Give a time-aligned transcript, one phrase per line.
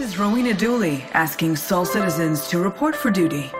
[0.00, 3.52] This is Rowena Dooley asking SOL citizens to report for duty.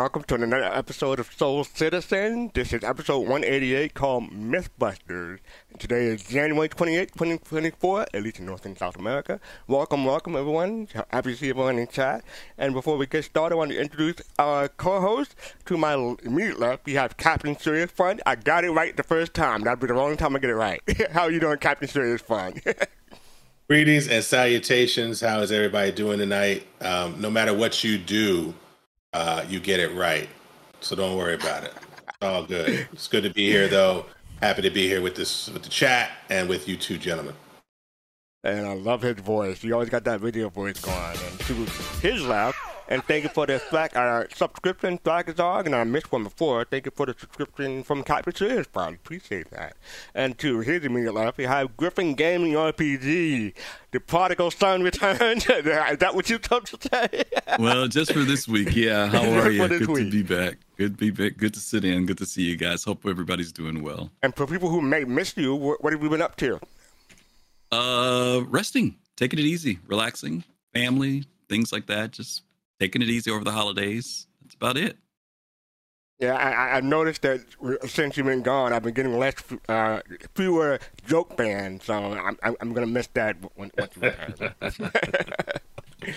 [0.00, 2.52] Welcome, to another episode of SOL Citizen.
[2.54, 5.40] This is episode 188 called Mythbusters.
[5.76, 9.40] Today is January 28, 2024, at least in North and South America.
[9.66, 10.86] Welcome, welcome everyone.
[11.10, 12.22] Happy to see everyone in chat.
[12.56, 15.34] And before we get started, I want to introduce our co-host.
[15.64, 18.20] To my immediate left, we have Captain Serious Fun.
[18.24, 19.62] I got it right the first time.
[19.62, 20.80] That'd be the only time I get it right.
[21.10, 22.54] How are you doing, Captain Serious Fun?
[23.68, 25.20] Greetings and salutations.
[25.20, 26.68] How is everybody doing tonight?
[26.80, 28.54] Um, no matter what you do,
[29.12, 30.28] uh, you get it right.
[30.80, 31.74] So don't worry about it.
[32.08, 32.88] It's all good.
[32.92, 34.06] It's good to be here, though.
[34.40, 37.34] Happy to be here with this with the chat and with you two gentlemen.
[38.44, 39.60] And I love his voice.
[39.60, 40.96] He always got that video voice going.
[40.96, 41.54] And to
[42.00, 42.56] his left,
[42.88, 46.64] and thank you for the Slack uh, subscription, Slack Dog, and I missed one before.
[46.64, 48.94] Thank you for the subscription from Captain Serious Fun.
[48.94, 49.76] Appreciate that.
[50.14, 53.54] And to his immediate left, we have Griffin Gaming RPG.
[53.90, 55.46] The prodigal son returned.
[55.48, 57.24] Is that what you come to say?
[57.58, 59.06] well, just for this week, yeah.
[59.06, 59.68] How are you?
[59.68, 60.04] Good week.
[60.06, 60.58] to be back.
[60.76, 61.36] Good to be back.
[61.36, 62.06] Good to sit in.
[62.06, 62.84] Good to see you guys.
[62.84, 64.10] Hope everybody's doing well.
[64.22, 66.60] And for people who may miss you, what, what have you been up to?
[67.70, 70.42] Uh, resting, taking it easy, relaxing,
[70.72, 72.12] family, things like that.
[72.12, 72.42] Just
[72.80, 74.26] taking it easy over the holidays.
[74.42, 74.96] That's about it.
[76.18, 77.40] Yeah, I, I noticed that
[77.86, 79.36] since you've been gone, I've been getting less,
[79.68, 80.00] uh,
[80.34, 84.54] fewer joke bands, so I'm, I'm, I'm gonna miss that once you return.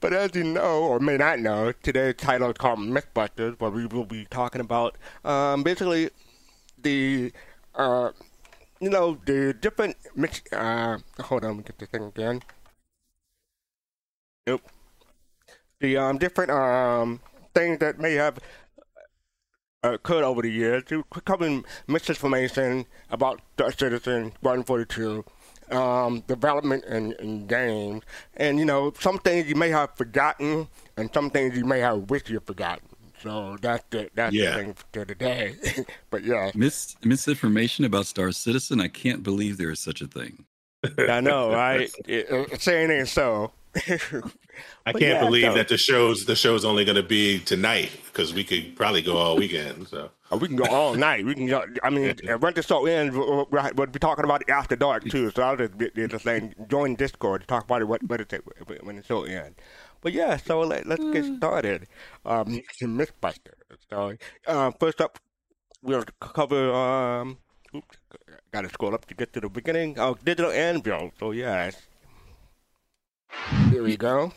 [0.00, 3.86] but as you know, or may not know, today's title is called Mythbusters, where we
[3.86, 6.10] will be talking about um, basically
[6.80, 7.32] the,
[7.74, 8.12] uh,
[8.80, 9.96] you know, the different.
[10.52, 12.40] Uh, hold on, let me get the thing again.
[14.46, 14.62] Nope
[15.80, 17.20] the um, different um,
[17.54, 18.38] things that may have
[19.84, 20.82] uh, occurred over the years,
[21.24, 25.24] covering misinformation about the Citizen, 142,
[25.70, 28.02] um, development in, in, games,
[28.36, 32.10] and you know some things you may have forgotten, and some things you may have
[32.10, 32.88] wished you forgotten.
[33.22, 34.50] So that's the that's yeah.
[34.50, 35.56] the thing for today.
[36.10, 38.80] but yeah, Mis- misinformation about Star Citizen.
[38.80, 40.44] I can't believe there is such a thing.
[40.98, 41.90] I know, right?
[42.06, 43.52] it, it, saying it so.
[44.86, 45.54] I can't yeah, believe so.
[45.54, 49.16] that the show's the show's only going to be tonight because we could probably go
[49.16, 49.88] all weekend.
[49.88, 51.24] So oh, we can go all night.
[51.24, 51.46] We can.
[51.46, 53.16] Go, I mean, rent the show in.
[53.16, 55.30] we'll, we'll, be talking about it after dark too.
[55.30, 58.42] So I'll just be, just saying, join Discord to talk about it what, what it
[58.82, 59.56] when the show ends.
[60.00, 61.36] But yeah, so let, us get hmm.
[61.36, 61.88] started.
[62.24, 63.54] Um, Mythbuster.
[63.90, 64.14] So
[64.46, 65.18] uh, first up,
[65.82, 66.72] we'll cover.
[66.72, 67.38] Um,
[67.74, 67.98] oops,
[68.52, 69.98] got to scroll up to get to the beginning.
[69.98, 71.12] Oh, digital anvil.
[71.18, 71.88] So yes.
[73.70, 74.32] Here we go.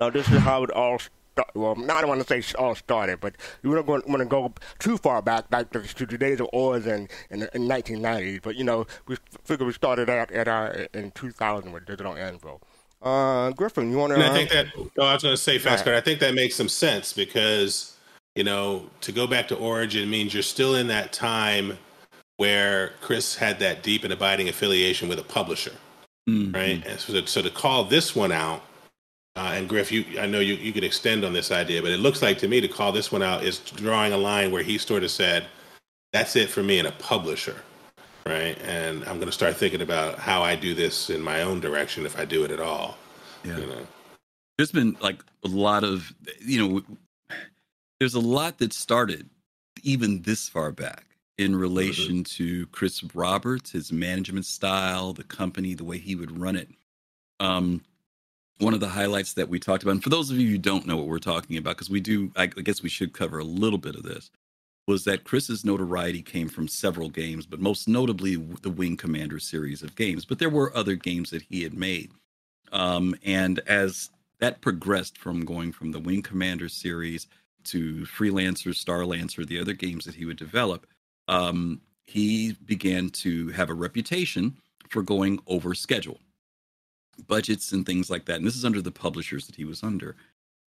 [0.00, 1.52] Now this is how it all started.
[1.54, 4.96] Well, I don't want to say all started, but you don't want to go too
[4.96, 8.42] far back, back to, to the days of Origin in, in, in 1990s.
[8.42, 12.60] But you know, we figure we started out at our in 2000 with Digital Anvil.
[13.00, 14.24] Uh, Griffin, you want to?
[14.24, 14.66] I think that.
[14.98, 17.96] Oh, I was going to say fast, but I think that makes some sense because
[18.34, 21.78] you know to go back to Origin means you're still in that time
[22.36, 25.72] where Chris had that deep and abiding affiliation with a publisher
[26.28, 26.52] mm-hmm.
[26.52, 26.86] right?
[26.86, 28.62] And so, to, so to call this one out,
[29.36, 31.98] uh, and Griff, you, I know you, you could extend on this idea, but it
[31.98, 34.78] looks like to me to call this one out is drawing a line where he
[34.78, 35.46] sort of said,
[36.12, 37.56] "That's it for me and a publisher."
[38.28, 38.58] right?
[38.62, 42.04] And I'm going to start thinking about how I do this in my own direction
[42.04, 42.98] if I do it at all.
[43.42, 43.58] Yeah.
[43.58, 43.86] You know?
[44.58, 47.36] There's been like a lot of, you know,
[47.98, 49.28] there's a lot that started
[49.82, 51.06] even this far back
[51.38, 51.60] in mm-hmm.
[51.60, 56.68] relation to Chris Roberts, his management style, the company, the way he would run it.
[57.40, 57.82] Um,
[58.58, 60.86] one of the highlights that we talked about, and for those of you who don't
[60.86, 63.78] know what we're talking about, because we do, I guess we should cover a little
[63.78, 64.30] bit of this,
[64.88, 69.82] was that Chris's notoriety came from several games, but most notably the Wing Commander series
[69.82, 70.24] of games.
[70.24, 72.10] But there were other games that he had made.
[72.72, 74.10] Um, and as
[74.40, 77.26] that progressed from going from the Wing Commander series
[77.64, 80.86] to Freelancer, Starlancer, the other games that he would develop,
[81.28, 84.56] um, he began to have a reputation
[84.88, 86.20] for going over schedule,
[87.26, 88.36] budgets and things like that.
[88.36, 90.16] And this is under the publishers that he was under.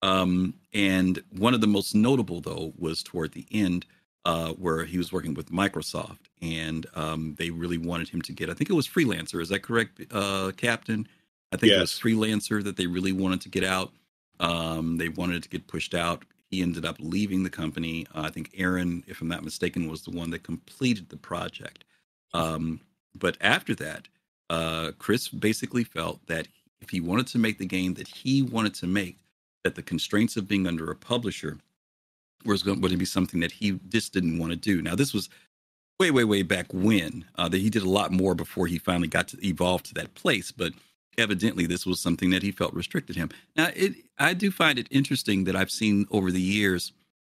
[0.02, 3.86] Um, and one of the most notable, though, was toward the end,
[4.24, 8.50] uh, where he was working with Microsoft, and um, they really wanted him to get.
[8.50, 9.40] I think it was freelancer.
[9.40, 11.06] Is that correct, uh, Captain?
[11.52, 13.92] I think it was Freelancer that they really wanted to get out.
[14.38, 16.24] Um, they wanted it to get pushed out.
[16.50, 18.06] He ended up leaving the company.
[18.14, 21.84] Uh, I think Erin, if I'm not mistaken, was the one that completed the project.
[22.34, 22.80] Um,
[23.14, 24.08] but after that,
[24.48, 26.48] uh, Chris basically felt that
[26.80, 29.18] if he wanted to make the game that he wanted to make,
[29.62, 31.58] that the constraints of being under a publisher
[32.44, 34.80] was going to be something that he just didn't want to do.
[34.82, 35.28] Now, this was
[36.00, 37.26] way, way, way back when.
[37.36, 40.14] Uh, that he did a lot more before he finally got to evolve to that
[40.14, 40.50] place.
[40.50, 40.72] But
[41.18, 43.30] evidently, this was something that he felt restricted him.
[43.56, 46.92] Now, it I do find it interesting that I've seen over the years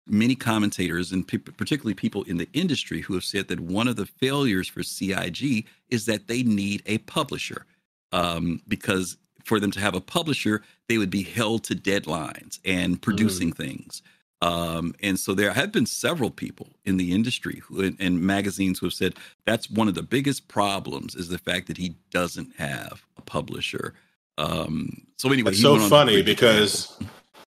[0.09, 3.97] many commentators and pe- particularly people in the industry who have said that one of
[3.97, 7.65] the failures for CIG is that they need a publisher
[8.11, 13.01] um, because for them to have a publisher, they would be held to deadlines and
[13.01, 14.01] producing things.
[14.41, 18.79] Um, and so there have been several people in the industry who, and, and magazines
[18.79, 19.15] who have said
[19.45, 23.93] that's one of the biggest problems is the fact that he doesn't have publisher.
[24.39, 27.07] Um, so anyway, It's so funny because example.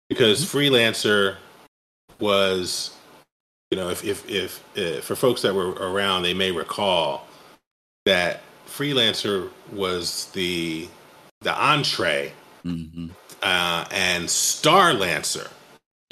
[0.09, 1.37] because freelancer
[2.21, 2.91] was
[3.71, 7.27] you know if if if, if for folks that were around they may recall
[8.07, 10.89] that freelancer was the
[11.41, 12.33] the entree
[12.65, 13.11] Mhm.
[13.43, 15.49] uh, and starlancer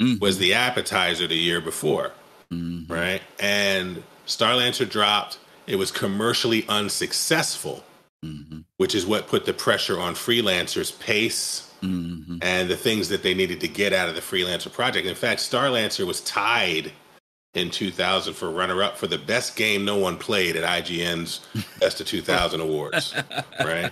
[0.01, 0.19] Mhm.
[0.19, 2.11] was the appetizer the year before
[2.51, 2.89] Mhm.
[2.89, 5.37] right and starlancer dropped
[5.67, 7.83] it was commercially unsuccessful
[8.23, 8.63] Mhm.
[8.77, 12.39] which is what put the pressure on freelancers pace Mhm.
[12.41, 15.05] and the things that they needed to get out of the freelancer project.
[15.05, 16.93] In fact, Starlancer was tied
[17.53, 21.41] in 2000 for runner up for the best game no one played at IGN's
[21.79, 23.13] Best of 2000 awards,
[23.59, 23.91] right?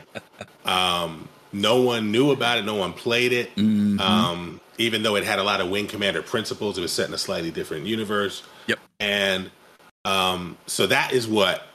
[0.66, 3.54] Um, no one knew about it, no one played it.
[3.56, 4.00] Mhm.
[4.00, 7.13] Um, even though it had a lot of Wing Commander principles, it was set in
[7.13, 8.42] a slightly different universe.
[8.68, 8.80] Yep.
[9.00, 9.51] And
[10.06, 11.68] um, so that is what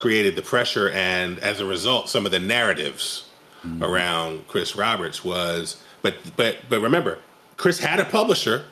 [0.00, 0.90] created the pressure.
[0.90, 3.24] And as a result, some of the narratives
[3.66, 3.82] Mhm.
[3.82, 7.18] around Chris Roberts was, but but but remember,
[7.56, 8.64] Chris had a publisher,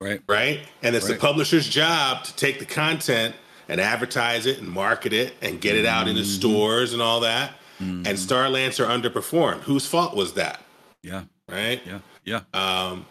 [0.00, 0.20] Right.
[0.26, 0.60] right?
[0.82, 3.34] And it's the publisher's job to take the content
[3.68, 6.26] and advertise it and market it and get it out into Mhm.
[6.36, 7.52] stores and all that.
[7.80, 8.06] Mhm.
[8.06, 9.60] And Starlancer underperformed.
[9.62, 10.60] Whose fault was that?
[11.02, 11.80] yeah, Right?
[11.86, 12.40] yeah, yeah.
[12.54, 13.06] Um,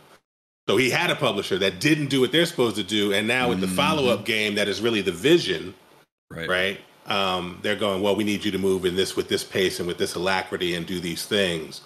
[0.67, 3.49] so he had a publisher that didn't do what they're supposed to do, and now
[3.49, 3.75] with the Mhm.
[3.75, 5.73] follow-up game that is really the vision,
[6.29, 6.47] Right.
[6.49, 6.81] right?
[7.07, 9.87] Um, they're going, well, we need you to move in this with this pace and
[9.87, 11.81] with this alacrity and do these things,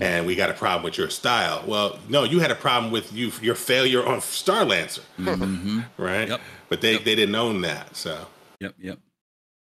[0.00, 1.62] and we got a problem with your style.
[1.66, 5.84] Well, no, you had a problem with you your failure on Starlancer, Mhm.
[5.96, 6.28] right?
[6.28, 6.40] Yep.
[6.68, 7.04] But they Yep.
[7.04, 8.26] they didn't own that, so
[8.60, 8.98] Yep, yep.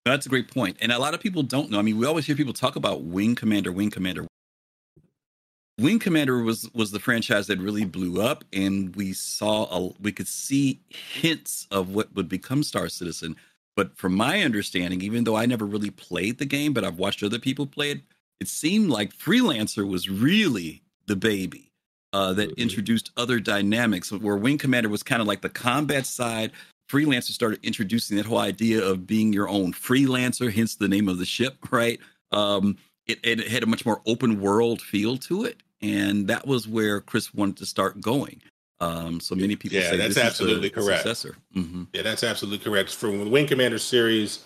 [0.05, 0.79] That's a great point.
[0.81, 1.79] And a lot of people don't know.
[1.79, 4.27] I mean, we always hear people talk about Wing Commander, Wing Commander.
[5.79, 10.11] Wing Commander was was the franchise that really blew up, and we saw a, we
[10.13, 13.37] could see hints of what would become Star Citizen.
[13.79, 17.23] But from my understanding, even though I never really played the game, but I've watched
[17.23, 18.01] other people play it,
[18.41, 21.71] it seemed like Freelancer was really the baby
[22.13, 22.57] uh, that Mhm.
[22.57, 24.11] introduced other dynamics.
[24.11, 26.51] Where Wing Commander was kind of like the combat side,
[26.91, 31.19] freelancer started introducing that whole idea of being your own freelancer, hence the name of
[31.19, 32.01] the ship, right?
[32.33, 35.63] Um, it, it had a much more open world feel to it.
[35.81, 38.43] And that was where Chris wanted to start going.
[38.81, 41.03] Um, so many people Yeah, say that's this absolutely is the correct.
[41.03, 41.37] successor.
[41.53, 42.95] hmm yeah, that's absolutely correct.
[42.95, 44.41] From the Wing Commander series,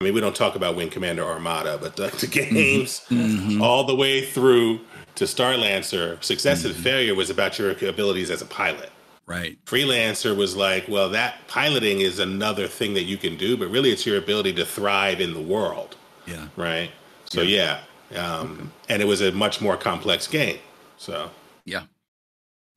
[0.00, 3.60] I mean, we don't talk about Wing Commander Armada, but the, the games Mhm.
[3.60, 4.80] all the way through
[5.16, 6.78] to Starlancer, success and Mhm.
[6.82, 8.90] failure was about your abilities as a pilot.
[9.26, 9.56] Right.
[9.66, 13.90] Freelancer was like, well, that piloting is another thing that you can do, but really
[13.90, 15.96] it's your ability to thrive in the world,
[16.26, 16.48] Yeah.
[16.56, 16.90] right?
[17.30, 17.80] So yeah,
[18.16, 20.58] um, and it was a much more complex game.
[20.98, 21.30] So
[21.64, 21.84] Yeah.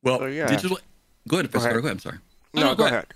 [0.04, 0.48] Well, So, yeah.
[0.48, 0.78] digital.
[1.28, 1.70] Go ahead, Go Professor.
[1.70, 1.82] ahead.
[1.82, 1.92] Go ahead.
[1.96, 2.18] I'm sorry.
[2.54, 3.08] No, go ahead.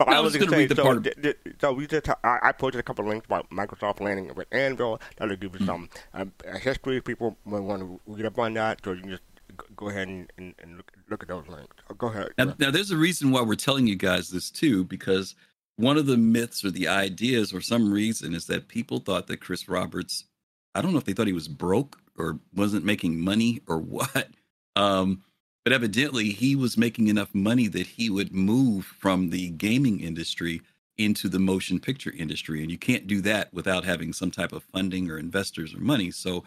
[0.00, 1.32] Oh, No, I I was was gonna going read the say, part so, of- di-
[1.32, 4.46] di- so we just, I, I posted a couple of links about Microsoft landing with
[4.52, 5.00] Anvil.
[5.16, 5.62] That'll give Mm-hmm.
[5.62, 7.00] you some um, history.
[7.00, 9.22] People might want to read up on that, so you can just
[9.74, 11.74] go ahead and, and, and look, look at those links.
[11.90, 12.28] Oh, go ahead.
[12.38, 15.34] Now, now, there's a reason why we're telling you guys this too, because
[15.76, 19.38] one of the myths or the ideas, or some reason, is that people thought that
[19.40, 20.24] Chris Roberts,
[20.76, 24.28] I don't know if they thought he was broke or wasn't making money or what,
[24.76, 25.22] um,
[25.68, 30.62] but evidently he was making enough money that he would move from the gaming industry
[30.96, 34.62] into the motion picture industry, and you can't do that without having some type of
[34.62, 36.10] funding or investors or money.
[36.10, 36.44] So,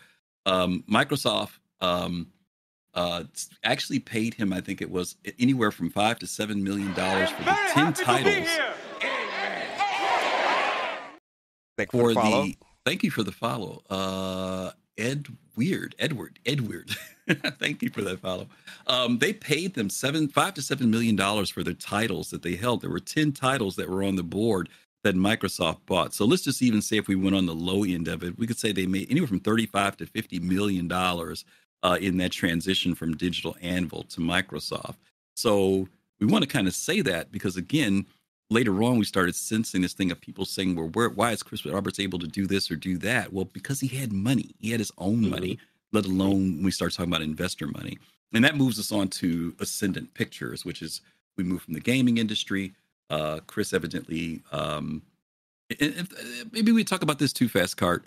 [0.48, 1.60] um, Microsoft.
[1.82, 2.32] Um,
[2.96, 3.24] uh,
[3.64, 7.44] actually paid him, I think it was anywhere from five to seven million dollars for
[7.44, 8.50] the ten titles
[11.78, 12.44] Thanks for the follow.
[12.44, 12.58] the.
[12.86, 16.96] Thank you for the follow, uh, Ed Weird, Edward, Edward.
[17.60, 18.48] thank you for that follow.
[18.88, 22.56] Um, they paid them seven, five to seven million dollars for their titles that they
[22.56, 22.82] held.
[22.82, 24.70] There were ten titles that were on the board
[25.04, 26.14] that Microsoft bought.
[26.14, 28.48] So let's just even say if we went on the low end of it, we
[28.48, 31.46] could say they made anywhere from thirty-five to fifty million dollars
[31.84, 34.96] uh, in that transition from Digital Anvil to Microsoft.
[35.36, 35.88] So
[36.20, 38.06] we want to kind of say that because again,
[38.52, 41.66] later on we started sensing this thing of people saying, "Well, where, why is Chris
[41.66, 44.52] Roberts able to do this or do that?" Well, because he had money.
[44.60, 45.32] He had his own mm-hmm.
[45.32, 45.60] money.
[45.94, 47.98] Let alone when we start talking about investor money,
[48.34, 51.02] and that moves us on to Ascendant Pictures, which is
[51.38, 52.74] we move from the gaming industry.
[53.10, 55.02] Uh, Chris evidently, um,
[56.52, 58.06] maybe we talk about this too fast, Cart.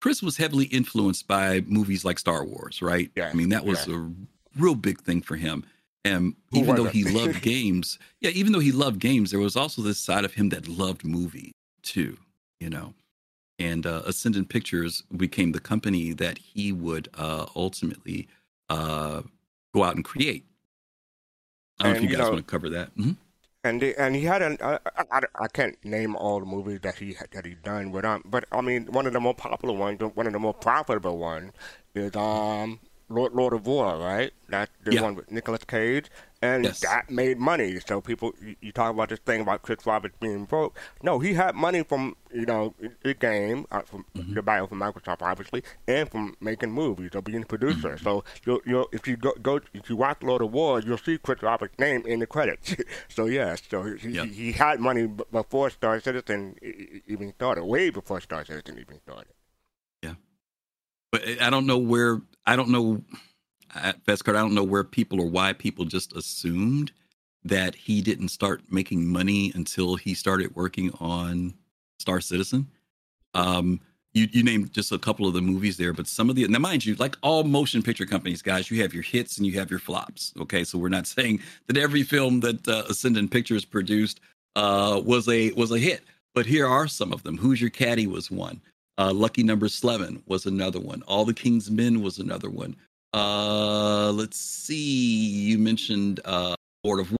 [0.00, 3.10] Chris was heavily influenced by movies like Star Wars, right?
[3.16, 3.28] Yeah.
[3.28, 3.96] I mean, that was yeah.
[3.96, 4.10] a
[4.58, 5.64] real big thing for him.
[6.06, 9.82] And even though he loved games, yeah, even though he loved games, there was also
[9.82, 12.16] this side of him that loved movie too,
[12.60, 12.94] you know.
[13.58, 18.28] And uh, Ascendant Pictures became the company that he would uh, ultimately
[18.68, 19.22] uh,
[19.74, 20.44] go out and create.
[21.80, 22.94] I don't and, know if you, you guys know, want to cover that.
[22.96, 23.12] Mm-hmm.
[23.64, 24.78] And the, and he had an I,
[25.10, 28.44] I, I, can't name all the movies that he that he done, but um, but
[28.52, 31.52] I mean one of the more popular ones, one of the more profitable ones
[31.92, 34.32] is um Lord, Lord of War, right?
[34.48, 35.02] That the yeah.
[35.02, 36.10] one with Nicolas Cage,
[36.42, 36.80] and yes.
[36.80, 37.78] that made money.
[37.86, 40.76] So people, you, you, talk about this thing about Chris Roberts being broke.
[41.02, 44.34] No, he had money from you know the game, uh, from mm-hmm.
[44.34, 47.90] the battle from Microsoft, obviously, and from making movies or being a producer.
[47.90, 48.04] Mm-hmm.
[48.04, 51.18] So you'll, you if you go, go if you watch Lord of War, you'll see
[51.18, 52.74] Chris Roberts' name in the credits.
[53.08, 54.26] so yes, so he, yep.
[54.26, 56.56] he, he, had money before Star Citizen
[57.06, 59.32] even started, way before Star Citizen even started.
[61.12, 63.02] But I don't know where I don't know
[63.74, 66.92] at Fastcart, I don't know where people or why people just assumed
[67.44, 71.54] that he didn't start making money until he started working on
[71.98, 72.66] Star Citizen.
[73.34, 73.80] Um,
[74.14, 76.58] you, you named just a couple of the movies there, but some of the now
[76.58, 79.70] mind you, like all motion picture companies, guys, you have your hits and you have
[79.70, 80.32] your flops.
[80.40, 84.20] Okay, so we're not saying that every film that uh, Ascendant Pictures produced
[84.56, 86.02] uh, was a was a hit,
[86.34, 87.36] but here are some of them.
[87.36, 88.60] Who's Your Caddy was one.
[88.98, 91.02] Uh, Lucky Number Slevin was another one.
[91.06, 92.76] All the King's Men was another one.
[93.12, 94.76] Uh, let's see.
[94.76, 97.18] You mentioned uh, Lord of War,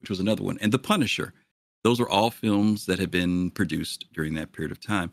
[0.00, 1.32] which was another one, and The Punisher.
[1.84, 5.10] Those are all films that have been produced during that period of time.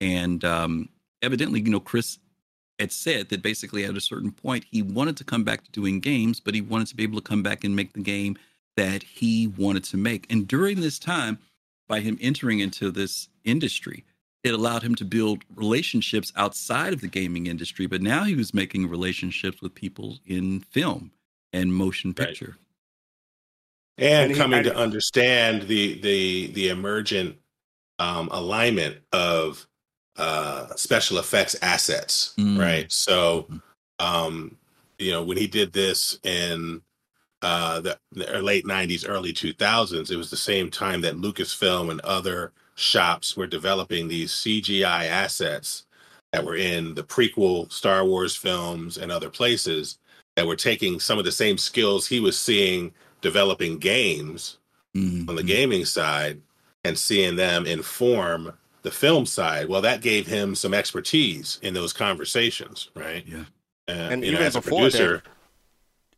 [0.00, 0.88] And um,
[1.22, 2.18] evidently, you know, Chris
[2.78, 6.00] had said that basically at a certain point he wanted to come back to doing
[6.00, 8.36] games, but he wanted to be able to come back and make the game
[8.76, 10.30] that he wanted to make.
[10.30, 11.38] And during this time,
[11.88, 14.04] by him entering into this industry,
[14.44, 18.54] it allowed him to build relationships outside of the gaming industry, but now he was
[18.54, 21.10] making relationships with people in film
[21.52, 22.56] and motion picture.
[23.98, 24.06] Right.
[24.06, 27.36] And, and, coming he, I, to understand the the the emergent
[27.98, 29.66] um, alignment of
[30.16, 32.58] uh, special effects assets, mm.
[32.58, 32.90] right?
[32.92, 34.06] So, mm-hmm.
[34.06, 34.56] um,
[34.98, 36.82] you know, when he did this in
[37.42, 42.00] uh, the, the late '90s, early 2000s, it was the same time that Lucasfilm and
[42.00, 45.84] other shops were developing these CGI assets
[46.32, 49.98] that were in the prequel Star Wars films and other places
[50.36, 54.58] that were taking some of the same skills he was seeing developing games
[54.96, 55.28] mm-hmm.
[55.28, 56.40] on the gaming side
[56.84, 59.68] and seeing them inform the film side.
[59.68, 63.26] Well, that gave him some expertise in those conversations, right?
[63.26, 63.44] Yeah.
[63.88, 65.30] And, and even know, before producer, that,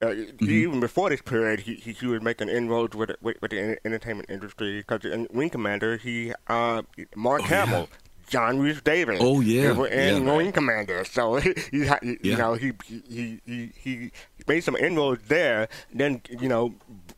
[0.02, 0.50] uh, mm-hmm.
[0.50, 4.30] Even before this period, he, he, he was making inroads with with, with the entertainment
[4.30, 6.82] industry because in Wing Commander, he uh,
[7.14, 7.88] Mark oh, Hamill.
[7.90, 7.96] Yeah.
[8.30, 9.18] John Rhys-Davies.
[9.20, 10.36] Oh yeah, and yeah.
[10.36, 11.04] Wing Commander.
[11.04, 14.10] So he, he, you know he, he he he
[14.46, 15.68] made some inroads there.
[15.92, 16.74] Then you know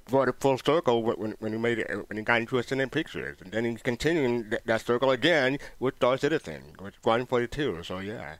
[0.06, 3.36] brought it full circle when when he made it when he got into Ascendant Pictures,
[3.42, 7.82] and then he's continuing that, that circle again with Star Citizen, with Squadron Forty Two.
[7.84, 8.36] So yeah.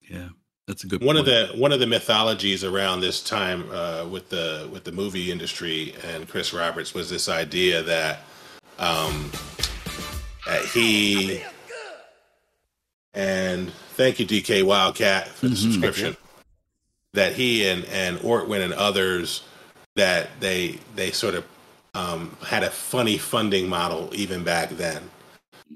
[0.00, 0.30] Yeah.
[0.70, 1.02] That's a good.
[1.02, 1.26] One point.
[1.26, 5.32] of the one of the mythologies around this time uh, with the with the movie
[5.32, 8.20] industry and Chris Roberts was this idea that
[8.78, 9.32] um,
[10.46, 11.42] that he
[13.14, 15.72] and thank you DK Wildcat for the mm-hmm.
[15.72, 16.16] subscription.
[17.14, 19.42] That he and and Ortwin and others
[19.96, 21.44] that they they sort of
[21.94, 25.10] um, had a funny funding model even back then.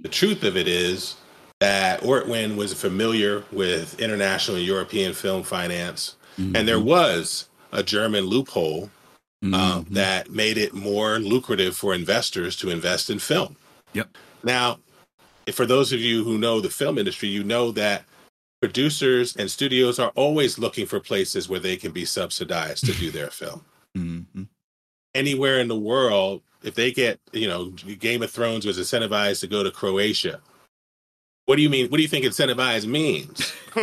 [0.02, 1.16] The truth of it is
[1.64, 6.54] that Ortwin was familiar with international and European film finance, mm-hmm.
[6.54, 8.90] and there was a German loophole
[9.42, 9.94] uh, mm-hmm.
[9.94, 13.56] that made it more lucrative for investors to invest in film.
[13.94, 14.14] Yep.
[14.42, 14.78] Now,
[15.54, 18.04] for those of you who know the film industry, you know that
[18.61, 23.11] producers and studios are always looking for places where they can be subsidized to do
[23.11, 23.64] their film.
[23.97, 24.42] Mm-hmm.
[25.14, 27.66] Anywhere in the world, if they get, you know,
[28.00, 30.40] Game of Thrones was incentivized to go to Croatia
[31.46, 31.88] what do you mean?
[31.88, 33.52] What do you think incentivize means?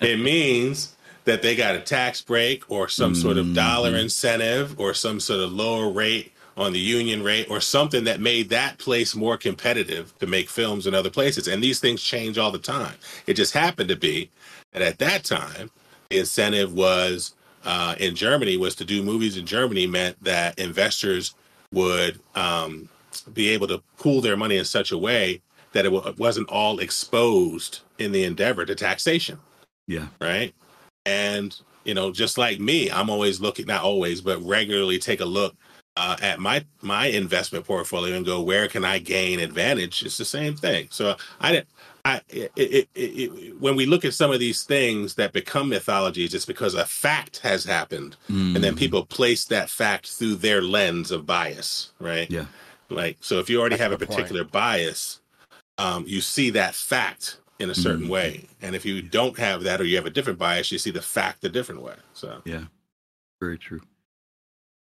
[0.00, 3.22] it means that they got a tax break or some mm-hmm.
[3.22, 4.00] sort of dollar mm-hmm.
[4.00, 8.48] incentive or some sort of lower rate on the union rate or something that made
[8.48, 11.46] that place more competitive to make films in other places.
[11.46, 12.94] And these things change all the time.
[13.26, 14.30] It just happened to be
[14.72, 15.70] that at that time,
[16.10, 21.34] the incentive was uh, in Germany was to do movies in Germany meant that investors
[21.72, 22.88] would um,
[23.32, 25.40] be able to pool their money in such a way
[25.72, 29.38] that it w- wasn't all exposed in the endeavor to taxation.
[29.86, 30.08] Yeah.
[30.20, 30.54] Right.
[31.06, 35.24] And, you know, just like me, I'm always looking, not always, but regularly take a
[35.24, 35.54] look
[35.98, 40.04] uh, at my my investment portfolio and go, where can I gain advantage?
[40.04, 40.86] It's the same thing.
[40.90, 41.68] So I didn't.
[42.04, 46.32] I, it, it, it, when we look at some of these things that become mythologies,
[46.32, 48.54] it's because a fact has happened, mm.
[48.54, 48.78] and then mm.
[48.78, 52.30] people place that fact through their lens of bias, right?
[52.30, 52.46] Yeah.
[52.88, 54.52] Like so, if you already That's have a particular point.
[54.52, 55.20] bias,
[55.78, 58.10] um, you see that fact in a certain mm.
[58.10, 60.90] way, and if you don't have that or you have a different bias, you see
[60.90, 61.94] the fact a different way.
[62.12, 62.64] So yeah,
[63.40, 63.80] very true.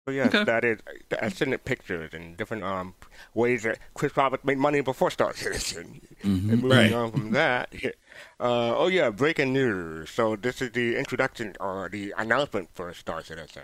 [0.06, 0.44] But yes, okay.
[0.46, 0.80] that is.
[1.22, 2.96] I've seen it pictures in different um
[3.34, 6.02] ways that Chris Roberts made money before Star Citizen.
[6.22, 6.52] Mm-hmm.
[6.52, 6.94] And moving right.
[6.94, 7.74] on from that,
[8.40, 10.12] uh, oh yeah, breaking news.
[10.12, 13.64] So this is the introduction or the announcement for Star Citizen.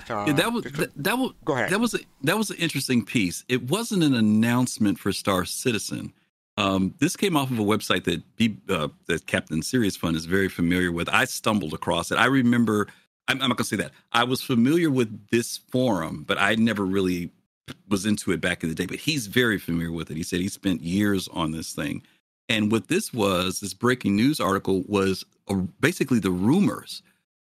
[0.00, 1.70] So uh, yeah, that was that, that was go ahead.
[1.70, 3.44] That was a, that was an interesting piece.
[3.48, 6.12] It wasn't an announcement for Star Citizen.
[6.58, 10.26] Um, this came off of a website that B, uh, that Captain Serious Fun is
[10.26, 11.08] very familiar with.
[11.08, 12.16] I stumbled across it.
[12.16, 12.88] I remember
[13.28, 13.92] I'm, I'm not going to say that.
[14.12, 17.30] I was familiar with this forum, but I never really
[17.88, 18.86] was into it back in the day.
[18.86, 20.16] But he's very familiar with it.
[20.16, 22.02] He said he spent years on this thing.
[22.48, 27.02] And what this was, this breaking news article was a, basically the rumors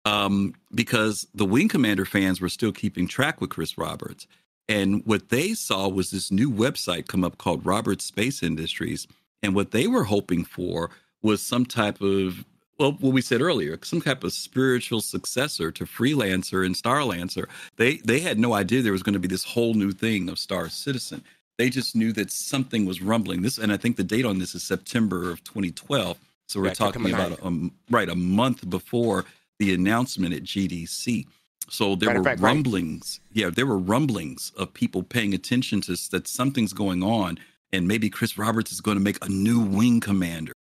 [0.07, 4.25] um, because the Wing Commander fans were still keeping track with Chris Roberts.
[4.69, 9.07] And what they saw was this new website come up called Roberts Space Industries.
[9.43, 10.89] And what they were hoping for
[11.21, 12.45] was some type of
[12.79, 17.47] well, what we said earlier, some type of spiritual successor to Freelancer and Starlancer.
[17.77, 20.37] They they had no idea there was going to be this whole new thing of
[20.37, 21.23] Star Citizen.
[21.57, 23.41] They just knew that something was rumbling.
[23.41, 26.19] This, and I think the date on this is September of 2012.
[26.47, 29.25] So we're yeah, talking about a, a, right a month before
[29.59, 31.25] the announcement at GDC.
[31.69, 33.19] So there were fact, rumblings.
[33.29, 33.43] Right.
[33.43, 37.39] Yeah, there were rumblings of people paying attention to that something's going on,
[37.73, 40.53] and maybe Chris Roberts is going to make a new wing commander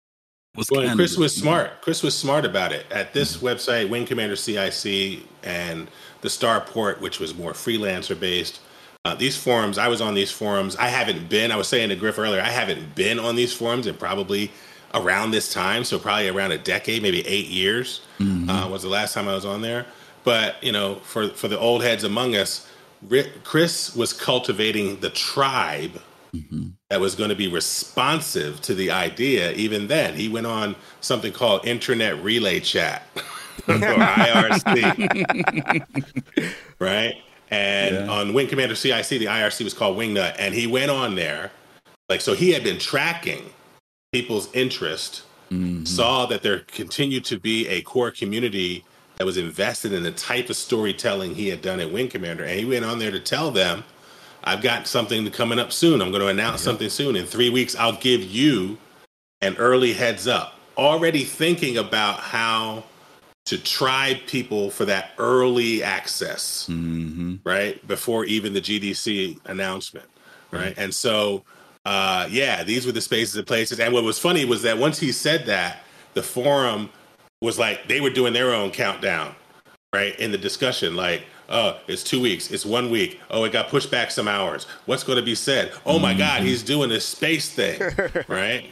[0.57, 1.81] was well, Chris was smart.
[1.81, 2.87] Chris was smart about it.
[2.91, 3.47] At this mm-hmm.
[3.47, 5.89] website, Wing Commander CIC and
[6.21, 8.61] the Starport, which was more freelancer based,
[9.05, 10.77] uh, these forums, I was on these forums.
[10.77, 13.87] I haven't been, I was saying to Griff earlier, I haven't been on these forums
[13.87, 14.51] in probably
[14.95, 15.85] around this time.
[15.85, 18.49] So probably around a decade, maybe eight years mm-hmm.
[18.49, 19.87] uh, was the last time I was on there.
[20.23, 22.67] But, you know, for, for the old heads among us,
[23.43, 26.01] Chris was cultivating the tribe
[26.35, 26.69] mm-hmm.
[26.89, 29.53] that was going to be responsive to the idea.
[29.53, 33.03] Even then, he went on something called Internet Relay Chat
[33.69, 34.95] or IRC,
[36.79, 37.17] right?
[37.51, 38.09] And yeah.
[38.09, 41.53] on Wing Commander CIC, the IRC was called Wingnut, and he went on there,
[42.09, 42.35] like so.
[42.35, 43.51] He had been tracking
[44.15, 45.85] people's interest, mm-hmm.
[45.85, 48.85] saw that there continued to be a core community
[49.17, 52.57] that was invested in the type of storytelling he had done at Wing Commander, and
[52.57, 53.83] he went on there to tell them
[54.45, 56.01] I've got something coming up soon.
[56.01, 57.17] I'm going to announce something soon.
[57.17, 58.79] In three weeks, I'll give you
[59.41, 60.61] an early heads up.
[60.77, 62.85] Already thinking about how
[63.47, 67.37] to try people for that early access, mm-hmm.
[67.43, 67.85] right?
[67.89, 70.07] Before even the GDC announcement,
[70.53, 70.73] right?
[70.73, 70.81] Mm-hmm.
[70.81, 71.43] And so,
[71.85, 73.81] uh, yeah, these were the spaces and places.
[73.81, 75.79] And what was funny was that once he said that,
[76.15, 76.91] the forum
[77.41, 79.35] was like, they were doing their own countdown,
[79.93, 80.19] right?
[80.19, 82.51] In the discussion, like, Oh, it's two weeks.
[82.51, 83.21] It's one week.
[83.31, 84.65] Oh, it got pushed back some hours.
[84.87, 85.73] What's going to be said?
[85.85, 86.21] Oh my mm-hmm.
[86.21, 87.81] God, he's doing this space thing,
[88.29, 88.71] right?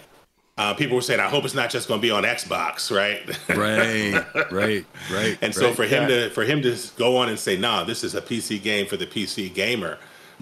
[0.58, 3.26] Uh, people were saying, I hope it's not just going to be on Xbox, right?
[3.56, 5.38] right, right, right.
[5.40, 6.08] And so for him yeah.
[6.26, 8.98] to for him to go on and say, "Nah, this is a PC game for
[8.98, 9.98] the PC gamer,".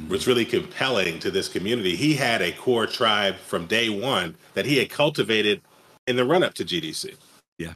[0.08, 1.96] Was really compelling to this community.
[1.96, 5.60] He had a core tribe from day one that he had cultivated
[6.06, 7.14] in the run up to GDC.
[7.58, 7.74] Yeah,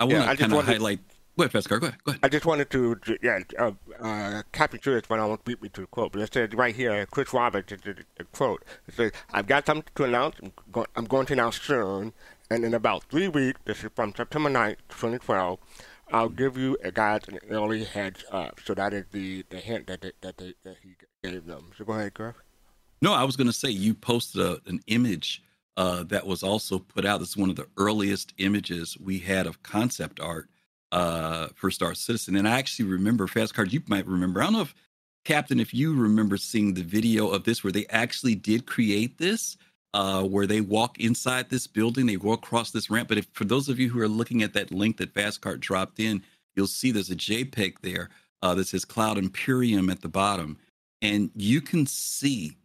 [0.00, 1.00] I want to kind of highlight
[1.38, 1.78] Go ahead, Pascal.
[1.78, 2.02] Go ahead.
[2.02, 2.20] Go ahead.
[2.24, 5.82] I just wanted to, yeah, uh, uh, Captain Curious, but I won't beat me to
[5.82, 6.10] the quote.
[6.10, 8.64] But it says right here, Chris Roberts, the, the, the quote.
[8.88, 10.34] It says, I've got something to announce.
[10.42, 12.12] I'm, go- I'm going to announce soon.
[12.50, 15.60] And in about three weeks, this is from September 9th, 2012,
[16.10, 18.58] I'll give you a guys an early heads up.
[18.64, 21.06] So that is the, the hint that, they, that, they, that he gave them.
[21.06, 21.07] So
[21.84, 22.34] go ahead.
[23.02, 25.42] No, I was going to say you posted a, an image
[25.76, 27.20] uh, that was also put out.
[27.20, 30.48] This is one of the earliest images we had of concept art
[30.92, 32.36] uh, for Star Citizen.
[32.36, 34.40] And I actually remember Fast Cart, you might remember.
[34.40, 34.74] I don't know if
[35.24, 39.56] Captain, if you remember seeing the video of this where they actually did create this,
[39.94, 43.08] uh, where they walk inside this building, they go across this ramp.
[43.08, 45.60] But if for those of you who are looking at that link that Fast Cart
[45.60, 46.22] dropped in,
[46.56, 48.08] you'll see there's a JPEG there
[48.42, 50.58] uh, that says Cloud Imperium at the bottom.
[51.02, 52.56] And you can see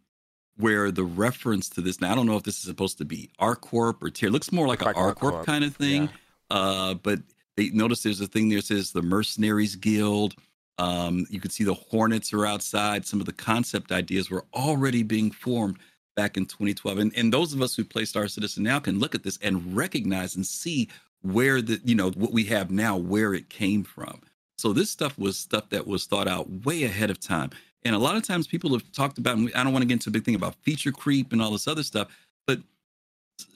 [0.56, 3.30] where the reference to this now, I don't know if this is supposed to be
[3.40, 6.04] ArcCorp or Tier, looks more like, an ArcCorp, ArcCorp kind of thing.
[6.50, 6.56] Yeah.
[6.56, 7.20] Uh, but
[7.56, 10.34] They notice there's a thing there that says the Mercenaries Guild.
[10.78, 13.06] Um, you can see the Hornets are outside.
[13.06, 15.78] Some of the concept ideas were already being formed
[16.16, 16.98] back in 2012.
[16.98, 19.76] And, and those of us who play Star Citizen now can look at this and
[19.76, 20.88] recognize and see
[21.22, 24.20] where the, you know, what we have now, where it came from.
[24.58, 27.50] So this stuff was stuff that was thought out way ahead of time.
[27.84, 29.94] And a lot of times people have talked about, and I don't want to get
[29.94, 32.08] into a big thing about feature creep and all this other stuff,
[32.46, 32.60] but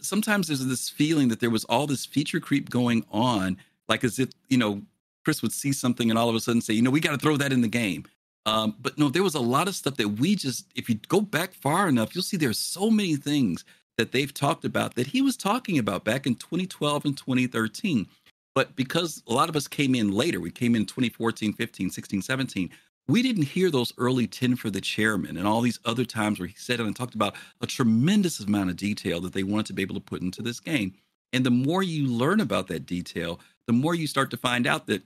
[0.00, 3.56] sometimes there's this feeling that there was all this feature creep going on,
[3.88, 4.82] like as if, you know,
[5.24, 7.18] Chris would see something and all of a sudden say, you know, we got to
[7.18, 8.04] throw that in the game.
[8.46, 11.20] Um, but no, there was a lot of stuff that we just, if you go
[11.20, 13.64] back far enough, you'll see there's so many things
[13.98, 18.06] that they've talked about that he was talking about back in 2012 and 2013.
[18.54, 22.22] But because a lot of us came in later, we came in 2014, 15, 16,
[22.22, 22.70] 17,
[23.08, 26.46] we didn't hear those early 10 for the chairman and all these other times where
[26.46, 29.82] he said and talked about a tremendous amount of detail that they wanted to be
[29.82, 30.92] able to put into this game.
[31.32, 34.86] And the more you learn about that detail, the more you start to find out
[34.86, 35.02] that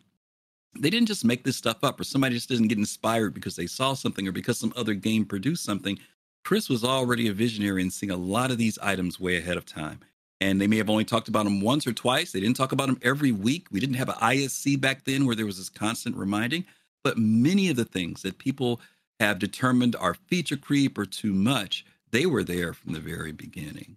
[0.79, 3.67] they didn't just make this stuff up or somebody just didn't get inspired because they
[3.67, 5.99] saw something or because some other game produced something.
[6.45, 9.65] Chris was already a visionary and seeing a lot of these items way ahead of
[9.67, 10.01] time.
[10.41, 12.33] And they may have only talked about them once or twice.
[12.33, 13.69] They didn't talk about them every week.
[13.71, 16.65] We didn't have an ISC back then where there was this constant reminding.
[17.05, 18.81] But many of the things that people
[19.21, 23.97] have determined are feature creep or too much, they were there from the very beginning.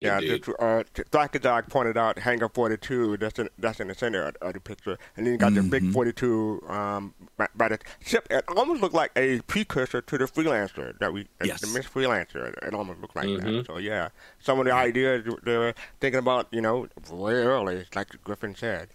[0.00, 3.18] Yeah, just, uh, Dog pointed out Hangar 42.
[3.18, 5.64] That's in, that's in the center of, of the picture, and then you got mm-hmm.
[5.64, 5.92] the big mm-hmm.
[5.92, 8.26] 42 um, by, by, the ship.
[8.30, 11.60] It almost looked like a precursor to the freelancer that we, yes.
[11.60, 12.56] the MIS Freelancer.
[12.66, 13.58] It almost looked like mm-hmm.
[13.58, 13.66] that.
[13.66, 14.08] So yeah,
[14.38, 18.88] some of the ideas they were thinking about, you know, way early, like Griffin said.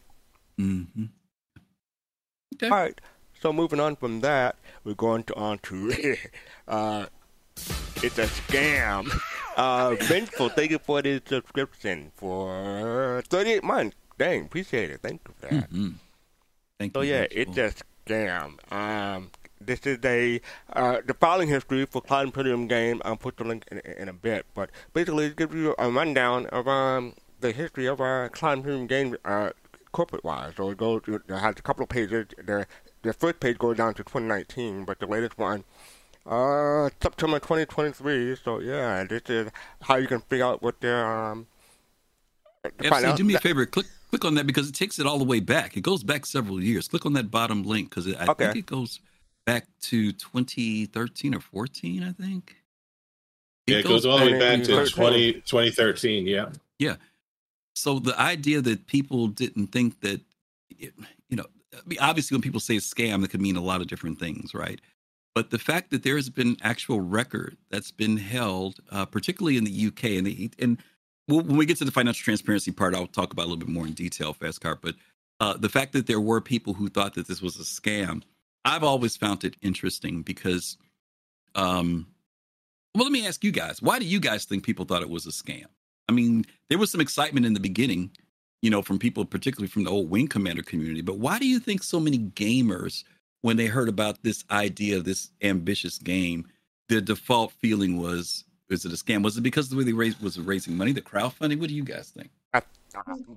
[0.60, 1.06] Mm-hmm.
[2.56, 2.70] Okay.
[2.70, 3.00] All right.
[3.46, 6.18] So moving on from that, we're going to on to
[6.68, 7.06] uh,
[8.02, 9.08] it's a scam.
[9.56, 13.96] Uh, Vengeful, thank you for the subscription for 38 months.
[14.18, 15.00] Dang, appreciate it.
[15.02, 15.72] Thank you for that.
[15.72, 15.90] Mm-hmm.
[16.78, 17.14] Thank so, you.
[17.14, 17.72] yeah, it's a
[18.06, 18.60] scam.
[18.74, 19.32] Um,
[19.62, 20.42] this is a
[20.74, 23.02] uh, the filing history for Cloud Imperium game.
[23.06, 26.48] I'll put the link in, in, a bit, but basically it gives you a rundown
[26.48, 29.52] of um, the history of our Cloud Imperium game uh,
[29.96, 30.52] corporate wise.
[30.58, 32.26] So it goes, it has a couple of pages.
[32.46, 32.68] The
[33.06, 35.63] the first page goes down to 2019, but the latest one
[36.26, 38.36] uh, September 2023.
[38.44, 41.48] So yeah, this is how you can figure out what their um.
[42.80, 43.65] FC, do me a favor.
[43.68, 45.78] Click click on that because it takes it all the way back.
[45.78, 46.88] It goes back several years.
[46.88, 48.46] Click on that bottom link because I okay.
[48.46, 49.02] think it goes
[49.46, 52.04] back to 2013 or 14.
[52.04, 52.56] I think.
[53.68, 56.26] It yeah, it goes, goes all the way back to 20, 2013.
[56.26, 56.50] Yeah.
[56.80, 56.96] Yeah.
[57.76, 60.22] So the idea that people didn't think that,
[62.00, 64.82] obviously when people say scam, that could mean a lot of different things, right?
[65.34, 69.66] But the fact that there has been actual record that's been held, uh, particularly in
[69.66, 70.78] the UK, and the, and
[71.28, 73.86] when we get to the financial transparency part, I'll talk about a little bit more
[73.86, 74.78] in detail, fast car.
[74.82, 74.96] But
[75.40, 78.24] uh, the fact that there were people who thought that this was a scam,
[78.64, 80.78] I've always found it interesting because,
[81.54, 82.08] um,
[82.94, 85.26] well, let me ask you guys, why do you guys think people thought it was
[85.26, 85.66] a scam?
[86.08, 88.12] I mean, there was some excitement in the beginning,
[88.62, 91.02] you know, from people, particularly from the old Wing Commander community.
[91.02, 93.04] But why do you think so many gamers
[93.41, 96.48] when they heard about this idea of this ambitious game,
[96.89, 99.24] their default feeling was, is it a scam?
[99.24, 101.60] Was it because the way they raised was raising money, the crowdfunding?
[101.60, 102.32] What do you guys think?
[102.54, 102.62] I,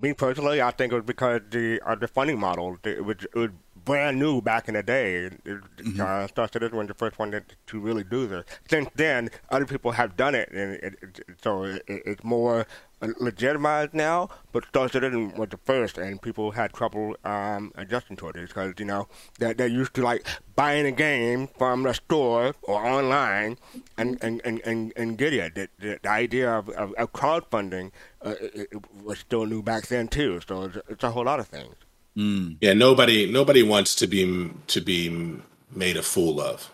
[0.01, 3.35] me personally, I think it was because the uh, the funding model it was, it
[3.35, 3.51] was
[3.85, 5.25] brand new back in the day.
[5.25, 6.01] It, mm-hmm.
[6.01, 8.45] uh, Star Citizen was the first one to, to really do this.
[8.71, 12.67] Since then, other people have done it, and it, it, so it's more
[13.01, 18.29] legitimized now, but Star Citizen was the first, and people had trouble um, adjusting to
[18.29, 19.09] it because you know
[19.39, 23.57] they're, they're used to like buying a game from the store or online
[23.97, 25.55] and and, and, and, and get it.
[25.55, 29.87] The, the, the idea of, of, of crowdfunding uh, it, it was still new back
[29.87, 31.75] then too, so it's, it's a whole lot of things.
[32.17, 32.57] Mm.
[32.61, 35.39] Yeah, nobody nobody wants to be to be
[35.75, 36.71] made a fool of,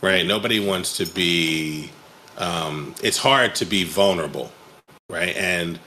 [0.00, 0.24] right?
[0.24, 1.90] Nobody wants to be.
[2.36, 4.52] Um, it's hard to be vulnerable
[5.10, 5.36] right?
[5.36, 5.78] And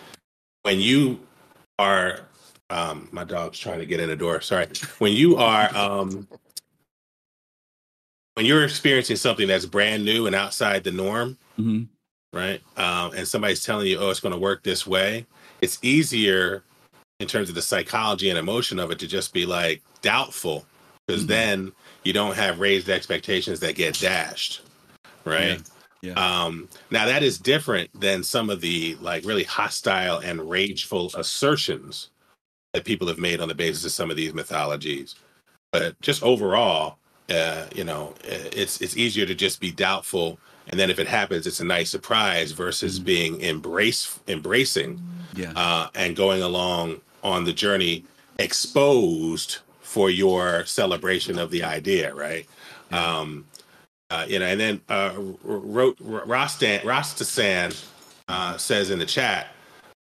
[0.63, 1.19] when you
[1.79, 2.21] are,
[2.69, 4.41] um, my dog's trying to get in the door.
[4.41, 4.67] Sorry.
[4.99, 6.27] When you are, um,
[8.35, 11.83] when you're experiencing something that's brand new and outside the norm, mm-hmm.
[12.37, 12.61] right?
[12.77, 15.25] Um, and somebody's telling you, "Oh, it's going to work this way,"
[15.59, 16.63] it's easier
[17.19, 20.65] in terms of the psychology and emotion of it to just be like doubtful,
[21.05, 21.31] because mm-hmm.
[21.31, 21.71] then
[22.03, 24.61] you don't have raised expectations that get dashed,
[25.25, 25.59] right?
[25.59, 25.80] Yeah.
[26.01, 26.13] Yeah.
[26.13, 32.09] Um, now that is different than some of the like really hostile and rageful assertions
[32.73, 35.15] that people have made on the basis of some of these mythologies.
[35.71, 36.97] But just overall,
[37.29, 41.47] uh, you know, it's it's easier to just be doubtful, and then if it happens,
[41.47, 45.01] it's a nice surprise versus mm being embrace embracing,
[45.35, 48.03] yeah, uh, and going along on the journey
[48.39, 52.47] exposed for your celebration of the idea, right?
[52.91, 53.45] Um,
[54.11, 57.83] uh, you know, and then uh, wrote Rostan Rostasan
[58.27, 59.47] uh, says in the chat,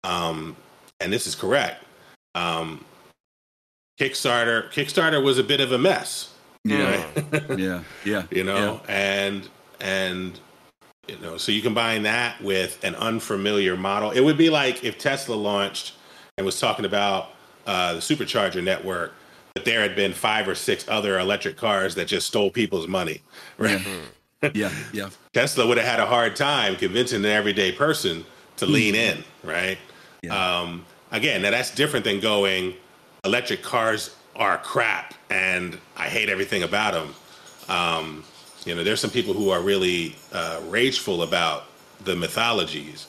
[0.02, 0.56] um,
[0.98, 1.84] and this is correct.
[2.34, 2.84] Um,
[4.00, 6.34] Kickstarter Kickstarter was a bit of a mess.
[6.64, 7.58] Yeah, right?
[7.58, 8.22] yeah, yeah.
[8.30, 8.94] You know, yeah.
[8.94, 9.48] and
[9.80, 10.40] and
[11.06, 14.10] you know, so you combine that with an unfamiliar model.
[14.10, 15.94] It would be like if Tesla launched
[16.38, 17.30] and was talking about
[17.66, 19.12] uh, the supercharger network,
[19.58, 23.22] but there had been five or six other electric cars that just stole people's money.
[23.56, 23.84] Right?
[24.40, 24.70] Yeah, yeah.
[24.92, 25.10] yeah.
[25.32, 28.24] Tesla would have had a hard time convincing the everyday person
[28.58, 29.76] to lean in, right?
[30.22, 30.60] Yeah.
[30.60, 32.74] Um, again, now that's different than going
[33.24, 37.14] electric cars are crap and I hate everything about them.
[37.68, 38.24] Um,
[38.64, 41.64] you know, there's some people who are really uh, rageful about
[42.04, 43.08] the mythologies.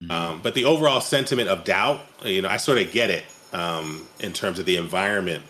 [0.00, 0.12] Mm-hmm.
[0.12, 4.06] Um, but the overall sentiment of doubt, you know, I sort of get it um,
[4.20, 5.42] in terms of the environment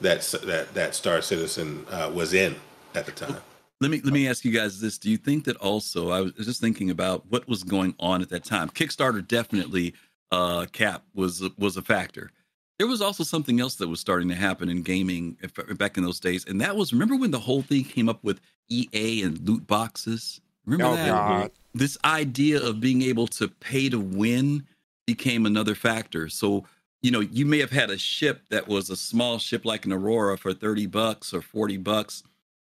[0.00, 2.56] that that that Star Citizen uh, was in
[2.94, 3.36] at the time.
[3.80, 6.10] Let me let me ask you guys this: Do you think that also?
[6.10, 8.68] I was just thinking about what was going on at that time.
[8.70, 9.94] Kickstarter definitely,
[10.32, 12.30] uh, Cap was was a factor.
[12.78, 15.36] There was also something else that was starting to happen in gaming
[15.76, 18.40] back in those days, and that was remember when the whole thing came up with
[18.68, 20.40] EA and loot boxes.
[20.64, 21.08] Remember oh, that?
[21.08, 21.50] God.
[21.74, 24.66] This idea of being able to pay to win
[25.06, 26.28] became another factor.
[26.28, 26.66] So
[27.02, 29.92] you know, you may have had a ship that was a small ship like an
[29.92, 32.22] Aurora for 30 bucks or 40 bucks.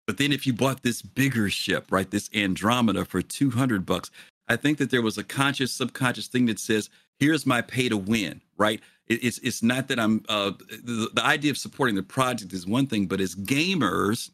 [0.05, 4.11] But then if you bought this bigger ship, right, this Andromeda for 200 bucks,
[4.47, 7.97] I think that there was a conscious, subconscious thing that says, here's my pay to
[7.97, 8.81] win, right?
[9.09, 12.85] it's it's not that I'm uh, the, the idea of supporting the project is one
[12.85, 14.29] thing, but as gamers,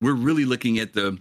[0.00, 1.18] we're really looking at the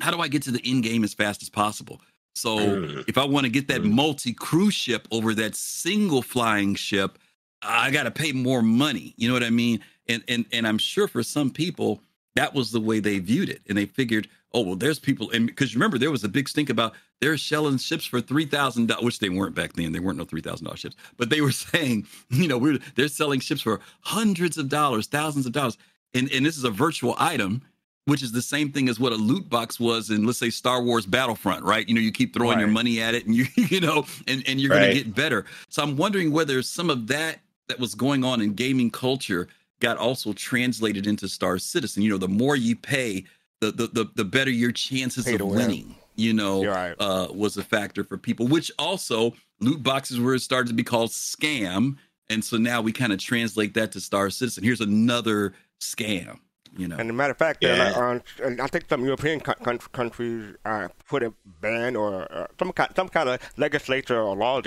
[0.00, 2.00] how do I get to the end game as fast as possible?
[2.34, 3.04] So mm.
[3.08, 3.90] if I want to get that mm.
[3.90, 7.18] multi cruise ship over that single flying ship,
[7.62, 9.14] I got to pay more money.
[9.16, 9.80] You know what I mean?
[10.08, 12.00] And and and I'm sure for some people
[12.34, 15.46] that was the way they viewed it, and they figured, oh well, there's people, and
[15.46, 19.04] because remember there was a big stink about they're selling ships for three thousand dollars,
[19.04, 19.92] which they weren't back then.
[19.92, 23.08] They weren't no three thousand dollars ships, but they were saying, you know, we're they're
[23.08, 25.76] selling ships for hundreds of dollars, thousands of dollars,
[26.14, 27.62] and and this is a virtual item
[28.04, 30.82] which is the same thing as what a loot box was in let's say Star
[30.82, 31.86] Wars Battlefront, right?
[31.86, 32.60] You know, you keep throwing right.
[32.60, 34.80] your money at it and you you know and and you're right.
[34.80, 35.44] going to get better.
[35.68, 39.48] So I'm wondering whether some of that that was going on in gaming culture
[39.80, 42.02] got also translated into Star Citizen.
[42.02, 43.24] You know, the more you pay,
[43.60, 45.88] the the the, the better your chances of winning.
[45.88, 45.94] Win.
[46.16, 46.96] You know, right.
[46.98, 48.48] uh, was a factor for people.
[48.48, 51.96] Which also loot boxes were started to be called scam,
[52.28, 54.64] and so now we kind of translate that to Star Citizen.
[54.64, 56.40] Here's another scam.
[56.78, 56.96] You know.
[56.96, 57.92] And a matter of fact, yeah.
[57.96, 58.20] uh,
[58.62, 63.08] I think some European co- countries uh, put a ban or uh, some kind, some
[63.08, 64.62] kind of legislature or law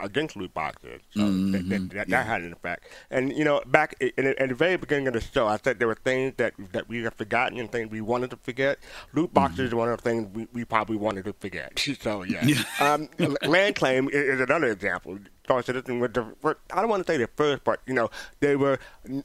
[0.00, 1.02] against loot boxes.
[1.10, 1.52] So mm-hmm.
[1.52, 2.22] that, that, that, yeah.
[2.22, 2.86] had an effect.
[3.10, 5.88] And you know, back in, in, the very beginning of the show, I said there
[5.88, 8.78] were things that that we have forgotten and things we wanted to forget.
[9.12, 9.66] Loot boxes mm-hmm.
[9.66, 11.78] is one of the things we, we probably wanted to forget.
[12.00, 12.62] so yeah, yeah.
[12.80, 13.10] um,
[13.42, 15.18] land claim is, is another example.
[15.52, 16.24] Star Citizen with the
[16.72, 18.10] I don't want to say the first, but you know
[18.40, 18.78] they were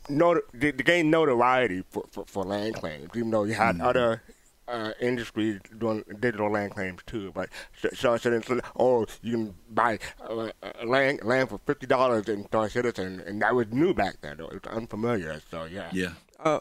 [0.09, 3.85] not they, they gained notoriety for, for, for, land claims, even though you had mm-hmm.
[3.85, 4.23] other
[4.67, 7.31] uh, industries doing digital land claims too.
[7.33, 7.49] But
[7.93, 10.49] Star Citizen, oh, you can buy uh,
[10.83, 14.33] land land for fifty dollars in Star Citizen, and that was new back then.
[14.33, 15.89] It was unfamiliar, so yeah.
[15.93, 16.11] Yeah.
[16.43, 16.59] Uh,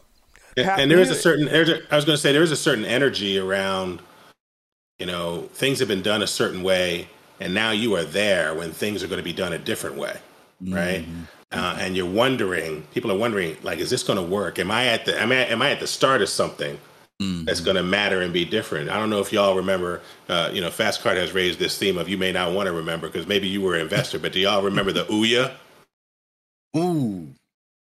[0.55, 1.49] and there is a certain.
[1.49, 4.01] I was going to say there is a certain energy around.
[4.97, 7.07] You know, things have been done a certain way
[7.39, 10.17] and now you are there when things are going to be done a different way
[10.61, 11.01] right?
[11.01, 11.21] Mm-hmm.
[11.51, 14.59] uh, and you're wondering people are wondering like is this going to work?
[14.59, 16.77] Am i at the am I, am I at the start of something
[17.21, 17.45] mm-hmm.
[17.45, 18.89] that's going to matter and be different?
[18.89, 21.97] I don't know if y'all remember uh, you know fast cart has raised this theme
[21.97, 24.39] of you may not want to remember because maybe you were an investor but do
[24.39, 25.53] y'all remember the ouya?
[26.75, 27.27] Ooh.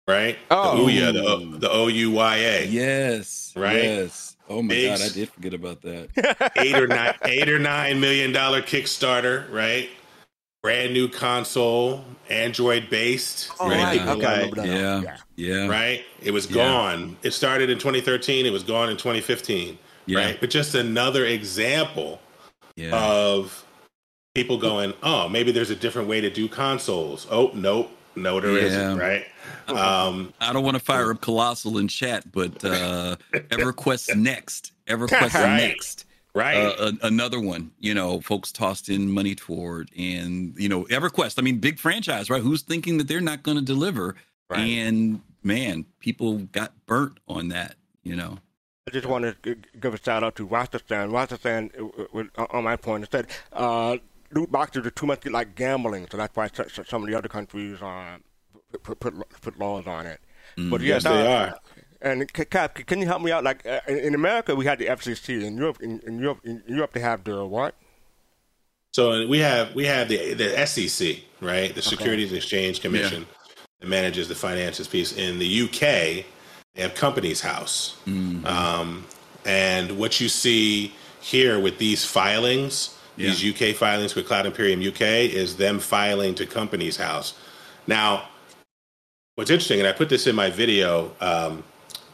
[0.07, 0.37] Right?
[0.51, 0.77] Oh.
[0.77, 3.83] the ouya the, the o-u-y-a yes right?
[3.83, 6.51] yes Oh my god, I did forget about that.
[6.58, 9.89] eight or nine, eight or nine million dollar Kickstarter, right?
[10.62, 13.51] Brand new console, Android based.
[13.60, 14.01] Oh, right.
[14.01, 14.51] Okay.
[14.51, 15.01] Like, yeah.
[15.01, 15.17] yeah.
[15.36, 16.03] yeah, Right.
[16.21, 16.55] It was yeah.
[16.55, 17.17] gone.
[17.21, 18.45] It started in 2013.
[18.45, 19.77] It was gone in 2015.
[20.08, 20.19] Yeah.
[20.19, 20.39] Right.
[20.39, 22.19] But just another example
[22.75, 22.95] yeah.
[22.95, 23.63] of
[24.34, 27.27] people going, oh, maybe there's a different way to do consoles.
[27.29, 27.91] Oh, nope.
[28.15, 28.93] No, there yeah.
[28.93, 29.25] not right?
[29.67, 34.71] Um, I don't want to fire up Colossal in chat, but uh, EverQuest Next.
[34.88, 35.58] EverQuest right.
[35.58, 36.06] Next.
[36.34, 36.58] Right.
[36.58, 39.89] Uh, a, another one, you know, folks tossed in money toward.
[39.97, 42.41] And, you know, EverQuest, I mean, big franchise, right?
[42.41, 44.15] Who's thinking that they're not going to deliver?
[44.49, 44.60] Right.
[44.60, 48.39] And, man, people got burnt on that, you know.
[48.88, 51.10] I just want to give a shout out to Rostastan.
[51.10, 51.71] Rostastan,
[52.13, 53.97] uh, uh, on my point, said uh,
[54.35, 56.49] loot boxes are too much like gambling, so that's why
[56.85, 58.17] some of the other countries uh,
[58.83, 60.19] put put, put laws on it.
[60.57, 61.55] Mm, but yeah, yes, they are.
[62.01, 63.43] And Cap, can you help me out?
[63.43, 65.43] Like uh, in, in America, we had the FCC.
[65.43, 67.73] In Europe, in, in Europe, in Europe, they have the what?
[68.91, 71.73] So we have we have the the SEC, right?
[71.73, 73.55] The Securities Exchange Commission Yeah.
[73.81, 75.13] that manages the finances piece.
[75.13, 76.25] In the UK,
[76.75, 78.45] they have Companies House, Mm-hmm.
[78.45, 79.05] um,
[79.45, 83.30] and what you see here with these filings, Yeah.
[83.30, 87.34] these UK filings with Cloud Imperium UK, is them filing to Companies House.
[87.88, 88.28] Now,
[89.36, 91.12] what's interesting, and I put this in my video.
[91.21, 91.63] Um,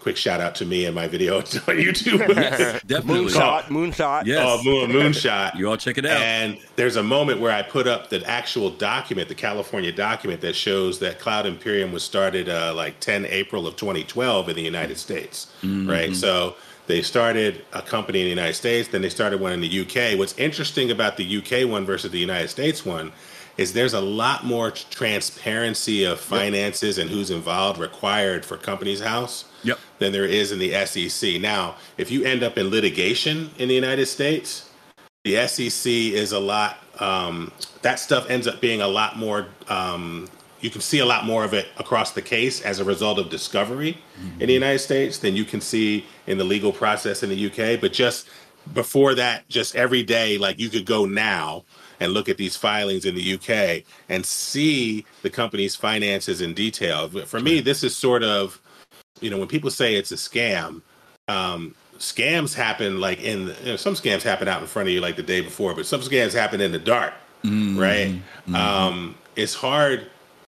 [0.02, 2.20] quick shout out to me and my video on YouTube.
[2.88, 3.26] Definitely.
[3.26, 4.26] Moonshot, moonshot.
[4.26, 4.44] Yes.
[4.44, 5.56] oh, moon, moonshot.
[5.56, 6.20] You all check it out.
[6.20, 10.56] And there's a moment where I put up the actual document, the California document that
[10.56, 14.98] shows that Cloud Imperium was started uh, like 10 April of 2012 in the United
[14.98, 16.16] States, right?
[16.16, 16.56] So
[16.88, 20.18] they started a company in the United States, then they started one in the UK.
[20.18, 23.12] What's interesting about the UK one versus the United States one
[23.58, 29.46] is there's a lot more transparency of finances and who's involved required for Companies House
[29.64, 29.78] Yep.
[30.00, 31.40] than there is in the SEC.
[31.40, 34.70] Now, if you end up in litigation in the United States,
[35.24, 36.78] the SEC is a lot.
[37.00, 37.52] Um,
[37.84, 39.48] that stuff ends up being a lot more.
[39.70, 40.28] Um,
[40.62, 43.30] you can see a lot more of it across the case as a result of
[43.30, 43.98] discovery
[44.40, 47.80] in the United States than you can see in the legal process in the UK.
[47.80, 48.28] But just
[48.74, 51.64] before that, just every day, like you could go now
[52.00, 57.08] and look at these filings in the UK and see the company's finances in detail.
[57.10, 58.60] For me, this is sort of
[59.22, 60.82] you know, when people say it's a scam,
[61.28, 64.94] um, scams happen like in the, you know, some scams happen out in front of
[64.94, 67.14] you like the day before, but some scams happen in the dark,
[67.78, 68.20] right?
[68.54, 70.08] Um, it's hard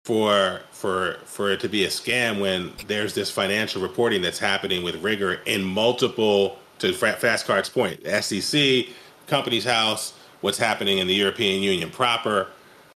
[0.05, 4.83] for for for it to be a scam when there's this financial reporting that's happening
[4.83, 8.93] with rigor in multiple to Fast Cart's point, the SEC,
[9.27, 12.47] Companies House, what's happening in the European Union proper.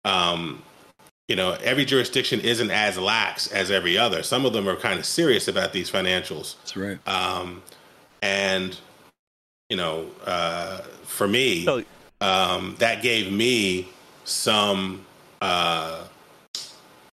[0.05, 0.63] Um,
[1.27, 4.23] you know, every jurisdiction isn't as lax as every other.
[4.23, 6.57] Some of them are kind of serious about these financials.
[6.57, 7.07] That's right.
[7.07, 7.61] Um,
[8.21, 8.77] and,
[9.69, 11.67] you know, uh, for me,
[12.19, 13.89] um, that gave me
[14.25, 15.05] some,
[15.41, 16.05] uh,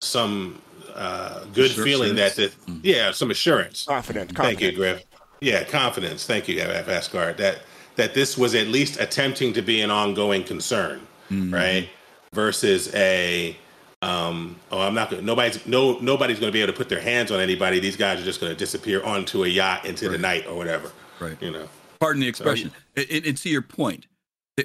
[0.02, 0.62] some
[0.96, 2.80] uh, good Assur- feeling that, the, assurance?
[2.84, 3.86] yeah, some assurance.
[3.86, 4.72] Confidence, Thank you.
[4.72, 5.04] Griff.
[5.42, 6.26] Yeah, confidence.
[6.26, 7.38] Thank you, Asgard.
[7.38, 7.60] That
[7.96, 11.88] that this was at least attempting to be an ongoing concern, right?
[12.34, 13.56] Versus a
[14.02, 17.32] um, oh, I'm not gonna nobody's no nobody's gonna be able to put their hands
[17.32, 17.80] on anybody.
[17.80, 20.92] These guys are just gonna disappear onto a yacht into the night or whatever.
[21.20, 21.42] Right.
[21.42, 21.70] You know.
[22.02, 22.72] Pardon the expression.
[22.96, 23.62] And, and- and to your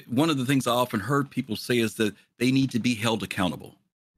[0.08, 2.94] one of the things I often heard people say is that they need to be
[2.96, 3.76] held accountable.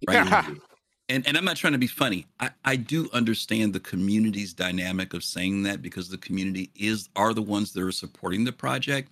[0.09, 0.45] Right.
[1.09, 2.27] and and I'm not trying to be funny.
[2.41, 7.35] I, I do understand the community's dynamic of saying that because the community is are
[7.35, 9.11] the ones that are supporting the project.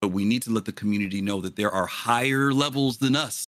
[0.00, 3.46] But we need to let the community know that there are higher levels than us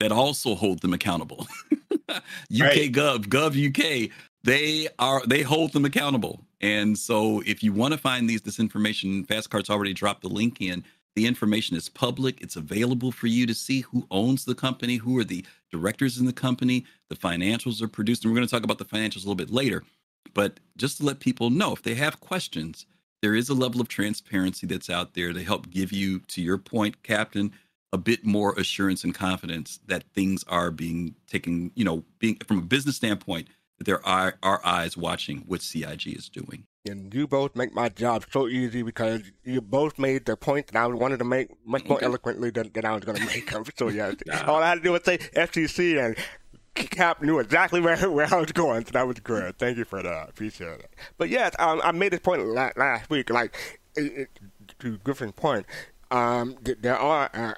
[0.00, 1.46] that also hold them accountable.
[2.10, 2.20] UK
[2.60, 2.92] Right.
[2.92, 4.10] Gov, Gov UK,
[4.44, 6.44] they are they hold them accountable.
[6.60, 10.60] And so if you want to find these this information, Fastcart's already dropped the link
[10.60, 10.84] in.
[11.16, 12.40] The information is public.
[12.40, 16.26] It's available for you to see who owns the company, who are the directors in
[16.26, 18.24] the company, the financials are produced.
[18.24, 19.82] And we're going to talk about the financials a little bit later.
[20.34, 22.86] But just to let people know, if they have questions,
[23.22, 26.58] there is a level of transparency that's out there to help give you, to your
[26.58, 27.52] point, Captain,
[27.92, 32.58] a bit more assurance and confidence that things are being taken, you know, being from
[32.58, 36.64] a business standpoint, that there are, are eyes watching what CIG is doing.
[36.88, 40.76] And you both make my job so easy because you both made the point that
[40.76, 43.64] I wanted to make much more eloquently than, than I was going to make them.
[43.76, 44.12] So, yeah,
[44.46, 46.16] all I had to do was say FCC and
[46.74, 48.84] Cap knew exactly where, where I was going.
[48.86, 49.58] So that was good.
[49.58, 50.30] Thank you for that.
[50.30, 50.94] Appreciate it.
[51.18, 53.30] But, yes, um, I made this point la- last week.
[53.30, 53.54] Like,
[53.96, 54.28] it, it,
[54.78, 55.66] to Griffin's point,
[56.10, 57.54] um, th- there are uh,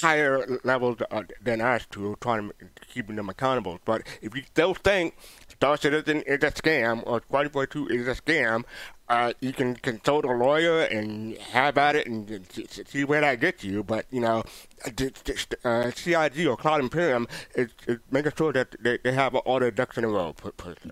[0.00, 2.54] higher levels uh, than us to trying to
[2.92, 3.78] keeping them accountable.
[3.84, 5.14] But if you still think
[5.48, 8.64] Star Citizen is a scam or Squad 42 is a scam,
[9.08, 12.46] uh, you can consult a lawyer and have at it and
[12.86, 13.82] see where that gets you.
[13.82, 14.42] But you know,
[14.84, 19.34] the- the- uh, CIG or Cloud Imperium is, is making sure that they, they have
[19.34, 20.90] all their ducks in a row per, per se.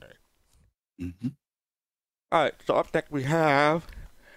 [0.98, 1.28] hmm
[2.32, 3.86] All right, so up next we have.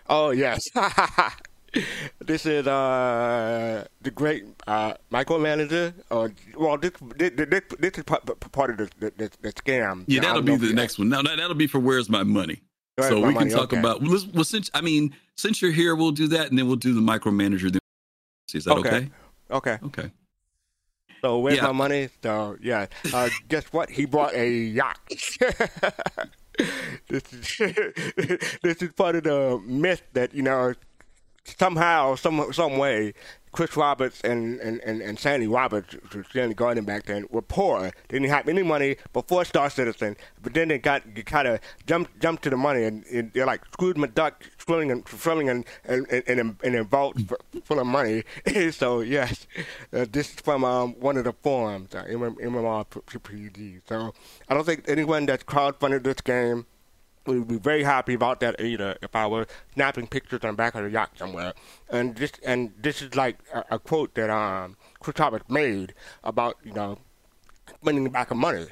[0.10, 0.62] Oh yes,
[2.20, 5.94] this is uh the great uh micromanager.
[6.10, 10.06] Or well, this this this, this is part, part of the the, the, scam.
[10.08, 11.10] Yeah, that'll be the next one.
[11.10, 12.62] Now that, that'll be for where's my money.
[12.96, 13.80] Where's so My we can Money, talk okay.
[13.80, 14.02] about.
[14.02, 16.94] Well, well, since I mean, since you're here, we'll do that, and then we'll do
[16.94, 17.72] the micromanager.
[17.72, 17.80] Then
[18.54, 18.90] is that Okay.
[18.90, 19.10] okay?
[19.52, 20.12] Okay, Okay.
[21.22, 21.68] so where's Yeah.
[21.68, 22.10] my money?
[22.22, 23.90] So yeah, uh, guess what?
[23.90, 25.00] He bought a yacht.
[27.10, 27.58] this is
[28.62, 30.74] this is part of the myth that you know
[31.46, 33.14] somehow, some some way,
[33.54, 35.96] Chris Roberts and, and, and, and Sandy Roberts,
[36.32, 37.82] Sandy Gardiner back then, were poor.
[38.10, 42.20] They didn't have any money before Star Citizen, but then they got kind of jumped
[42.20, 46.06] jumped to the money, and, and they're like Scrooge McDuck swimming and swimming in in,
[46.08, 47.18] in, in, in a vault
[47.64, 48.24] full of money.
[48.72, 49.48] so yes,
[49.94, 53.82] uh, this is from um, one of the forums, uh, MMORPG.
[53.88, 54.14] So
[54.50, 56.66] I don't think anyone that's crowdfunded this game
[57.26, 60.76] would be very happy about that either if I were snapping pictures on the back
[60.76, 61.54] of the yacht somewhere.
[61.90, 65.94] And this and this is like a, a quote that um Chris Roberts made
[66.24, 66.98] about you know
[67.82, 68.68] spending the back of money,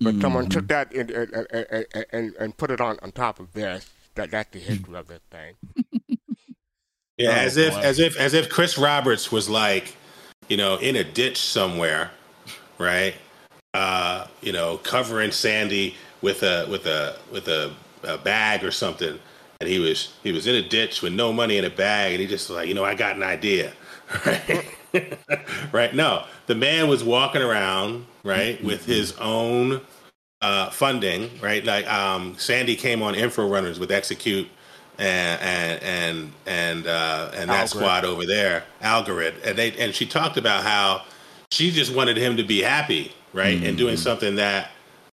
[0.00, 0.20] but mm-hmm.
[0.20, 3.90] someone took that and, and, and, and put it on on top of this.
[4.14, 5.54] That that's the history of this thing.
[7.16, 9.96] yeah, oh, as if as if as if Chris Roberts was like,
[10.48, 12.10] you know, in a ditch somewhere,
[12.78, 13.14] right?
[13.72, 17.72] Uh, you know, covering Sandy with a with a with a,
[18.04, 19.18] a bag or something,
[19.60, 22.20] and he was he was in a ditch with no money in a bag, and
[22.20, 23.72] he just was like, you know, I got an idea,
[24.26, 24.66] right?
[25.72, 25.94] right?
[25.94, 28.66] No, the man was walking around, right, mm-hmm.
[28.66, 29.80] with his own
[30.40, 31.64] uh, funding, right?
[31.64, 34.48] Like um, Sandy came on Info Runners with Execute
[34.98, 40.06] and and and and uh, and that squad over there, Algorithm, and they and she
[40.06, 41.04] talked about how
[41.50, 43.66] she just wanted him to be happy, right, mm-hmm.
[43.66, 44.70] and doing something that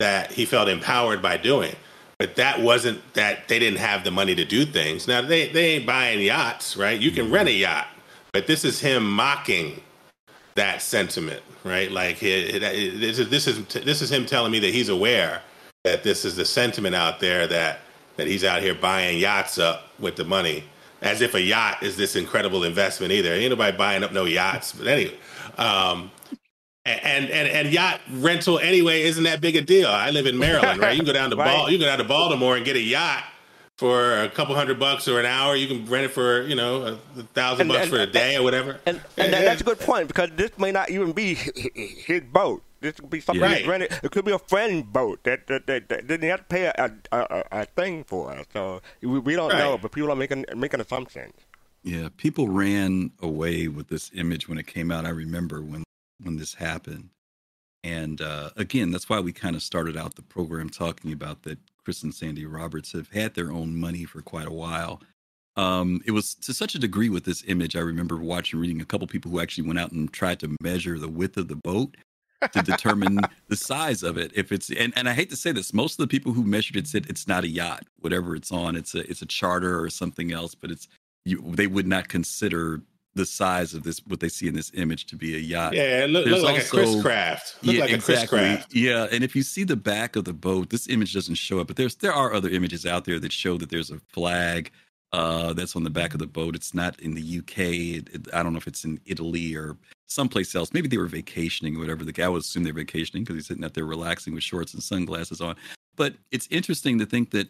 [0.04, 1.74] that he felt empowered by doing.
[2.20, 5.08] But that wasn't that they didn't have the money to do things.
[5.08, 7.00] Now they they ain't buying yachts, right?
[7.00, 7.88] You can rent a yacht,
[8.34, 9.82] but this is him mocking
[10.56, 11.90] that sentiment, right?
[11.90, 15.42] Like this is this is this is him telling me that he's aware
[15.86, 17.80] that this is the sentiment out there that
[18.18, 20.66] that he's out here buying yachts up with the money,
[21.02, 23.32] as if a yacht is this incredible investment either.
[23.32, 25.16] Ain't nobody buying up no yachts, but anyway.
[25.58, 26.12] Um,
[26.86, 29.88] and, and and yacht rental anyway isn't that big a deal.
[29.88, 30.92] I live in Maryland, right?
[30.92, 31.46] You can go down to right.
[31.46, 33.24] Bal- you can go down to Baltimore and get a yacht
[33.78, 35.56] for a couple hundred bucks or an hour.
[35.56, 38.44] You can rent it for you know a thousand bucks and, for a day or
[38.44, 38.80] whatever.
[38.86, 39.42] And, and yeah.
[39.42, 42.64] that's a good point because this may not even be his boat.
[42.82, 43.54] This could be something yeah.
[43.54, 43.66] right.
[43.66, 43.98] rented.
[44.04, 46.92] It could be a friend boat that that, that, that didn't have to pay a,
[47.14, 48.38] a, a, a thing for.
[48.52, 49.60] So we, we don't right.
[49.60, 51.34] know, but people are making making assumptions.
[51.84, 55.06] Yeah, people ran away with this image when it came out.
[55.06, 55.84] I remember when
[56.22, 57.10] when this happened.
[57.84, 61.60] And uh, again, that's why we kind of started out the program talking about that
[61.84, 65.02] Chris and Sandy Roberts have had their own money for quite a while.
[65.56, 67.76] Um, it was to such a degree with this image.
[67.76, 70.98] I remember watching, reading a couple people who actually went out and tried to measure
[70.98, 71.96] the width of the boat
[72.52, 74.32] to determine the size of it.
[74.34, 76.78] If it's and, and I hate to say this, most of the people who measured
[76.78, 78.76] it said it's not a yacht, whatever it's on.
[78.76, 80.88] It's a it's a charter or something else, but it's
[81.26, 82.82] you, they would not consider
[83.16, 85.74] the size of this what they see in this image to be a yacht.
[85.74, 87.64] Yeah, it looked look like also, a Chris Craft.
[87.64, 88.64] Look yeah, like exactly.
[88.72, 91.68] Yeah, and if you see the back of the boat, this image doesn't show up,
[91.68, 94.72] but there's there are other images out there that show that there's a flag
[95.14, 96.56] uh, that's on the back of the boat.
[96.56, 97.58] It's not in the UK.
[97.60, 100.74] It, it, I don't know if it's in Italy or someplace else.
[100.74, 102.04] Maybe they were vacationing or whatever.
[102.04, 104.82] The guy would assume they're vacationing because he's sitting out there relaxing with shorts and
[104.82, 105.56] sunglasses on.
[105.96, 107.48] But it's interesting to think that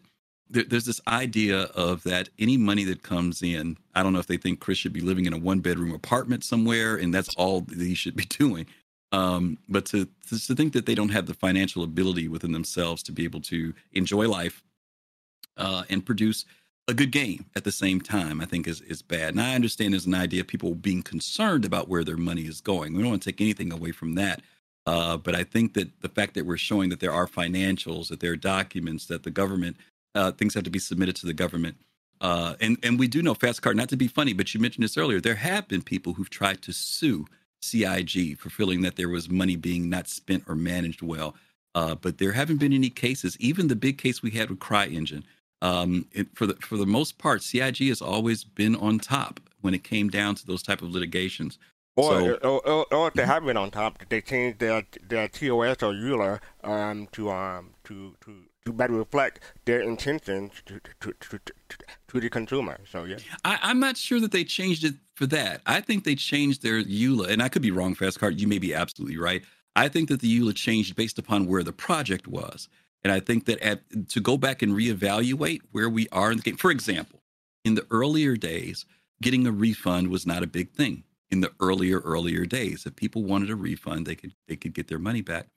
[0.54, 4.28] there, there's this idea of that any money that comes in, I don't know if
[4.28, 7.66] they think Chris should be living in a one bedroom apartment somewhere and that's all
[7.76, 8.66] he should be doing.
[9.12, 13.12] Um, but to, to think that they don't have the financial ability within themselves to
[13.12, 14.64] be able to enjoy life
[15.58, 16.46] uh, and produce
[16.88, 19.30] a good game at the same time, I think is is bad.
[19.30, 22.60] And I understand there's an idea of people being concerned about where their money is
[22.60, 22.94] going.
[22.94, 24.42] We don't want to take anything away from that.
[24.86, 28.20] Uh, but I think that the fact that we're showing that there are financials, that
[28.20, 29.78] there are documents, that the government
[30.16, 31.78] uh, things have to be submitted to the government.
[32.22, 33.76] Uh, and and we do know fast cart.
[33.76, 35.20] Not to be funny, but you mentioned this earlier.
[35.20, 37.26] There have been people who've tried to sue
[37.62, 41.36] CIG for feeling that there was money being not spent or managed well.
[41.76, 43.36] Uh, but there haven't been any cases.
[43.40, 45.24] Even the big case we had with CryEngine,
[45.62, 49.74] um, it, for the for the most part, CIG has always been on top when
[49.74, 51.58] it came down to those type of litigations.
[51.96, 55.28] Or, so, or, or, or, if they have been on top, they changed their their
[55.28, 61.14] TOS or EULA um, to um to to to better reflect their intentions to, to,
[61.20, 61.40] to,
[62.08, 62.80] to, the consumer.
[62.90, 63.18] So, yeah.
[63.44, 65.62] I, am not sure that they changed it for that.
[65.66, 68.36] I think they changed their EULA, and I could be wrong, Fast Cart.
[68.36, 69.44] You may be absolutely right.
[69.76, 72.70] I think that the EULA changed based upon where the project was.
[73.04, 76.44] And I think that at, to go back and reevaluate where we are in the
[76.44, 77.20] game, for example,
[77.66, 78.86] in the earlier days,
[79.22, 81.04] getting a refund was not a big thing.
[81.30, 84.88] In the earlier, earlier days, if people wanted a refund, they could they could get
[84.88, 85.48] their money back.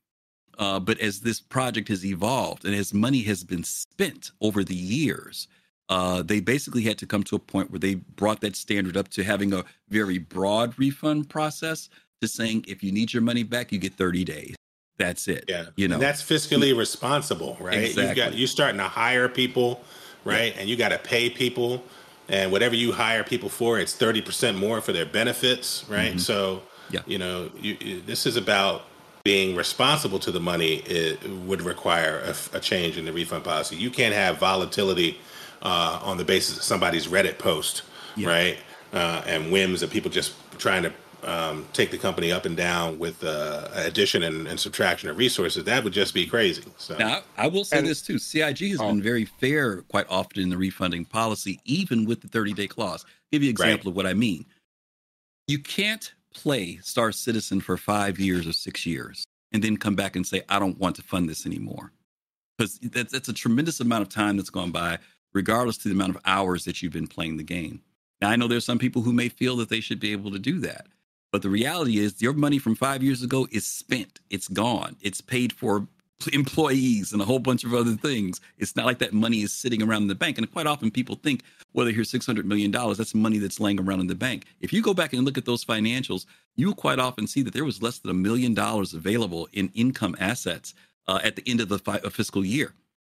[0.58, 4.74] Uh, but as this project has evolved and as money has been spent over the
[4.74, 5.48] years,
[5.88, 9.08] uh, they basically had to come to a point where they brought that standard up
[9.08, 11.88] to having a very broad refund process
[12.20, 14.56] to saying if you need your money back, you get 30 days.
[14.98, 15.44] That's it.
[15.46, 17.78] Yeah, you know and that's fiscally responsible, right?
[17.78, 18.08] Exactly.
[18.08, 19.82] You got you starting to hire people,
[20.24, 20.60] right, yeah.
[20.60, 21.82] and you got to pay people,
[22.30, 26.12] and whatever you hire people for, it's thirty percent more for their benefits, right?
[26.12, 26.18] Mm-hmm.
[26.18, 27.00] So, yeah.
[27.06, 28.84] you know, you, you, this is about
[29.26, 30.74] being responsible to the money.
[30.86, 33.74] It would require a, a change in the refund policy.
[33.74, 35.18] You can't have volatility
[35.62, 37.82] uh, on the basis of somebody's Reddit post,
[38.14, 38.28] yeah.
[38.28, 38.58] right?
[38.92, 40.92] Uh, and whims of people just trying to
[41.24, 45.64] um, take the company up and down with uh, addition and, and, subtraction of resources,
[45.64, 46.62] that would just be crazy.
[46.76, 48.86] So now, I will say and, this too: CIG has oh.
[48.86, 53.04] been very fair quite often in the refunding policy, even with the 30-day clause.
[53.04, 53.92] I'll give you an example right.
[53.92, 54.46] of what I mean.
[55.48, 56.12] You can't
[56.42, 60.42] play Star Citizen for five years or six years and then come back and say,
[60.48, 61.92] "I don't want to fund this anymore,"
[62.56, 64.98] because that's, that's a tremendous amount of time that's gone by,
[65.32, 67.80] regardless to the amount of hours that you've been playing the game.
[68.20, 70.38] Now, I know there's some people who may feel that they should be able to
[70.38, 70.86] do that.
[71.32, 74.20] But the reality is, your money from five years ago is spent.
[74.30, 74.96] It's gone.
[75.00, 75.88] It's paid for
[76.32, 78.40] employees and a whole bunch of other things.
[78.58, 80.38] It's not like that money is sitting around in the bank.
[80.38, 81.42] And quite often people think,
[81.72, 84.46] well, they hear $600 million, that's money that's laying around in the bank.
[84.60, 87.64] If you go back and look at those financials, you'll quite often see that there
[87.64, 90.74] was less than a million dollars available in income assets
[91.06, 92.72] uh, at the end of the fi- fiscal year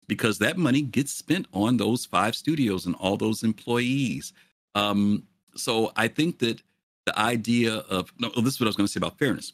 [0.09, 4.33] because that money gets spent on those five studios and all those employees.
[4.75, 5.25] Um,
[5.55, 6.63] so I think that
[7.07, 9.53] the idea of no, this is what I was going to say about fairness.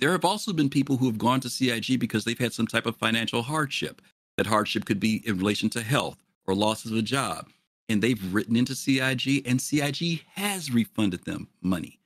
[0.00, 2.86] There have also been people who have gone to CIG because they've had some type
[2.86, 4.00] of financial hardship.
[4.38, 7.48] That hardship could be in relation to health or loss of a job.
[7.88, 11.98] And they've written into CIG and CIG has refunded them money.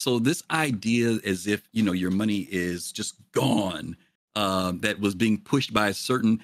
[0.00, 3.96] So this idea as if, you know, your money is just gone,
[4.34, 6.42] um, that was being pushed by a certain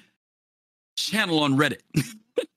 [0.95, 1.81] channel on Reddit.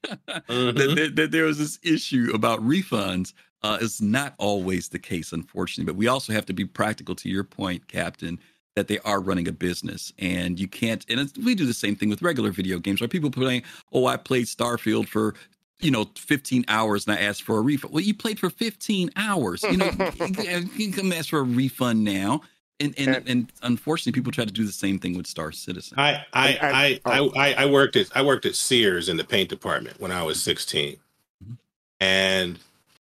[0.06, 0.78] mm-hmm.
[0.78, 3.32] that, that, that there was this issue about refunds
[3.66, 5.92] uh, is not always the case, unfortunately.
[5.92, 8.38] But we also have to be practical to your point, Captain,
[8.76, 10.12] that they are running a business.
[10.18, 13.30] And you can't, and we do the same thing with regular video games, where people
[13.30, 15.34] playing, oh, I played Starfield for
[15.78, 17.92] you know, 15 hours and I asked for a refund.
[17.92, 19.62] Well, you played for 15 hours.
[19.62, 19.84] You know,
[20.20, 22.40] you can come ask for a refund now.
[22.80, 25.98] And, and, and, and unfortunately, people try to do the same thing with Star Citizen.
[25.98, 29.50] I I I, I, I, I worked at I worked at Sears in the paint
[29.50, 30.96] department when I was 16,
[31.44, 31.54] mm-hmm.
[32.00, 32.58] and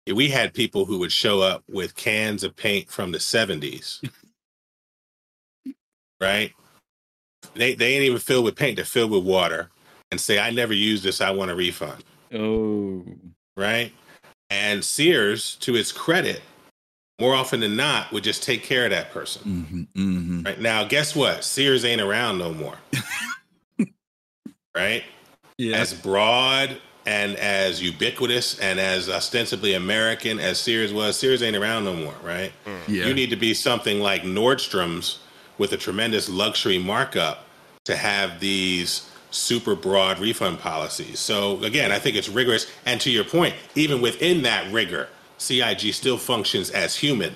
[0.07, 4.09] we had people who would show up with cans of paint from the 70s.
[6.21, 6.53] right?
[7.55, 9.71] They they ain't even filled with paint, they're filled with water
[10.11, 12.05] and say, I never used this, I want a refund.
[12.35, 13.05] Oh.
[13.57, 13.93] Right?
[14.51, 16.43] And Sears, to its credit,
[17.21, 19.43] more often than not, would just take care of that person.
[19.43, 20.43] Mm-hmm, mm-hmm.
[20.43, 21.45] Right now, guess what?
[21.45, 22.77] Sears ain't around no more.
[24.75, 25.05] right?
[25.59, 25.77] Yeah.
[25.77, 31.85] As broad and as ubiquitous and as ostensibly American as Sears was, Sears ain't around
[31.85, 32.53] no more, right?
[32.67, 32.89] Mm.
[32.89, 33.07] Yeah.
[33.07, 35.19] You need to be something like Nordstrom's
[35.59, 37.45] with a tremendous luxury markup
[37.85, 41.19] to have these super broad refund policies.
[41.19, 42.67] So again, I think it's rigorous.
[42.85, 47.35] And to your point, even within that rigor, CIG still functions as human,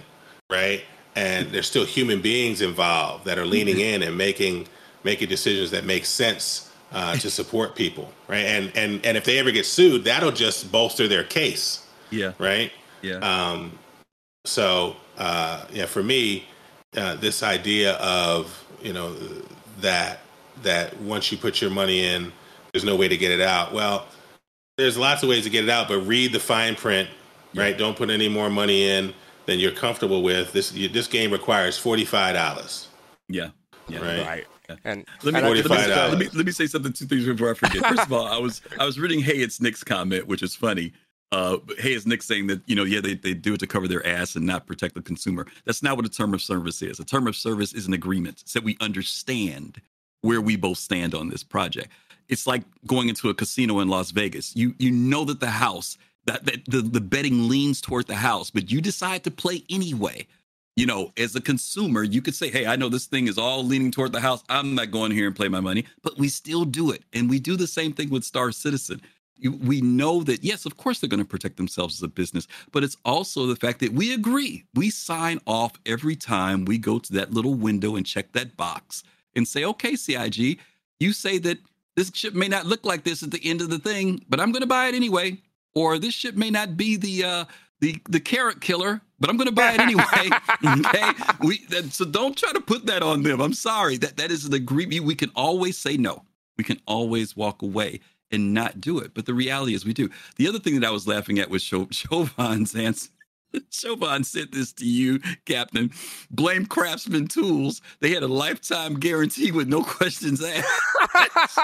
[0.51, 0.83] right?
[1.17, 4.03] And there's still human beings involved that are leaning mm-hmm.
[4.03, 4.67] in and making
[5.05, 8.45] making decisions that make sense uh, to support people, right?
[8.45, 11.87] And and and if they ever get sued, that'll just bolster their case.
[12.11, 12.33] Yeah.
[12.39, 12.73] Right.
[13.03, 13.17] Yeah.
[13.17, 13.77] Um,
[14.45, 16.47] so uh, yeah, for me,
[16.97, 19.15] uh, this idea of you know
[19.81, 20.21] that
[20.63, 22.33] that once you put your money in,
[22.73, 23.73] there's no way to get it out.
[23.73, 24.07] Well,
[24.79, 27.09] there's lots of ways to get it out, but read the fine print,
[27.55, 27.77] right?
[27.77, 29.13] Don't put any more money in
[29.47, 30.53] than you're comfortable with.
[30.53, 32.89] This you, this game requires forty five dollars.
[33.29, 33.51] Yeah.
[33.89, 33.99] Yeah.
[33.99, 34.27] Right.
[34.27, 34.47] right.
[34.85, 37.55] And let me, let, me, let, me, let me say something two things before I
[37.55, 37.85] forget.
[37.87, 40.93] First of all, I was I was reading Hey It's Nick's comment, which is funny.
[41.33, 43.89] Uh, hey, it's Nick saying that you know, yeah, they, they do it to cover
[43.89, 45.47] their ass and not protect the consumer.
[45.65, 47.01] That's not what a term of service is.
[47.01, 49.81] A term of service is an agreement so that we understand
[50.21, 51.91] where we both stand on this project.
[52.29, 54.55] It's like going into a casino in Las Vegas.
[54.55, 58.51] You you know that the house that, that the, the betting leans toward the house,
[58.51, 60.27] but you decide to play anyway
[60.77, 63.65] you know, as a consumer, you could say, hey, I know this thing is all
[63.65, 64.43] leaning toward the house.
[64.49, 67.03] I'm not going here and play my money, but we still do it.
[67.13, 69.01] And we do the same thing with Star Citizen.
[69.41, 72.83] We know that, yes, of course, they're going to protect themselves as a business, but
[72.83, 74.65] it's also the fact that we agree.
[74.75, 79.03] We sign off every time we go to that little window and check that box
[79.37, 80.59] and say, okay, CIG,
[80.99, 81.59] you say that
[81.97, 84.51] this ship may not look like this at the end of the thing, but I'm
[84.51, 85.39] going to buy it anyway.
[85.75, 87.45] Or this ship may not be the uh,
[87.81, 90.05] the the carrot killer, but I'm going to buy it anyway.
[90.87, 93.41] okay, we that, so don't try to put that on them.
[93.41, 95.05] I'm sorry that that is an agreement.
[95.05, 96.25] We can always say no.
[96.59, 98.01] We can always walk away
[98.31, 99.15] and not do it.
[99.15, 100.11] But the reality is, we do.
[100.37, 103.09] The other thing that I was laughing at was Chauvin's answer.
[103.71, 105.91] Chauvin sent this to you, Captain.
[106.31, 107.81] Blame Craftsman Tools.
[108.01, 110.69] They had a lifetime guarantee with no questions asked.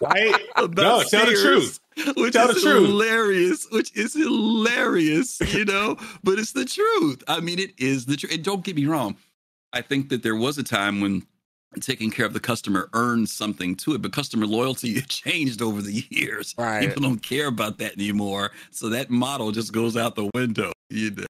[0.00, 0.34] right?
[0.56, 1.80] no, tell the truth.
[2.16, 3.66] Which tell is hilarious.
[3.70, 5.96] Which is hilarious, you know.
[6.24, 7.22] but it's the truth.
[7.28, 8.32] I mean, it is the truth.
[8.32, 9.16] And don't get me wrong.
[9.72, 11.22] I think that there was a time when
[11.80, 16.04] taking care of the customer earns something to it, but customer loyalty changed over the
[16.10, 16.54] years.
[16.58, 16.86] Right.
[16.86, 18.52] People don't care about that anymore.
[18.70, 20.72] So that model just goes out the window.
[20.90, 21.26] You know?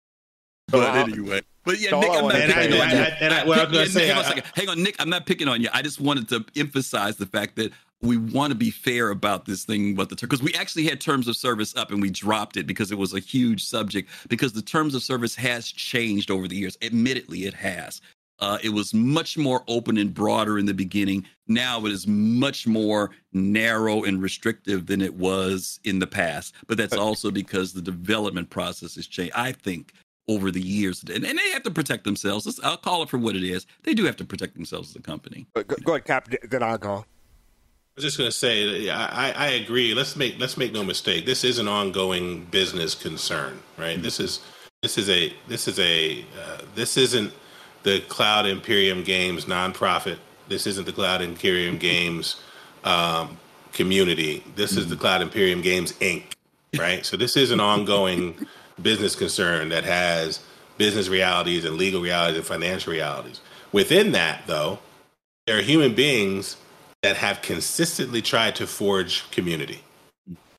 [0.69, 4.43] But anyway, but yeah, Nick, I'm not picking on you.
[4.55, 5.69] hang on, Nick, I'm not picking on you.
[5.73, 9.65] I just wanted to emphasize the fact that we want to be fair about this
[9.65, 12.67] thing, but the because we actually had terms of service up and we dropped it
[12.67, 14.11] because it was a huge subject.
[14.29, 16.77] Because the terms of service has changed over the years.
[16.83, 18.01] Admittedly, it has.
[18.39, 21.25] Uh, it was much more open and broader in the beginning.
[21.47, 26.55] Now it is much more narrow and restrictive than it was in the past.
[26.67, 29.35] But that's also because the development process has changed.
[29.37, 29.93] I think
[30.29, 32.61] over the years, and, and they have to protect themselves.
[32.63, 33.67] I'll call it for what it is.
[33.83, 35.47] They do have to protect themselves as a company.
[35.55, 36.29] Go, go ahead, Cap.
[36.49, 36.95] Then I'll go.
[36.95, 39.93] I was just going to say, I, I agree.
[39.95, 41.27] Let's make let's make no mistake.
[41.27, 43.95] This is an ongoing business concern, right?
[43.95, 44.03] Mm-hmm.
[44.03, 44.41] This is
[44.83, 47.35] this is a this is a uh, this isn't
[47.83, 50.19] the Cloud Imperium Games nonprofit.
[50.49, 52.41] This isn't the Cloud Imperium Games
[52.85, 53.39] um,
[53.73, 54.45] community.
[54.57, 56.25] This is the Cloud Imperium Games Inc.
[56.77, 57.05] Right.
[57.05, 58.47] So this is an ongoing
[58.81, 60.41] business concern that has
[60.79, 63.41] business realities and legal realities and financial realities.
[63.73, 64.79] Within that, though,
[65.47, 66.57] there are human beings
[67.03, 69.83] that have consistently tried to forge community.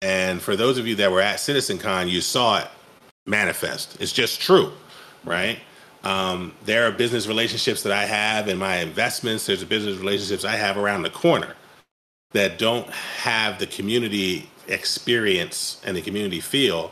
[0.01, 2.67] And for those of you that were at CitizenCon, you saw it
[3.25, 3.99] manifest.
[4.01, 4.73] It's just true,
[5.23, 5.59] right?
[6.03, 9.45] Um, there are business relationships that I have in my investments.
[9.45, 11.55] There's business relationships I have around the corner
[12.31, 16.91] that don't have the community experience and the community feel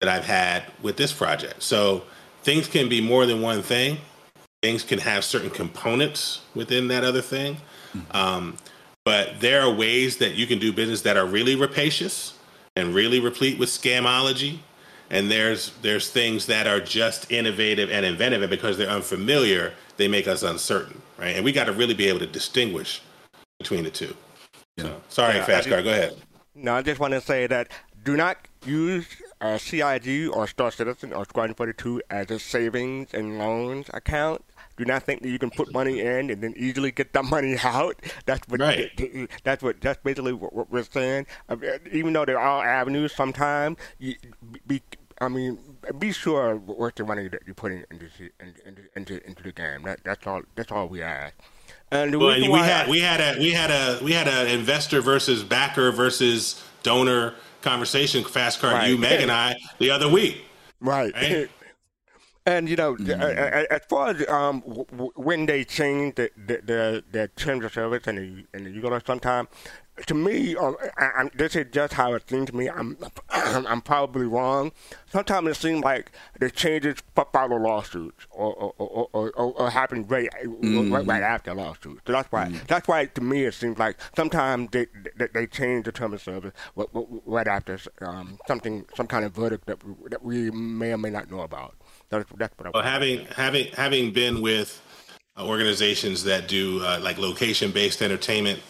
[0.00, 1.62] that I've had with this project.
[1.62, 2.04] So
[2.42, 3.98] things can be more than one thing.
[4.62, 7.56] Things can have certain components within that other thing.
[7.94, 8.16] Mm-hmm.
[8.16, 8.56] Um,
[9.04, 12.38] but there are ways that you can do business that are really rapacious
[12.76, 14.58] and really replete with scamology
[15.10, 20.08] and there's there's things that are just innovative and inventive and because they're unfamiliar they
[20.08, 21.36] make us uncertain right?
[21.36, 23.02] And we got to really be able to distinguish
[23.58, 24.14] between the two.
[24.76, 24.84] Yeah.
[24.84, 26.16] so sorry yeah, fast cart go ahead.
[26.54, 27.68] No i just want to say that
[28.02, 28.36] do not
[28.66, 29.06] use
[29.40, 34.44] uh, CIG or Star Citizen or Squadron 42 as a savings and loans account
[34.76, 37.56] do not think that you can put money in and then easily get that money
[37.64, 38.00] out.
[38.26, 38.60] That's what.
[38.60, 39.28] Right.
[39.44, 39.80] That's what.
[39.80, 41.26] That's basically what, we're saying.
[41.48, 41.56] Uh,
[41.92, 44.14] even though there are all avenues, sometimes you,
[44.66, 44.82] be,
[45.20, 45.58] I mean,
[45.98, 48.06] be sure what's the money that you're putting into
[48.40, 49.82] into into, into the game.
[49.82, 50.42] That, that's all.
[50.56, 51.34] That's all we ask.
[51.90, 55.44] And well, we had we had a we had a we had an investor versus
[55.44, 58.24] backer versus donor conversation.
[58.24, 58.90] Fast cart, right.
[58.90, 60.44] you, Meg, and I the other week.
[60.80, 61.14] Right.
[61.14, 61.48] right?
[62.46, 63.72] And you know, mm-hmm.
[63.72, 68.18] as far as um, when they change the the, the, the terms of service and
[68.18, 69.48] the and the you sometimes
[70.06, 72.68] to me, um, I, I, this is just how it seems to me.
[72.68, 72.98] I'm,
[73.30, 74.72] I'm probably wrong.
[75.06, 76.96] Sometimes it seems like the changes
[77.32, 80.92] follow lawsuits or or, or, or, or happen right, mm-hmm.
[80.92, 82.02] right, right after lawsuits.
[82.06, 82.64] So that's why mm-hmm.
[82.66, 84.86] that's why to me it seems like sometimes they
[85.16, 89.66] they, they change the term of service right after um, something some kind of verdict
[89.66, 89.78] that
[90.10, 91.76] that we may or may not know about.
[92.10, 92.70] That's, that's what I.
[92.74, 94.80] Well, having having having been with
[95.36, 98.60] uh, organizations that do uh, like location based entertainment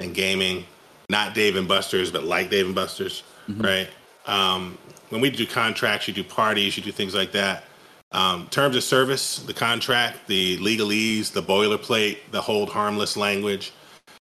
[0.00, 0.64] and gaming,
[1.08, 3.62] not Dave and Buster's, but like Dave and Buster's, mm-hmm.
[3.62, 3.88] right?
[4.26, 4.78] Um,
[5.10, 7.64] when we do contracts, you do parties, you do things like that.
[8.12, 13.72] Um, terms of service, the contract, the legalese, the boilerplate, the hold harmless language.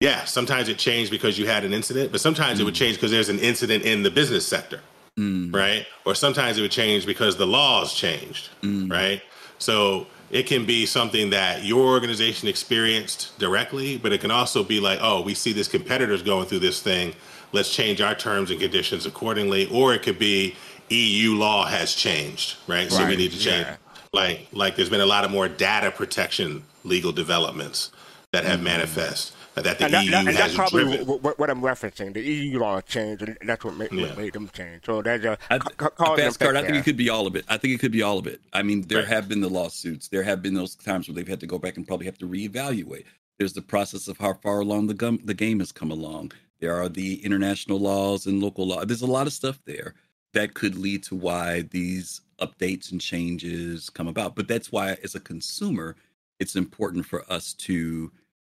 [0.00, 2.62] Yeah, sometimes it changed because you had an incident, but sometimes mm-hmm.
[2.62, 2.78] it would mm.
[2.78, 4.80] change because there's an incident in the business sector
[5.18, 5.54] mm.
[5.54, 5.86] right?
[6.04, 8.90] Or sometimes it would change because the laws changed, mm.
[8.90, 9.22] right?
[9.58, 14.80] So it can be something that your organization experienced directly, but it can also be
[14.80, 17.14] like, oh, we see this competitor's going through this thing.
[17.52, 19.68] Let's change our terms and conditions accordingly.
[19.70, 20.56] Or it could be
[20.88, 22.82] EU law has changed, right?
[22.84, 22.92] right.
[22.92, 23.66] So we need to change.
[23.66, 23.76] Yeah.
[24.12, 27.90] Like, like there's been a lot of more data protection legal developments
[28.32, 28.64] that have mm.
[28.64, 32.14] manifest that the and EU that, and that's probably what, what, I'm referencing.
[32.14, 34.06] The EU law changed, and that's what made, yeah.
[34.06, 34.86] what made them change.
[34.86, 36.56] So that's a I, fast cart.
[36.56, 37.44] I think it could be all of it.
[37.48, 38.40] I think it could be all of it.
[38.52, 39.08] I mean, there right.
[39.08, 40.08] have been the lawsuits.
[40.08, 42.28] There have been those times where they've had to go back and probably have to
[42.28, 43.04] reevaluate.
[43.38, 46.32] There's the process of how far along the, gum, the game has come along.
[46.60, 48.84] There are the international laws and local law.
[48.84, 49.94] There's a lot of stuff there
[50.32, 54.34] that could lead to why these updates and changes come about.
[54.34, 55.96] But that's why, as a consumer,
[56.38, 58.10] it's important for us to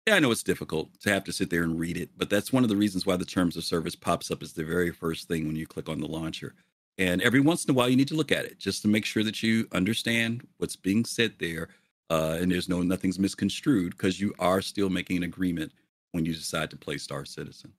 [0.07, 2.53] yeah, I know it's difficult to have to sit there and read it, but that's
[2.53, 5.27] one of the reasons why the terms of service pops up as the very first
[5.27, 6.55] thing when you click on the launcher.
[6.97, 9.03] And every once in a while, you need to look at it just to make
[9.03, 11.67] sure that you understand what's being said there,
[12.09, 15.73] uh, and there's no nothing's misconstrued because you are still making an agreement
[16.13, 17.73] when you decide to play Star Citizen.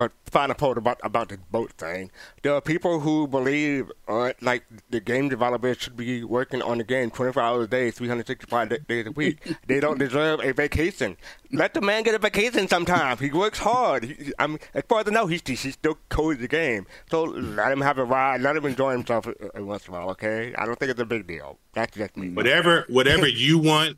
[0.00, 2.10] Uh, but final point about about the boat thing.
[2.42, 6.84] There are people who believe, uh, like the game developers should be working on the
[6.84, 9.38] game 24 hours a day, 365 days a week.
[9.66, 11.16] they don't deserve a vacation.
[11.52, 13.18] Let the man get a vacation sometime.
[13.18, 14.04] He works hard.
[14.04, 16.86] He, I mean, as far as I know, he's he still codes the game.
[17.10, 18.40] So let him have a ride.
[18.40, 20.10] Let him enjoy himself uh, uh, once in a while.
[20.10, 21.58] Okay, I don't think it's a big deal.
[21.72, 22.30] That's just me.
[22.30, 23.96] Whatever whatever you want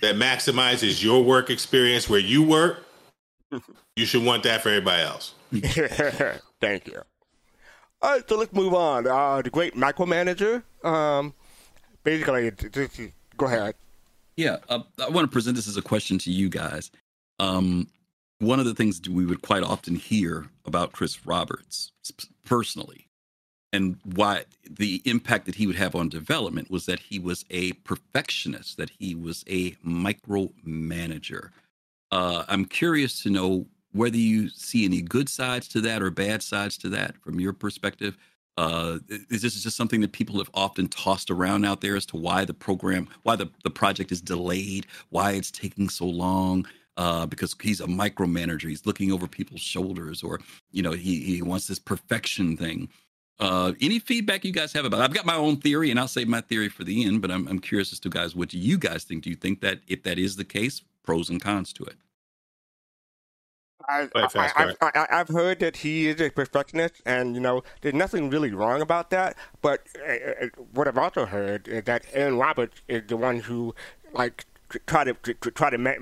[0.00, 2.84] that maximizes your work experience where you work
[3.96, 5.34] you should want that for everybody else.
[6.60, 7.02] Thank you.
[8.02, 9.06] All right, so let's move on.
[9.06, 10.62] Uh, the great micromanager.
[10.82, 11.34] Um,
[12.02, 13.00] basically, just,
[13.36, 13.74] go ahead.
[14.36, 16.90] Yeah, uh, I want to present this as a question to you guys.
[17.38, 17.88] Um,
[18.38, 21.92] one of the things we would quite often hear about Chris Roberts
[22.46, 23.06] personally,
[23.72, 27.72] and why the impact that he would have on development was that he was a
[27.72, 31.50] perfectionist, that he was a micromanager.
[32.10, 36.42] Uh, I'm curious to know whether you see any good sides to that or bad
[36.42, 38.16] sides to that from your perspective.
[38.56, 38.98] Uh,
[39.30, 42.44] is this just something that people have often tossed around out there as to why
[42.44, 46.66] the program, why the, the project is delayed, why it's taking so long?
[46.96, 50.40] Uh, because he's a micromanager, he's looking over people's shoulders, or
[50.70, 52.88] you know, he he wants this perfection thing.
[53.38, 55.00] Uh, any feedback you guys have about?
[55.00, 55.04] It?
[55.04, 57.22] I've got my own theory, and I'll save my theory for the end.
[57.22, 59.22] But I'm I'm curious as to guys, what do you guys think?
[59.22, 61.96] Do you think that if that is the case, pros and cons to it?
[63.88, 64.08] I,
[65.10, 68.80] I, have heard that he is a perfectionist, and you know, there's nothing really wrong
[68.80, 69.36] about that.
[69.62, 73.74] But uh what I've also heard is that Erin Roberts is the one who,
[74.12, 74.44] like,
[74.86, 75.92] try to, try to ma-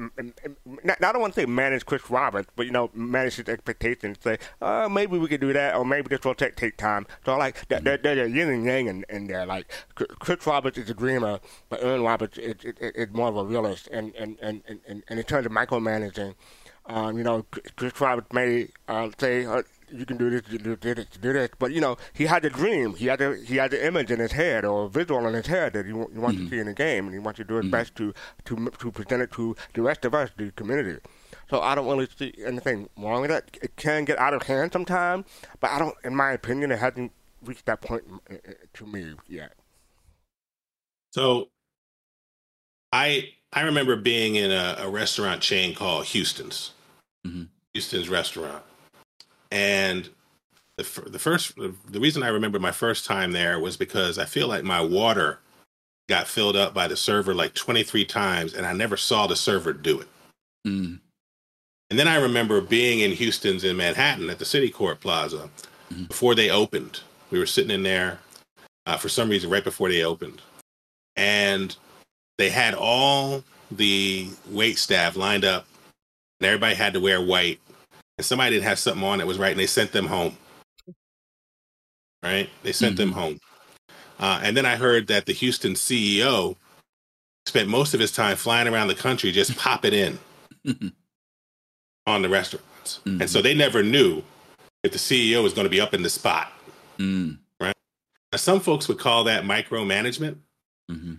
[0.85, 4.19] not, I don't want to say manage Chris Roberts, but you know, manage his expectations.
[4.23, 7.07] Say, uh, maybe we could do that, or maybe this will take take time.
[7.25, 8.03] So like, mm-hmm.
[8.03, 9.47] there's a yin and yang in, in there.
[9.47, 13.45] Like, Chris Roberts is a dreamer, but Erin Roberts is, is, is more of a
[13.45, 13.89] realist.
[13.89, 16.35] And and, and, and, and in terms of micromanaging.
[16.91, 17.45] Um, you know,
[17.77, 19.63] Chris Roberts may uh, say, uh,
[19.93, 22.51] "You can do this, you do this, do this," but you know, he had a
[22.51, 22.95] dream.
[22.95, 25.47] He had a he had an image in his head or a visual in his
[25.47, 26.45] head that he, he wants mm-hmm.
[26.45, 27.73] to see in the game, and he wants to do his mm-hmm.
[27.73, 28.13] best to
[28.45, 31.01] to to present it to the rest of us, the community.
[31.51, 33.57] So I don't really see anything wrong with that.
[33.63, 35.25] It can get out of hand sometimes,
[35.61, 37.13] but I don't, in my opinion, it hasn't
[37.43, 38.05] reached that point
[38.75, 39.55] to me yet.
[41.13, 41.49] So,
[42.93, 46.73] I I remember being in a, a restaurant chain called Houston's
[47.27, 47.45] mm-hmm.
[47.73, 48.63] Houston's restaurant.
[49.51, 50.09] And
[50.77, 54.49] the, the first, the reason I remember my first time there was because I feel
[54.49, 55.41] like my water
[56.09, 59.73] got filled up by the server like 23 times and I never saw the server
[59.73, 60.09] do it.
[60.67, 61.01] Mm.
[61.91, 65.49] And then I remember being in Houston's in Manhattan at the Citicorp Plaza
[65.93, 66.05] mm-hmm.
[66.05, 67.01] before they opened.
[67.31, 68.19] We were sitting in there
[68.87, 70.41] uh, for some reason right before they opened.
[71.17, 71.75] And
[72.37, 75.67] they had all the wait staff lined up
[76.41, 77.61] and everybody had to wear white,
[78.19, 80.37] and somebody didn't have something on that was right, and they sent them home.
[82.23, 82.51] Right?
[82.65, 83.11] They sent mm-hmm.
[83.11, 83.41] them home.
[84.19, 86.57] Uh, and then I heard that the Houston CEO
[87.47, 90.19] spent most of his time flying around the country just popping in
[92.07, 93.01] on the restaurants.
[93.07, 93.23] Mm-hmm.
[93.23, 94.23] And so they never knew
[94.83, 96.53] if the CEO was going to be up in the spot.
[96.99, 97.39] Mm.
[97.61, 97.75] Right?
[98.33, 100.39] Now, some folks would call that micromanagement.
[100.91, 101.15] Mm-hmm.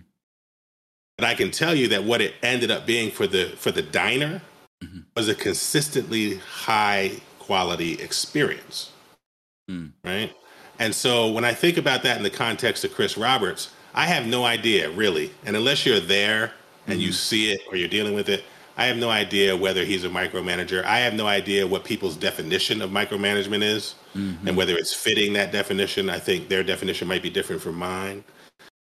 [1.16, 3.82] But I can tell you that what it ended up being for the for the
[3.82, 4.40] diner
[4.82, 5.00] mm-hmm.
[5.14, 8.92] was a consistently high quality experience.
[9.70, 9.92] Mm.
[10.04, 10.32] Right.
[10.78, 14.26] And so when I think about that in the context of Chris Roberts, I have
[14.26, 15.30] no idea really.
[15.44, 16.52] And unless you're there
[16.86, 17.02] and mm-hmm.
[17.02, 18.44] you see it or you're dealing with it,
[18.76, 20.82] I have no idea whether he's a micromanager.
[20.84, 24.48] I have no idea what people's definition of micromanagement is mm-hmm.
[24.48, 26.08] and whether it's fitting that definition.
[26.08, 28.24] I think their definition might be different from mine.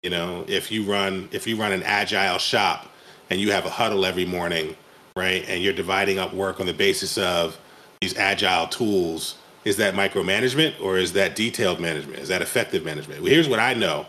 [0.04, 2.91] You know, if you run if you run an agile shop
[3.30, 4.76] and you have a huddle every morning
[5.16, 5.45] right?
[5.47, 7.57] And you're dividing up work on the basis of
[8.01, 9.38] these agile tools.
[9.63, 12.20] Is that micromanagement or is that detailed management?
[12.20, 13.22] Is that effective management?
[13.22, 14.05] Well, here's what I know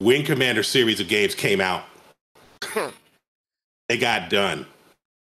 [0.00, 1.84] Wing Commander series of games came out.
[3.88, 4.66] they got done.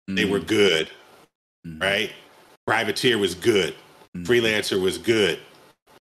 [0.09, 0.15] Mm.
[0.15, 0.89] They were good,
[1.65, 1.82] mm.
[1.82, 2.11] right?
[2.65, 3.76] Privateer was good.
[4.15, 4.26] Mm.
[4.26, 5.39] Freelancer was good.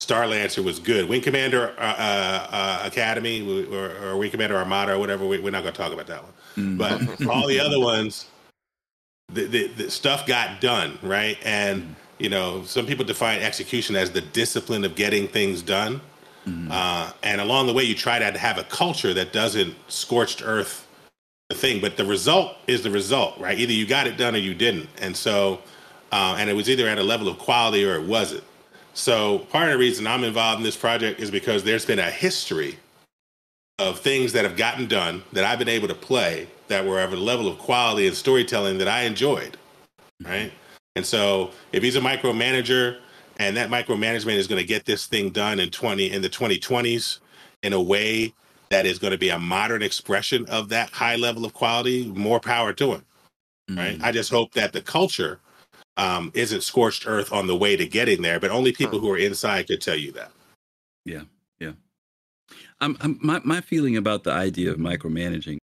[0.01, 1.07] Starlancer was good.
[1.07, 5.51] Wing Commander uh, uh, uh, Academy or, or, Wing Commander Armada or whatever, we, are
[5.51, 6.77] not going to talk about that one.
[6.77, 8.25] But all the other ones
[9.33, 11.37] the, the, the stuff got done, right?
[11.43, 16.01] And you know, some people define execution as the discipline of getting things done.
[16.45, 16.69] Mm-hmm.
[16.71, 20.87] Uh, and along the way, you try to have a culture that doesn't scorched earth
[21.49, 23.59] the thing, but the result is the result, right?
[23.59, 24.87] Either you got it done or you didn't.
[24.99, 25.59] And so,
[26.11, 28.43] uh, and it was either at a level of quality or it wasn't.
[28.93, 32.09] So part of the reason I'm involved in this project is because there's been a
[32.09, 32.77] history
[33.79, 37.13] of things that have gotten done that I've been able to play that were of
[37.13, 39.57] a level of quality and storytelling that I enjoyed.
[40.23, 40.51] Right.
[40.95, 42.99] And so if he's a micromanager
[43.37, 47.19] and that micromanagement is going to get this thing done in 20 in the 2020s
[47.63, 48.33] in a way
[48.69, 52.39] that is going to be a modern expression of that high level of quality, more
[52.39, 53.05] power to him.
[53.69, 53.97] Right.
[53.97, 54.03] Mm.
[54.03, 55.39] I just hope that the culture
[55.97, 59.17] um, isn't scorched earth on the way to getting there, but only people who are
[59.17, 60.31] inside could tell you that.
[61.05, 61.23] Yeah,
[62.81, 65.57] Um, um, my my feeling about the idea of micromanaging,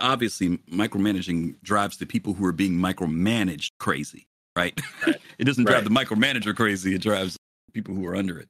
[0.00, 4.78] obviously, micromanaging drives the people who are being micromanaged crazy, right?
[5.06, 5.16] Right.
[5.38, 6.08] it doesn't drive Right.
[6.08, 7.36] the micromanager crazy; it drives
[7.72, 8.48] people who are under it.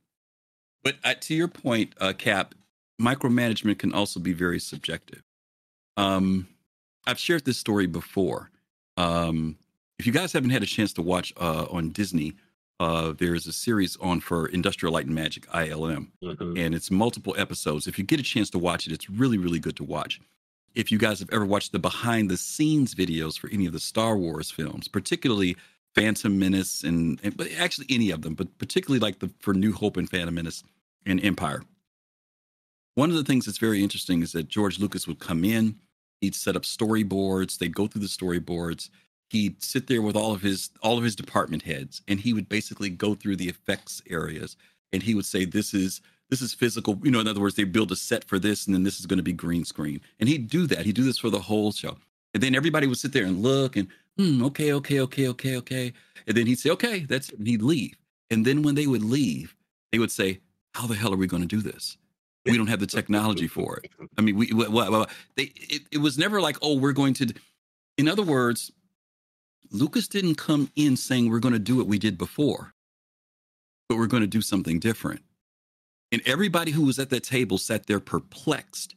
[0.83, 2.55] But uh, to your point, uh, Cap,
[3.01, 5.23] micromanagement can also be very subjective.
[5.97, 6.49] Um,
[7.07, 8.51] I've shared this story before.
[8.97, 9.57] Um,
[9.99, 12.35] if you guys haven't had a chance to watch uh, on Disney,
[12.81, 16.09] uh, there's a series on for Industrial Light and Magic (ILM),
[16.57, 17.87] and it's multiple episodes.
[17.87, 20.21] If you get a chance to watch it, it's really, really good to watch.
[20.75, 23.81] If you guys have ever watched the behind the scenes videos for any of the
[23.81, 25.57] Star Wars films, particularly
[25.95, 29.73] Phantom Menace and, and but actually any of them, but particularly like the for New
[29.73, 30.63] Hope and Phantom Menace
[31.05, 31.63] and Empire.
[32.95, 35.77] One of the things that's very interesting is that George Lucas would come in,
[36.21, 38.91] he'd set up storyboards, they'd go through the storyboards,
[39.31, 42.49] he'd sit there with all of his all of his department heads and he would
[42.49, 44.57] basically go through the effects areas
[44.93, 46.01] and he would say this is
[46.31, 48.75] this is physical you know in other words they build a set for this and
[48.75, 50.01] then this is going to be green screen.
[50.21, 50.87] And he'd do that.
[50.87, 51.97] He'd do this for the whole show.
[52.35, 55.93] And then everybody would sit there and look and hmm, okay okay okay okay okay.
[56.27, 57.97] And then he'd say okay that's it, and he'd leave.
[58.31, 59.55] And then when they would leave
[59.93, 60.41] they would say
[60.75, 61.97] how the hell are we going to do this?
[62.45, 63.91] We don't have the technology for it.
[64.17, 67.35] I mean, we what, what, they it, it was never like, oh, we're going to.
[67.99, 68.73] In other words,
[69.71, 72.73] Lucas didn't come in saying we're going to do what we did before,
[73.89, 75.23] but we're going to do something different.
[76.11, 78.95] And everybody who was at that table sat there perplexed.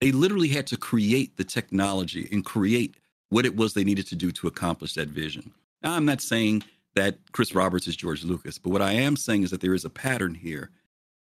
[0.00, 2.96] They literally had to create the technology and create
[3.30, 5.52] what it was they needed to do to accomplish that vision.
[5.82, 6.62] Now, I'm not saying
[6.94, 9.84] that Chris Roberts is George Lucas, but what I am saying is that there is
[9.84, 10.70] a pattern here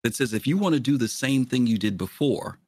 [0.04, 2.60] that says if you want to do the same thing you did before,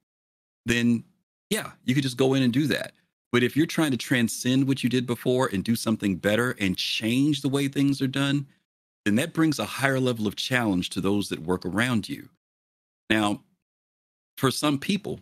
[0.65, 1.03] then
[1.49, 2.93] yeah, you could just go in and do that.
[3.33, 6.77] But if you're trying to transcend what you did before and do something better and
[6.77, 8.45] change the way things are done,
[9.05, 12.29] then that brings a higher level of challenge to those that work around you.
[13.09, 13.41] Now,
[14.37, 15.19] for some people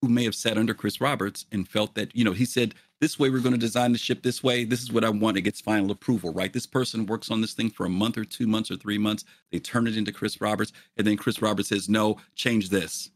[0.00, 3.18] who may have sat under Chris Roberts and felt that, you know, he said, this
[3.18, 4.64] way we're going to design the ship this way.
[4.64, 5.36] This is what I want.
[5.36, 6.54] It gets final approval, right?
[6.54, 9.24] This person works on this thing for a month or two months or three months.
[9.52, 10.72] They turn it into Chris Roberts.
[10.96, 13.10] And then Chris Roberts says, no, change this.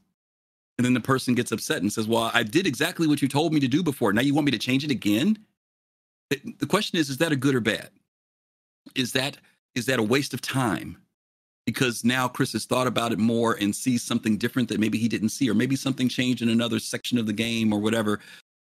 [0.78, 3.52] And then the person gets upset and says, Well, I did exactly what you told
[3.52, 4.12] me to do before.
[4.12, 5.38] Now you want me to change it again?
[6.30, 7.90] The question is, is that a good or bad?
[8.94, 9.36] Is that
[9.74, 10.96] is that a waste of time?
[11.66, 15.08] Because now Chris has thought about it more and sees something different that maybe he
[15.08, 18.20] didn't see, or maybe something changed in another section of the game or whatever.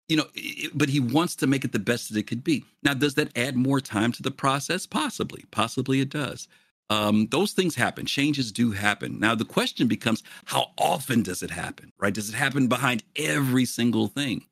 [0.09, 2.65] You know, it- but he wants to make it the best that it could be.
[2.83, 4.85] Now, does that add more time to the process?
[4.85, 5.45] Possibly.
[5.51, 6.47] Possibly it does.
[6.89, 8.05] Um, those things happen.
[8.05, 9.19] Changes do happen.
[9.19, 12.13] Now, the question becomes how often does it happen, right?
[12.13, 14.45] Does it happen behind every single thing?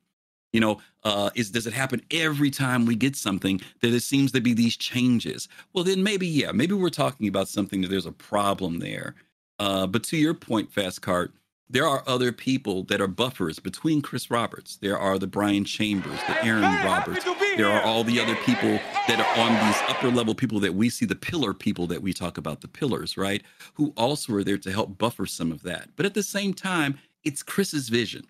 [0.52, 4.32] You know, uh, is does it happen every time we get something that it seems
[4.32, 5.48] to be these changes?
[5.72, 9.14] Well, then maybe yeah, maybe we're talking about something that there's a problem there.
[9.58, 11.32] Uh, but to your point, Fast Cart,
[11.68, 14.76] there are other people that are buffers between Chris Roberts.
[14.76, 17.24] There are the Brian Chambers, the Erin Roberts.
[17.56, 20.88] There are all the other people that are on these upper level people that we
[20.90, 23.42] see, the pillar people that we talk about, the pillars, right?
[23.74, 25.88] Who also are there to help buffer some of that.
[25.96, 28.26] But at the same time, it's Chris's vision.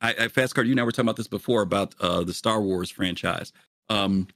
[0.00, 2.32] I, I Fast Cart, you and I were talking about this before about uh, the
[2.32, 3.52] Star Wars franchise.
[3.90, 4.28] Um,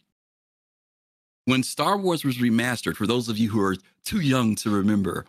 [1.46, 5.24] when Star Wars was remastered, for those of you who are too young to remember,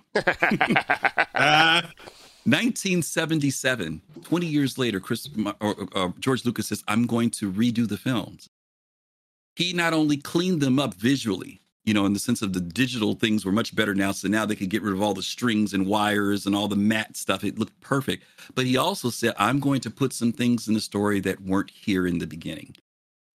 [1.36, 1.90] Ah,
[2.48, 5.28] 1977, 20 years later, Chris
[5.60, 8.50] or, or George Lucas says, "I'm going to redo the films."
[9.58, 13.16] He not only cleaned them up visually, you know, in the sense of the digital
[13.16, 15.74] things were much better now, so now they could get rid of all the strings
[15.74, 17.44] and wires and all the matte stuff.
[17.44, 18.24] It looked perfect.
[18.56, 21.72] But he also said, "I'm going to put some things in the story that weren't
[21.72, 22.76] here in the beginning."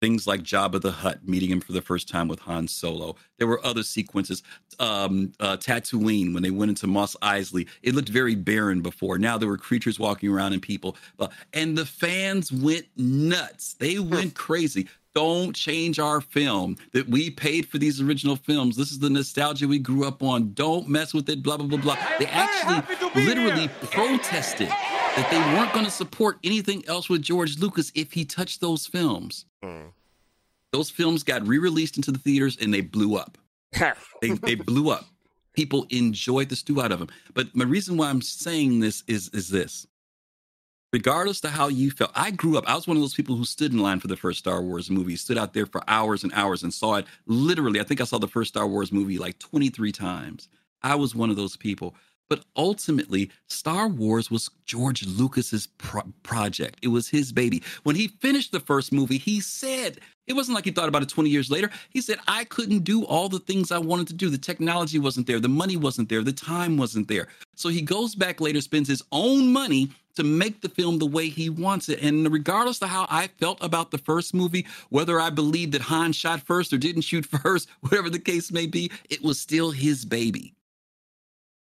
[0.02, 3.14] Things like Jabba the Hutt meeting him for the first time with Han Solo.
[3.38, 4.42] There were other sequences.
[4.80, 9.16] Um, uh, Tatooine, when they went into Mos Eisley, it looked very barren before.
[9.16, 10.96] Now there were creatures walking around and people.
[11.20, 13.74] Uh, and the fans went nuts.
[13.74, 14.88] They went crazy.
[15.14, 18.76] Don't change our film that we paid for these original films.
[18.76, 20.54] This is the nostalgia we grew up on.
[20.54, 21.98] Don't mess with it, blah, blah, blah, blah.
[22.18, 22.96] They actually
[23.26, 28.24] literally protested that they weren't going to support anything else with George Lucas if he
[28.24, 29.44] touched those films.
[30.72, 33.36] Those films got re-released into the theaters and they blew up.
[34.22, 35.04] They they blew up.
[35.52, 37.08] People enjoyed the stew out of them.
[37.34, 39.86] But my reason why I'm saying this is is this.
[40.92, 42.68] Regardless to how you felt, I grew up.
[42.68, 44.90] I was one of those people who stood in line for the first Star Wars
[44.90, 47.80] movie, stood out there for hours and hours and saw it literally.
[47.80, 50.50] I think I saw the first Star Wars movie like 23 times.
[50.82, 51.94] I was one of those people.
[52.28, 56.78] But ultimately, Star Wars was George Lucas's pro- project.
[56.82, 57.62] It was his baby.
[57.82, 61.08] When he finished the first movie, he said, it wasn't like he thought about it
[61.08, 61.70] 20 years later.
[61.90, 64.30] He said, I couldn't do all the things I wanted to do.
[64.30, 67.28] The technology wasn't there, the money wasn't there, the time wasn't there.
[67.56, 71.28] So he goes back later, spends his own money to make the film the way
[71.28, 72.02] he wants it.
[72.02, 76.12] And regardless of how I felt about the first movie, whether I believed that Han
[76.12, 80.04] shot first or didn't shoot first, whatever the case may be, it was still his
[80.04, 80.54] baby.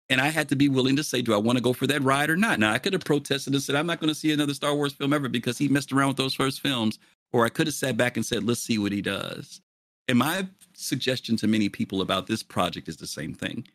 [0.10, 2.01] And I had to be willing to say, do I want to go for that
[2.01, 2.60] ride or not?
[2.60, 4.93] Now, I could have protested and said, I'm not going to see another Star Wars
[4.93, 6.97] film ever because he messed around with those first films.
[7.34, 9.62] Or I could have sat back and said, let's see what he does.
[10.08, 13.68] And my suggestion to many people about this project is the same thing.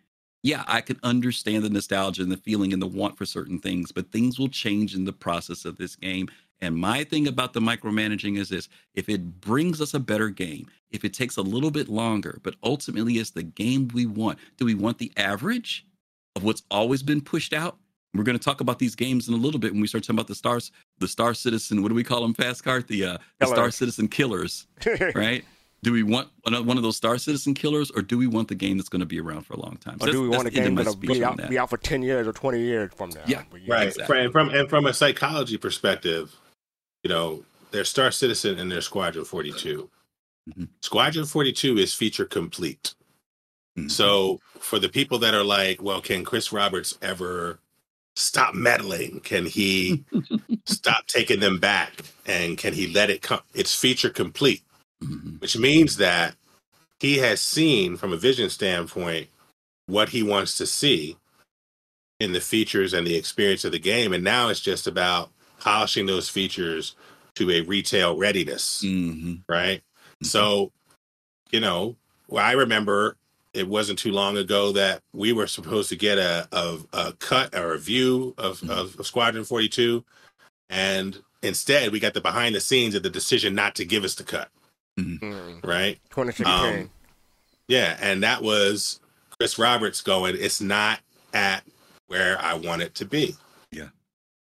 [0.42, 3.92] Yeah, I can understand the nostalgia and the feeling and the want for certain things,
[3.92, 6.28] but things will change in the process of this game.
[6.60, 10.68] And my thing about the micromanaging is this if it brings us a better game,
[10.90, 14.64] if it takes a little bit longer, but ultimately it's the game we want, do
[14.64, 15.84] we want the average?
[16.36, 17.76] Of what's always been pushed out.
[18.14, 20.16] We're going to talk about these games in a little bit when we start talking
[20.16, 21.82] about the stars, the Star Citizen.
[21.82, 22.34] What do we call them?
[22.34, 24.66] Fast Cart, the uh, the Star Citizen killers,
[25.14, 25.44] right?
[25.82, 28.76] do we want one of those Star Citizen killers, or do we want the game
[28.76, 29.98] that's going to be around for a long time?
[30.00, 32.26] So or do we want a game that'll be out, be out for ten years
[32.26, 33.22] or twenty years from now?
[33.26, 33.88] Yeah, yeah right.
[33.88, 34.20] Exactly.
[34.20, 36.34] And from and from a psychology perspective,
[37.02, 39.90] you know, there's Star Citizen and there's Squadron 42.
[40.50, 40.64] Mm-hmm.
[40.82, 42.94] Squadron 42 is feature complete.
[43.78, 43.88] Mm-hmm.
[43.88, 47.58] So for the people that are like, well, can Chris Roberts ever
[48.16, 49.20] stop meddling?
[49.20, 50.04] Can he
[50.66, 51.92] stop taking them back?
[52.26, 53.40] And can he let it come?
[53.54, 54.62] It's feature complete,
[55.02, 55.36] mm-hmm.
[55.38, 56.34] which means that
[57.00, 59.28] he has seen from a vision standpoint
[59.86, 61.16] what he wants to see
[62.20, 64.12] in the features and the experience of the game.
[64.12, 66.94] And now it's just about polishing those features
[67.34, 68.82] to a retail readiness.
[68.84, 69.34] Mm-hmm.
[69.48, 69.80] Right.
[69.80, 70.26] Mm-hmm.
[70.26, 70.70] So,
[71.50, 71.96] you know,
[72.28, 73.16] well, I remember
[73.54, 77.54] it wasn't too long ago that we were supposed to get a a, a cut
[77.54, 78.70] or a view of, mm-hmm.
[78.70, 80.04] of, Squadron 42,
[80.70, 84.14] and instead we got the behind the scenes of the decision not to give us
[84.14, 84.48] the cut.
[84.98, 85.24] Mm-hmm.
[85.24, 85.66] Mm.
[85.66, 86.46] Right, 2016.
[86.46, 86.90] Um,
[87.68, 89.00] yeah, and that was
[89.38, 90.36] Chris Roberts going.
[90.38, 91.00] It's not
[91.32, 91.62] at
[92.08, 93.34] where I want it to be.
[93.70, 93.88] Yeah.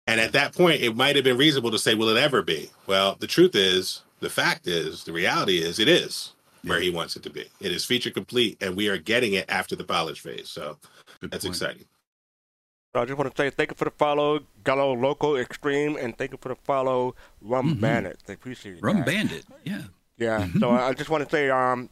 [0.08, 2.70] And at that point, it might have been reasonable to say, "Will it ever be?"
[2.88, 6.34] Well, the truth is, the fact is, the reality is, it is
[6.64, 7.46] where he wants it to be.
[7.60, 10.50] It is feature complete, and we are getting it after the polish phase.
[10.50, 10.78] So
[11.20, 11.56] Good that's point.
[11.56, 11.86] exciting.
[12.94, 16.32] I just want to say thank you for the follow, Gallo Local Extreme, and thank
[16.32, 17.82] you for the follow, Rum mm-hmm.
[17.82, 18.20] Bandit.
[18.28, 18.84] I appreciate it.
[18.84, 19.06] Rum that.
[19.06, 19.84] Bandit, yeah.
[20.18, 20.60] Yeah, mm-hmm.
[20.60, 21.90] so I just want to say, um,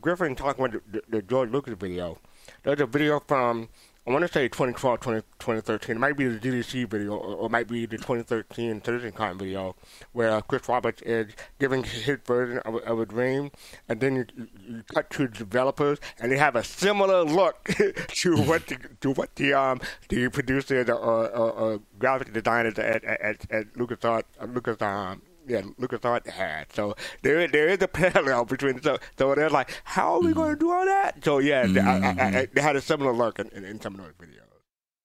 [0.00, 2.18] Griffin talking about the, the George Lucas video.
[2.62, 3.68] There's a video from
[4.08, 5.96] I want to say 2012, 20, 2013.
[5.96, 9.76] It might be the DDC video, or, it might be the 2013 CitizenCon video,
[10.12, 13.50] where uh, Chris Roberts is giving his version of, of a dream,
[13.86, 14.26] and then you,
[14.66, 17.64] you, cut to developers, and they have a similar look
[18.08, 19.78] to what the, to what the um
[20.08, 25.62] the producers or, or, or graphic designers at at, at, LucasArts, uh, Lucas um yeah,
[25.80, 26.72] LucasArts had.
[26.72, 30.34] So there there is a parallel between so so they're like, how are we mm
[30.34, 31.24] going to do all that?
[31.24, 31.88] So yeah, mm-hmm.
[31.88, 34.44] I, I, I, they had a similar look in, in, in some of those videos.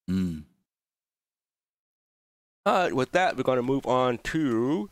[0.10, 0.44] Mm.
[2.94, 4.90] With that, we're going to move on to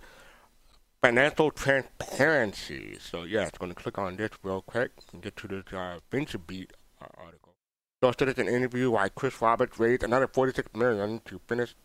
[1.02, 2.97] financial transparency.
[2.99, 5.99] So yeah, I'm going to click on this real quick and get to this uh,
[6.12, 6.72] VentureBeat
[7.02, 7.54] uh, article.
[8.04, 11.76] So did an interview why Chris Roberts raised another 46 million to finish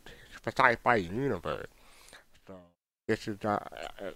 [0.44, 1.66] the sci-fi universe.
[3.06, 3.58] This is, uh,
[4.00, 4.10] uh,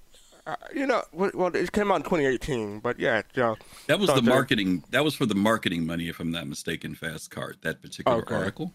[0.47, 3.22] uh, you know, well, it came out in 2018, but yeah.
[3.36, 3.55] Uh,
[3.86, 4.82] that was the marketing.
[4.91, 6.95] That was for the marketing money, if I'm not mistaken.
[6.95, 8.34] Fast Cart, that particular okay.
[8.34, 8.72] article.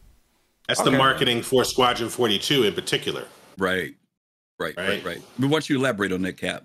[0.67, 0.91] That's okay.
[0.91, 3.25] the marketing for Squadron 42 in particular.
[3.57, 3.95] Right,
[4.57, 5.05] right, right, right.
[5.05, 5.21] right.
[5.37, 6.63] We want you elaborate on that, Cap.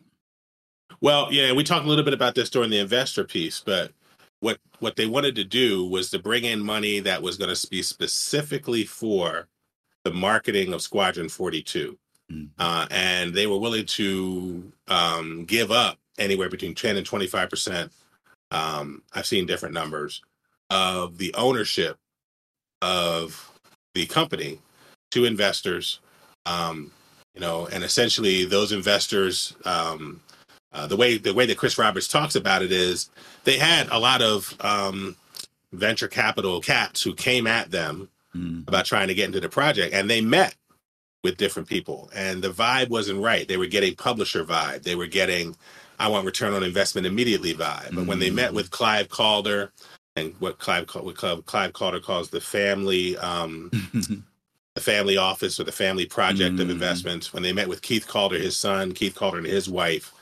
[1.01, 3.93] Well, yeah, we talked a little bit about this during the investor piece, but
[4.41, 7.67] what what they wanted to do was to bring in money that was going to
[7.69, 9.49] be specifically for
[10.05, 11.99] the marketing of Squadron 42.
[12.31, 12.45] Mm-hmm.
[12.59, 17.93] Uh, and they were willing to um, give up anywhere between 10 and 25 percent.
[18.51, 20.23] Um, I've seen different numbers
[20.71, 21.97] of the ownership
[22.83, 23.51] of
[23.95, 24.59] the company
[25.11, 26.01] to investors.
[26.47, 26.91] Um,
[27.35, 30.21] you know, and essentially those investors, um,
[30.73, 33.11] uh, the way the way that Chris Roberts talks about it is
[33.45, 35.17] they had a lot of um,
[35.73, 38.67] venture capital cats who came at them mm.
[38.67, 40.55] about trying to get into the project, and they met
[41.23, 45.07] with different people and the vibe wasn't right they were getting publisher vibe they were
[45.07, 45.55] getting
[45.99, 48.07] i want return on investment immediately vibe but mm-hmm.
[48.07, 48.55] when they met mm.
[48.55, 49.71] with clive calder
[50.17, 53.71] and what Clive what Clive Calder calls the family um,
[54.75, 56.63] the family office or the family project mm-hmm.
[56.63, 57.33] of investments.
[57.33, 60.13] When they met with Keith Calder, his son, Keith Calder and his wife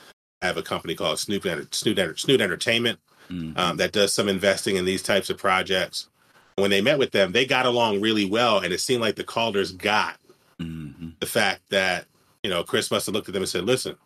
[0.43, 1.43] have a company called Snoop
[1.73, 2.99] Snoot, Snoot Entertainment
[3.31, 3.59] mm-hmm.
[3.59, 6.09] um, that does some investing in these types of projects.
[6.57, 9.25] When they met with them, they got along really well, and it seemed like the
[9.25, 10.17] Calders got
[10.61, 11.11] mm-hmm.
[11.21, 12.07] the fact that
[12.43, 13.97] you know Chris must have looked at them and said, "Listen,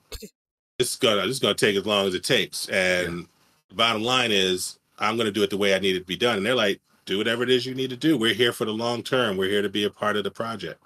[0.79, 3.25] this is gonna this is gonna take as long as it takes," and yeah.
[3.69, 6.17] the bottom line is, I'm gonna do it the way I need it to be
[6.17, 6.37] done.
[6.37, 8.17] And they're like, "Do whatever it is you need to do.
[8.17, 9.37] We're here for the long term.
[9.37, 10.83] We're here to be a part of the project."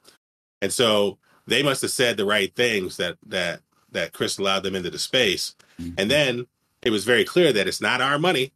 [0.62, 3.60] And so they must have said the right things that that
[3.92, 5.54] that Chris allowed them into the space.
[5.80, 5.94] Mm-hmm.
[5.98, 6.46] And then
[6.82, 8.52] it was very clear that it's not our money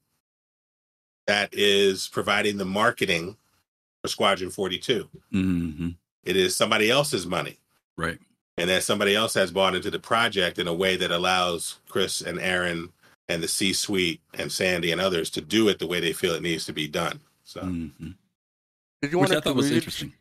[1.26, 3.36] that is providing the marketing
[4.02, 5.08] for Squadron 42.
[5.32, 5.88] Mm-hmm.
[6.24, 7.58] It is somebody else's money.
[7.96, 8.18] Right.
[8.56, 12.20] And that somebody else has bought into the project in a way that allows Chris
[12.20, 12.90] and Erin
[13.28, 16.34] and the C suite and Sandy and others to do it the way they feel
[16.34, 17.20] it needs to be done.
[17.44, 18.10] So, mm-hmm.
[19.00, 20.12] did you want Which I thought was interesting.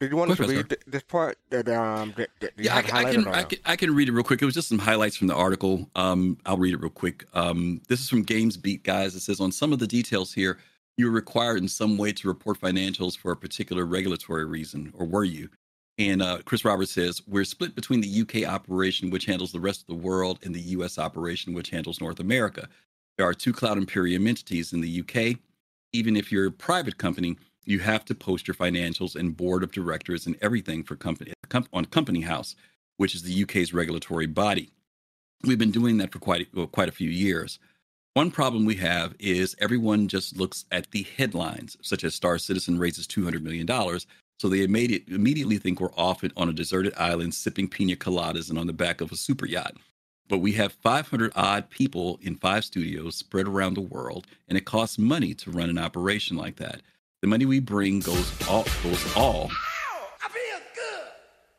[0.00, 3.26] Did you want to read this part that um that, that yeah, I, I, can,
[3.26, 4.40] I, can, I can read it real quick.
[4.40, 5.90] It was just some highlights from the article.
[5.96, 7.24] Um, I'll read it real quick.
[7.34, 9.16] Um, this is from GamesBeat guys.
[9.16, 10.58] It says on some of the details here,
[10.98, 15.24] you're required in some way to report financials for a particular regulatory reason, or were
[15.24, 15.48] you?
[15.96, 19.80] And uh, Chris Roberts says we're split between the UK operation, which handles the rest
[19.80, 22.68] of the world, and the US operation, which handles North America.
[23.16, 25.38] There are two Cloud Imperium entities in the UK.
[25.92, 29.72] Even if you're a private company, you have to post your financials and board of
[29.72, 31.32] directors and everything for company
[31.72, 32.56] on Company House,
[32.96, 34.70] which is the UK's regulatory body.
[35.44, 37.58] We've been doing that for quite well, quite a few years.
[38.14, 42.78] One problem we have is everyone just looks at the headlines, such as Star Citizen
[42.78, 43.66] raises $200 million.
[44.38, 48.66] So they immediately think we're off on a deserted island sipping pina coladas and on
[48.66, 49.74] the back of a super yacht.
[50.28, 54.64] But we have 500 odd people in five studios spread around the world, and it
[54.64, 56.82] costs money to run an operation like that.
[57.22, 59.50] The money we bring goes all goes all.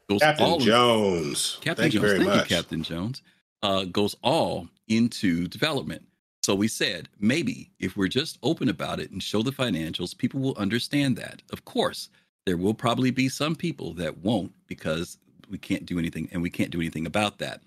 [0.09, 1.59] Goes Captain all Jones.
[1.61, 1.93] Captain Thank Jones.
[1.93, 2.49] You very Thank much.
[2.49, 3.21] you, Captain Jones.
[3.61, 6.03] Uh, goes all into development.
[6.49, 10.39] So we said maybe if we're just open about it and show the financials, people
[10.39, 11.43] will understand that.
[11.51, 12.09] Of course,
[12.47, 16.49] there will probably be some people that won't because we can't do anything and we
[16.49, 17.61] can't do anything about that.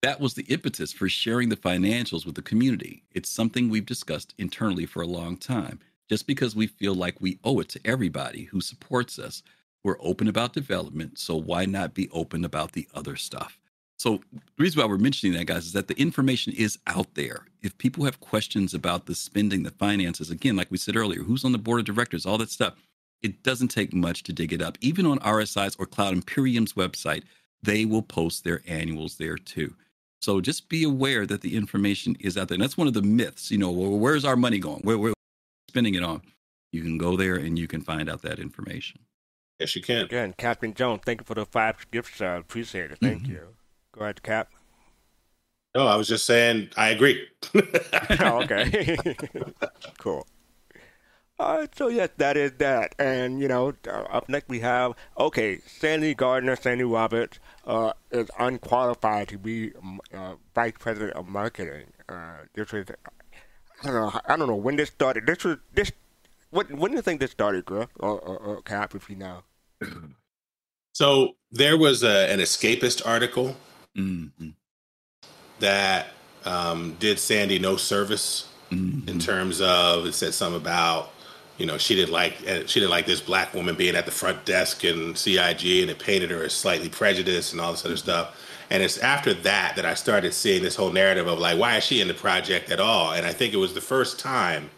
[0.00, 3.02] That was the impetus for sharing the financials with the community.
[3.12, 7.38] It's something we've discussed internally for a long time just because we feel like we
[7.44, 9.42] owe it to everybody who supports us.
[9.84, 13.58] We're open about development, so why not be open about the other stuff?
[13.98, 17.46] So the reason why we're mentioning that, guys, is that the information is out there.
[17.62, 21.44] If people have questions about the spending, the finances, again, like we said earlier, who's
[21.44, 22.74] on the board of directors, all that stuff,
[23.22, 24.76] it doesn't take much to dig it up.
[24.80, 27.22] Even on RSI's or Cloud Imperium's website,
[27.62, 29.74] they will post their annuals there too.
[30.20, 32.56] So just be aware that the information is out there.
[32.56, 33.50] And that's one of the myths.
[33.50, 34.80] You know, where's our money going?
[34.80, 35.14] Where, where,
[35.68, 36.22] spending it on,
[36.72, 39.00] you can go there and you can find out that information.
[39.58, 40.04] Yes, you can.
[40.04, 42.20] Again, Captain Jones, thank you for the five gifts.
[42.20, 42.98] I appreciate it.
[43.00, 43.32] Thank mm-hmm.
[43.32, 43.48] you.
[43.96, 44.50] Go ahead, Cap.
[45.74, 47.26] No, I was just saying I agree.
[48.20, 48.96] oh, okay.
[49.98, 50.26] cool.
[51.38, 52.94] Right, so yes, that is that.
[52.98, 58.30] And, you know, uh, up next we have, okay, Sandy Gardiner, Sandy Roberts, uh, is
[58.38, 59.72] unqualified to be
[60.14, 61.88] uh, Vice President of Marketing.
[62.08, 62.86] Uh, this is
[63.82, 64.20] I don't know.
[64.26, 65.26] I don't know when this started.
[65.26, 65.92] This was this.
[66.50, 67.90] What when do you think this started, girl?
[68.00, 69.42] Or, or, or Cap, if you know.
[70.92, 73.56] So there was a, an escapist article
[73.96, 74.48] mm-hmm.
[75.60, 76.08] that
[76.44, 79.08] um, did Sandy no service mm-hmm.
[79.08, 81.10] in terms of it said something about
[81.58, 84.12] you know she didn't like uh, she didn't like this black woman being at the
[84.12, 87.96] front desk in CIG and it painted her as slightly prejudiced and all this other
[87.96, 88.42] stuff.
[88.68, 91.84] And it's after that that I started seeing this whole narrative of like, why is
[91.84, 93.12] she in the project at all?
[93.12, 94.70] And I think it was the first time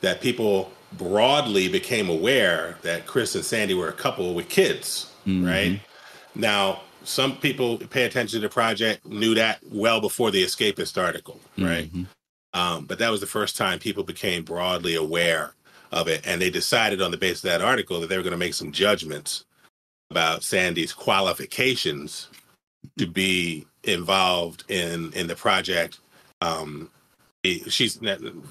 [0.00, 5.44] that people broadly became aware that Chris and Sandy were a couple with kids, mm-hmm.
[5.44, 5.80] right?
[6.36, 11.40] Now, some people pay attention to the project knew that well before the escapist article,
[11.56, 11.86] right?
[11.86, 12.04] Mm-hmm.
[12.52, 15.52] Um, but that was the first time people became broadly aware
[15.92, 16.26] of it.
[16.26, 18.54] And they decided on the basis of that article that they were going to make
[18.54, 19.44] some judgments
[20.10, 22.28] about Sandy's qualifications
[22.98, 25.98] to be involved in in the project.
[26.40, 26.90] Um,
[27.44, 27.98] she's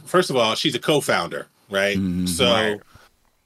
[0.06, 1.98] first of all, she's a co-founder, right?
[1.98, 2.82] Mm, so right.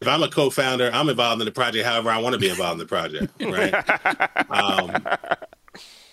[0.01, 1.85] If I'm a co-founder, I'm involved in the project.
[1.85, 4.49] However, I want to be involved in the project, right?
[4.49, 5.03] um,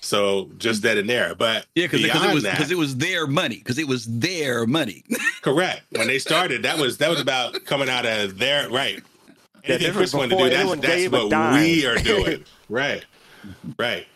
[0.01, 3.57] so just that in there, but yeah, because it was because it was their money
[3.57, 5.05] because it was their money.
[5.43, 5.83] correct.
[5.91, 9.03] When they started, that was that was about coming out of their right.
[9.65, 12.45] Anything Chris wanted to do, that's, that's what we are doing.
[12.69, 13.05] right,
[13.77, 14.07] right.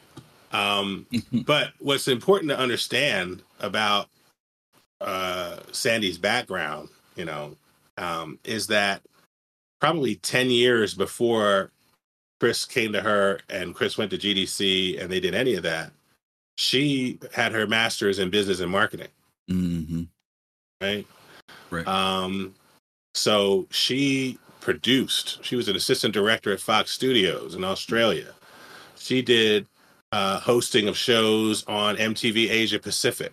[0.52, 1.06] Um,
[1.44, 4.08] but what's important to understand about
[5.00, 7.56] uh, Sandy's background, you know,
[7.98, 9.02] um, is that
[9.80, 11.70] probably 10 years before
[12.38, 15.92] Chris came to her and Chris went to GDC and they did any of that,
[16.56, 19.08] she had her master's in business and marketing.
[19.50, 20.02] Mm-hmm.
[20.80, 21.06] Right.
[21.70, 21.86] Right.
[21.86, 22.54] Um,
[23.14, 28.32] so she produced, she was an assistant director at Fox Studios in Australia.
[28.96, 29.66] She did
[30.12, 33.32] uh, hosting of shows on MTV Asia Pacific.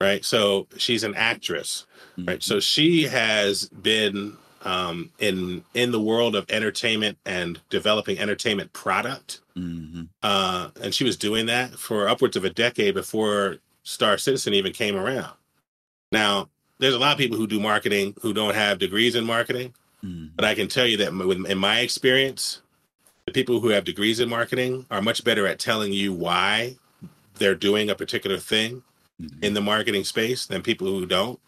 [0.00, 0.24] Right.
[0.24, 1.86] So she's an actress.
[2.18, 2.42] Right.
[2.42, 9.40] So she has been um, in in the world of entertainment and developing entertainment product.
[9.56, 10.02] Mm-hmm.
[10.22, 14.72] Uh, and she was doing that for upwards of a decade before Star Citizen even
[14.72, 15.32] came around.
[16.10, 16.48] Now,
[16.78, 19.74] there's a lot of people who do marketing who don't have degrees in marketing,
[20.04, 20.34] Mm-hmm.
[20.34, 21.10] but I can tell you that
[21.48, 22.60] in my experience,
[23.26, 26.74] the people who have degrees in marketing are much better at telling you why
[27.38, 28.82] they're doing a particular thing
[29.20, 29.44] Mm-hmm.
[29.44, 31.38] in the marketing space than people who don't.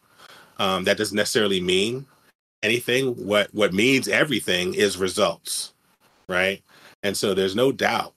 [0.59, 2.07] Um, that doesn't necessarily mean
[2.65, 3.15] anything.
[3.27, 5.75] What what means everything is results,
[6.29, 6.63] right?
[7.05, 8.15] And so there's no doubt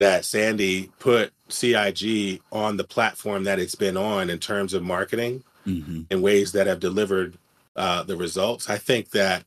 [0.00, 5.44] that Sandy put CIG on the platform that it's been on in terms of marketing
[5.66, 6.02] Mm-hmm.
[6.10, 7.36] in ways that have delivered
[7.76, 8.70] uh, the results.
[8.70, 9.44] I think that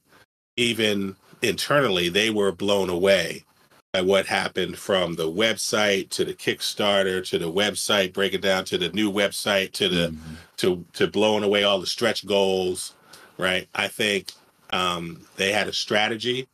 [0.58, 3.44] even internally, they were blown away
[3.94, 8.66] by what happened from the website to the Kickstarter to the website, break it down
[8.66, 10.34] to the new website to the Mm-hmm.
[10.58, 12.94] to to blowing away all the stretch goals.
[13.42, 13.68] Right.
[13.74, 14.34] I think
[14.70, 16.48] um, they had a strategy.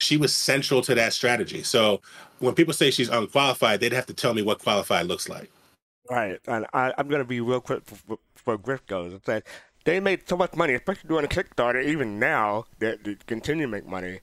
[0.00, 1.62] She was central to that strategy.
[1.62, 2.00] So
[2.40, 5.48] when people say she's unqualified, they'd have to tell me what qualified looks like.
[6.10, 9.12] Right, and I, I'm going to be real quick for, for, for Griff goes.
[9.12, 9.42] and say
[9.84, 11.82] they made so much money, especially during Kickstarter.
[11.82, 14.18] Even now, they, they continue to make money.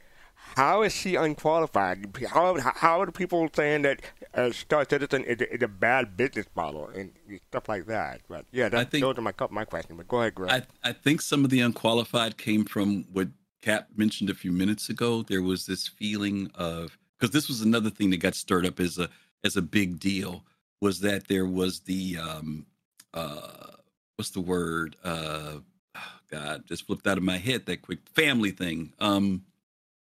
[0.56, 2.18] How is she unqualified?
[2.30, 4.02] How how are people saying that
[4.34, 7.12] uh, Star Citizen is a, is a bad business model and
[7.48, 8.22] stuff like that?
[8.28, 9.98] But yeah, that's, think- those are my my question.
[9.98, 10.52] But go ahead, Griff.
[10.52, 13.30] I, I think some of the unqualified came from what
[13.62, 15.22] Cap mentioned a few minutes ago.
[15.24, 18.98] There was this feeling of because this was another thing that got stirred up as
[18.98, 19.10] a
[19.44, 20.44] as a big deal
[20.82, 22.66] was that there was the um
[23.14, 23.68] uh
[24.16, 25.58] what's the word uh
[25.96, 29.44] oh God just flipped out of my head that quick family thing um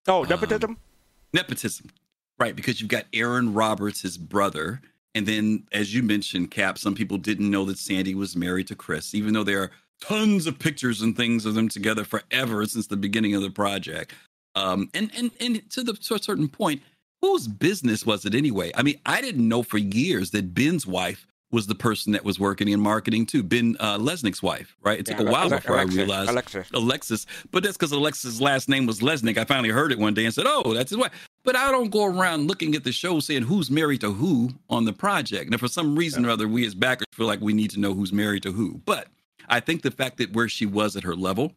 [0.07, 0.77] oh, nepotism.
[1.33, 1.89] nepotism,
[2.39, 2.55] right?
[2.55, 4.81] Because you've got Erin Roberts, his brother,
[5.15, 8.75] and then as you mentioned, Cap, some people didn't know that Sandy was married to
[8.75, 9.71] Chris, even though there are
[10.01, 14.13] tons of pictures and things of them together forever since the beginning of the project.
[14.55, 16.81] Um, and and and to the to a certain point,
[17.21, 18.71] whose business was it anyway?
[18.75, 22.39] I mean, I didn't know for years that Ben's wife was the person that was
[22.39, 23.41] working in marketing too.
[23.41, 24.99] Ben uh, Lesnick's wife, right?
[24.99, 26.67] It took Yeah, a while Ale- before Alexis, I realized Alexis.
[26.73, 29.37] Alexis, but that's because Alexis's last name was Lesnick.
[29.37, 31.11] I finally heard it one day and said, "Oh, that's his wife."
[31.43, 34.83] But I don't go around looking at the show saying who's married to who on
[34.83, 35.49] the project.
[35.49, 37.93] Now, for some reason or other, we as backers feel like we need to know
[37.93, 38.81] who's married to who.
[38.85, 39.07] But
[39.47, 41.53] I think the fact that where she was at her level,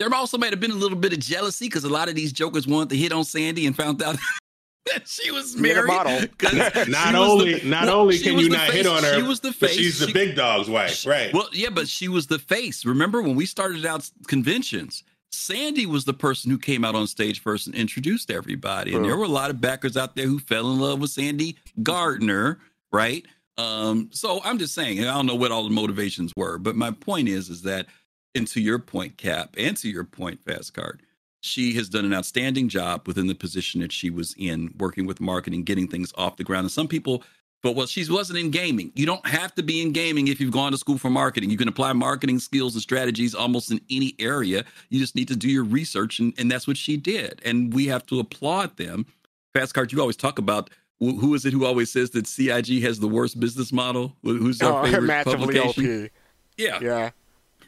[0.00, 2.32] there also might have been a little bit of jealousy because a lot of these
[2.32, 4.16] jokers wanted to hit on Sandy and found out
[4.92, 5.88] that she was Being a married.
[5.88, 6.20] model.
[6.38, 9.02] 'cause Not she was only the- not well, only can you not face- hit on
[9.02, 9.76] her, she was the but face.
[9.76, 11.32] she's the She- big dog's wife, right?
[11.32, 12.84] well, yeah, but she was the face.
[12.84, 15.02] Remember when we started out conventions?
[15.32, 18.94] Sandy was the person who came out on stage first and introduced everybody.
[18.96, 21.56] And there were a lot of backers out there who fell in love with Sandy
[21.84, 22.58] Gardiner,
[22.92, 23.24] right?
[23.56, 26.90] Um, so I'm just saying, I don't know what all the motivations were, but my
[26.90, 27.86] point is, is that,
[28.34, 31.00] and to your point, Cap, and to your point, Fast Cart,
[31.40, 35.20] she has done an outstanding job within the position that she was in, working with
[35.20, 36.64] marketing, getting things off the ground.
[36.64, 37.22] And some people
[37.62, 38.90] but well, she wasn't in gaming.
[38.94, 41.50] You don't have to be in gaming if you've gone to school for marketing.
[41.50, 44.64] You can apply marketing skills and strategies almost in any area.
[44.88, 47.40] You just need to do your research, and, and that's what she did.
[47.44, 49.06] And we have to applaud them.
[49.52, 52.98] Fast Cart, you always talk about who is it who always says that CIG has
[52.98, 54.16] the worst business model?
[54.22, 56.10] Who's our oh, favorite publication?
[56.56, 56.78] Yeah.
[56.80, 57.10] Yeah.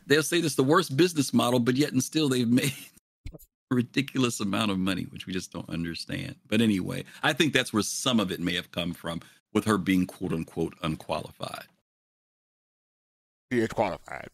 [0.07, 2.75] they'll say this the worst business model, but yet and still they've made
[3.73, 6.37] ridiculous amount of money, which we just don't understand.
[6.49, 9.21] But anyway, I think that's where some of it may have come from
[9.53, 11.65] with her being quote unquote unqualified.
[13.53, 14.29] She is qualified.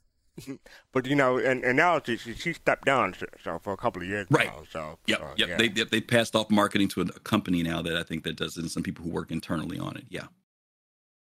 [0.93, 3.77] but you know, and, and now she, she she stepped down so, so for a
[3.77, 4.47] couple of years Right.
[4.47, 4.63] now.
[4.71, 5.49] So Yep, so, yep.
[5.49, 5.57] yeah.
[5.57, 8.57] They, they they passed off marketing to a company now that I think that does
[8.57, 10.05] it, and some people who work internally on it.
[10.09, 10.27] Yeah.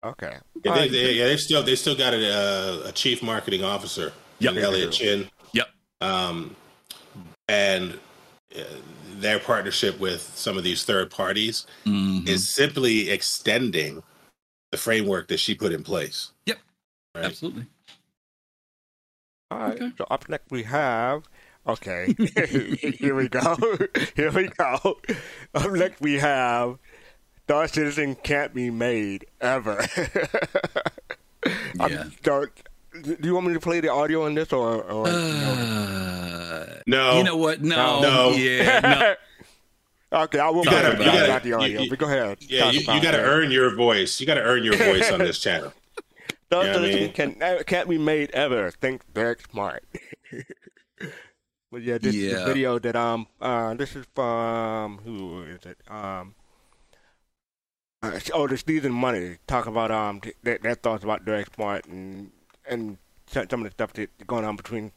[0.03, 0.37] okay.
[0.55, 0.91] Yeah, they, right.
[0.91, 2.17] they, yeah, they still they still got a,
[2.85, 4.57] uh, a chief marketing officer, Yep.
[4.57, 5.67] Elliot Chin, Yep.
[6.01, 6.55] um,
[7.49, 7.99] and
[8.55, 8.61] uh,
[9.15, 12.27] their partnership with some of these third parties Mhm.
[12.27, 14.01] is simply extending
[14.71, 16.31] the framework that she put in place.
[16.45, 16.59] Yep.
[17.15, 17.25] Right?
[17.25, 17.65] Absolutely.
[19.51, 19.73] All right.
[19.81, 19.91] Okay.
[19.97, 21.23] So up next we have.
[21.67, 22.15] Okay,
[22.97, 23.55] here we go.
[24.15, 24.97] Here we go.
[25.53, 26.77] Up next we have
[27.43, 29.79] Star Citizen can't be made ever.
[31.79, 32.05] I'm- Yeah.
[33.05, 34.83] So do you want me to play the audio on this or?
[34.83, 37.17] or Uh, No.
[37.17, 37.61] You know what?
[37.61, 38.01] No.
[38.01, 38.29] No.
[38.31, 39.15] Yeah.
[40.11, 40.21] No.
[40.23, 40.99] okay, I will You gotta- it.
[40.99, 41.61] you gotta- the audio.
[41.63, 42.37] you- you- but go ahead.
[42.41, 43.23] Yeah, you, you got to it.
[43.23, 44.19] earn your voice.
[44.19, 45.73] You got to earn your voice on this channel.
[46.49, 48.71] Those Yeah, I mean- can uh, can't be made ever.
[48.71, 49.83] Think Derek Smart.
[51.71, 52.39] but yeah, this is Yeah.
[52.39, 56.33] the video that um uh this is from who is it um.
[58.01, 61.85] Uh, oh, the Stephen Money talk about um th- their, their thoughts about Derek Smart
[61.85, 62.31] and
[62.69, 62.97] and
[63.31, 64.91] some of the stuff that's going on between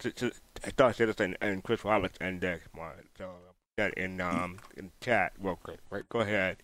[0.69, 3.07] Star Citizen and Chris Roberts and Derek Smart.
[3.19, 3.31] So
[3.77, 5.81] that in um in chat real quick.
[5.91, 6.59] Right, go ahead.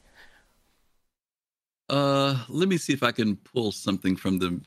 [1.89, 4.61] Uh, let me see if I can pull something from the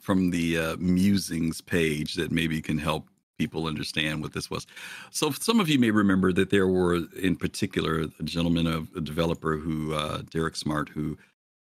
[0.00, 3.08] from the uh, musings page that maybe can help
[3.38, 4.66] people understand what this was.
[5.10, 9.00] So some of you may remember that there were, in particular, a gentleman, a, a
[9.00, 11.16] developer who uh, Derek Smart, who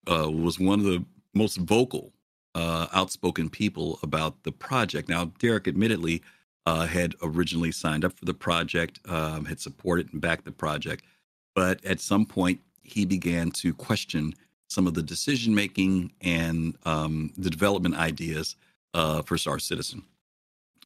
[0.09, 1.03] uh, was one of the
[1.33, 2.11] most vocal,
[2.55, 5.09] uh, outspoken people about the project.
[5.09, 6.23] Now, Derek, admittedly,
[6.65, 11.05] uh, had originally signed up for the project, um, had supported and backed the project,
[11.53, 14.33] but at some point he began to question
[14.67, 18.55] some of the decision making and um, the development ideas
[18.93, 20.03] uh, for Star Citizen,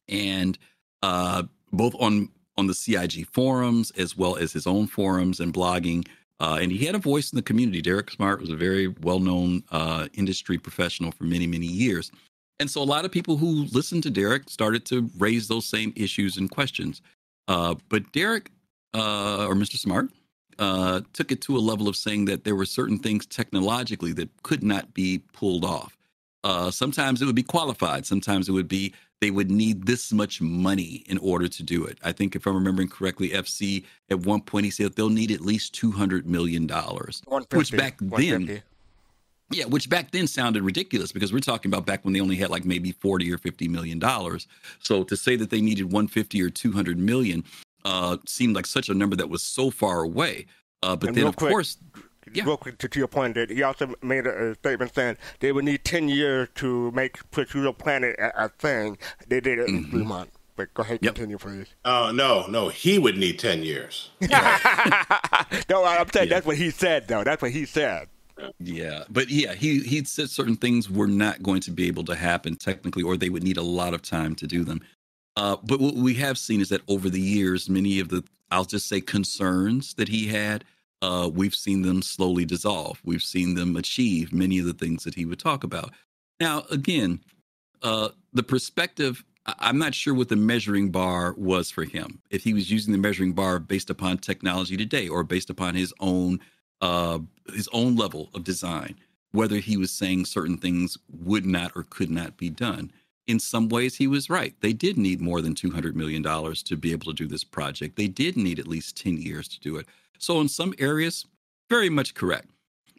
[0.08, 0.58] and
[1.02, 2.28] uh, both on
[2.58, 6.06] on the CIG forums as well as his own forums and blogging.
[6.40, 7.82] Uh, and he had a voice in the community.
[7.82, 12.10] Derek Smart was a very well known uh, industry professional for many many years,
[12.58, 15.92] and so a lot of people who listened to Derek started to raise those same
[15.96, 17.02] issues and questions.
[17.48, 18.50] Uh, but Derek
[18.94, 19.76] uh, or Mr.
[19.76, 20.10] Smart
[20.58, 24.28] uh, took it to a level of saying that there were certain things technologically that
[24.42, 25.96] could not be pulled off.
[26.44, 28.06] Uh, sometimes it would be qualified.
[28.06, 31.98] Sometimes it would be they would need this much money in order to do it.
[32.02, 35.40] I think if I'm remembering correctly, FC at one point he said they'll need at
[35.42, 37.22] least two hundred million dollars,
[37.52, 38.52] which back then
[39.50, 42.50] yeah, which back then sounded ridiculous because we're talking about back when they only had
[42.50, 44.46] like maybe 40 or 50 million dollars.
[44.80, 47.44] So to say that they needed 150 or 200 million
[47.84, 50.46] uh seemed like such a number that was so far away.
[50.82, 51.78] Uh but And then of quick, course
[52.32, 52.44] Yeah.
[52.44, 55.52] Real quick to, to your point, that he also made a, a statement saying they
[55.52, 58.98] would need ten years to make Pursuit Planet a, a thing.
[59.26, 60.32] They did it in three months.
[60.56, 61.04] But go ahead, Mm-hmm.
[61.06, 61.14] Yep.
[61.14, 61.66] continue, please.
[61.84, 64.10] Oh no, no, he would need ten years.
[64.20, 66.34] no, I'm saying Yeah.
[66.34, 67.24] that's what he said, though.
[67.24, 68.08] That's what he said.
[68.58, 72.14] Yeah, but yeah, he he said certain things were not going to be able to
[72.14, 74.80] happen technically, or they would need a lot of time to do them.
[75.36, 78.64] Uh, but what we have seen is that over the years, many of the I'll
[78.64, 80.64] just say concerns that he had,
[81.02, 83.00] uh, we've seen them slowly dissolve.
[83.04, 85.92] We've seen them achieve many of the things that he would talk about.
[86.38, 87.20] Now, again,
[87.82, 89.24] uh, the perspective.
[89.46, 92.20] I'm not sure what the measuring bar was for him.
[92.30, 95.94] If he was using the measuring bar based upon technology today, or based upon his
[95.98, 96.40] own
[96.82, 97.18] uh,
[97.52, 98.96] his own level of design,
[99.32, 102.92] whether he was saying certain things would not or could not be done.
[103.26, 104.54] In some ways, he was right.
[104.60, 107.96] They did need more than $200 million to be able to do this project.
[107.96, 109.86] They did need at least 10 years to do it.
[110.20, 111.26] So, in some areas,
[111.68, 112.48] very much correct.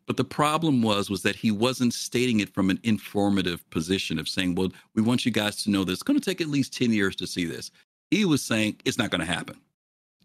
[0.08, 4.28] But the problem was was that he wasn't stating it from an informative position of
[4.28, 6.74] saying, "Well, we want you guys to know that it's going to take at least
[6.74, 7.72] ten years to see this."
[8.10, 9.56] He was saying it's not going to happen.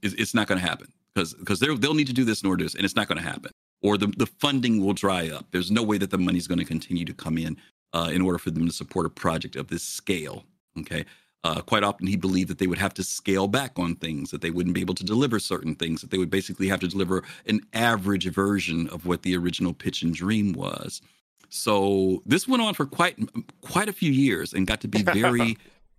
[0.03, 2.61] It's, it's not going to happen because because they'll need to do this in order
[2.61, 3.53] to, this, and it's not going to happen.
[3.83, 5.47] Or the the funding will dry up.
[5.51, 7.59] There's no way that the money's going to continue to come in
[7.93, 10.45] uh, in order for them to support a project of this scale.
[10.79, 11.05] Okay.
[11.47, 14.41] Uh, quite often, he believed that they would have to scale back on things, that
[14.41, 17.23] they wouldn't be able to deliver certain things, that they would basically have to deliver
[17.47, 21.01] an average version of what the original pitch and dream was.
[21.49, 23.17] So this went on for quite
[23.61, 25.57] quite a few years and got to be very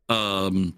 [0.09, 0.77] um,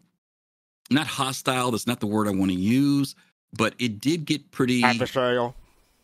[0.92, 1.72] not hostile.
[1.72, 3.16] That's not the word I want to use,
[3.52, 5.56] but it did get pretty Adversarial.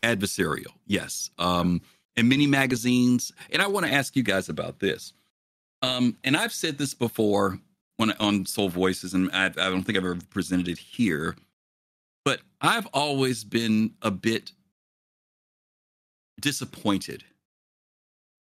[0.02, 0.74] adversarial.
[0.88, 1.30] Yes.
[1.38, 1.82] Um,
[2.16, 5.14] in many magazines, and I want to ask you guys about this.
[5.84, 7.60] Um, and I've said this before
[7.98, 11.36] when on SOL Voices, and I, I don't think I've ever presented it here,
[12.24, 14.52] but I've always been a bit
[16.40, 17.24] disappointed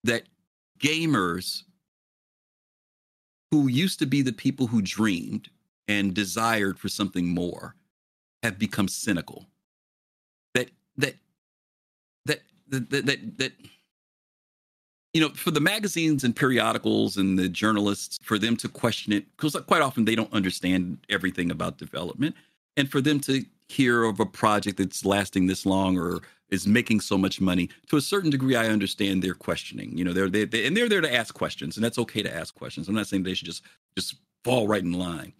[0.03, 0.23] that
[0.79, 1.63] gamers
[3.51, 5.49] who used to be the people who dreamed
[5.87, 7.75] and desired for something more
[8.43, 9.45] have become cynical.
[10.53, 11.15] That that
[12.25, 13.51] that that that, that, that
[15.15, 19.25] you know for the magazines and periodicals and the journalists for them to question it
[19.37, 22.35] because quite often they don't understand everything about development
[22.75, 26.19] and for them to hear of a project that's lasting this long or
[26.49, 30.11] is making so much money to a certain degree i understand their questioning you know
[30.11, 32.89] they're they, they and they're there to ask questions and that's okay to ask questions
[32.89, 33.63] i'm not saying they should just
[33.97, 35.31] just fall right in line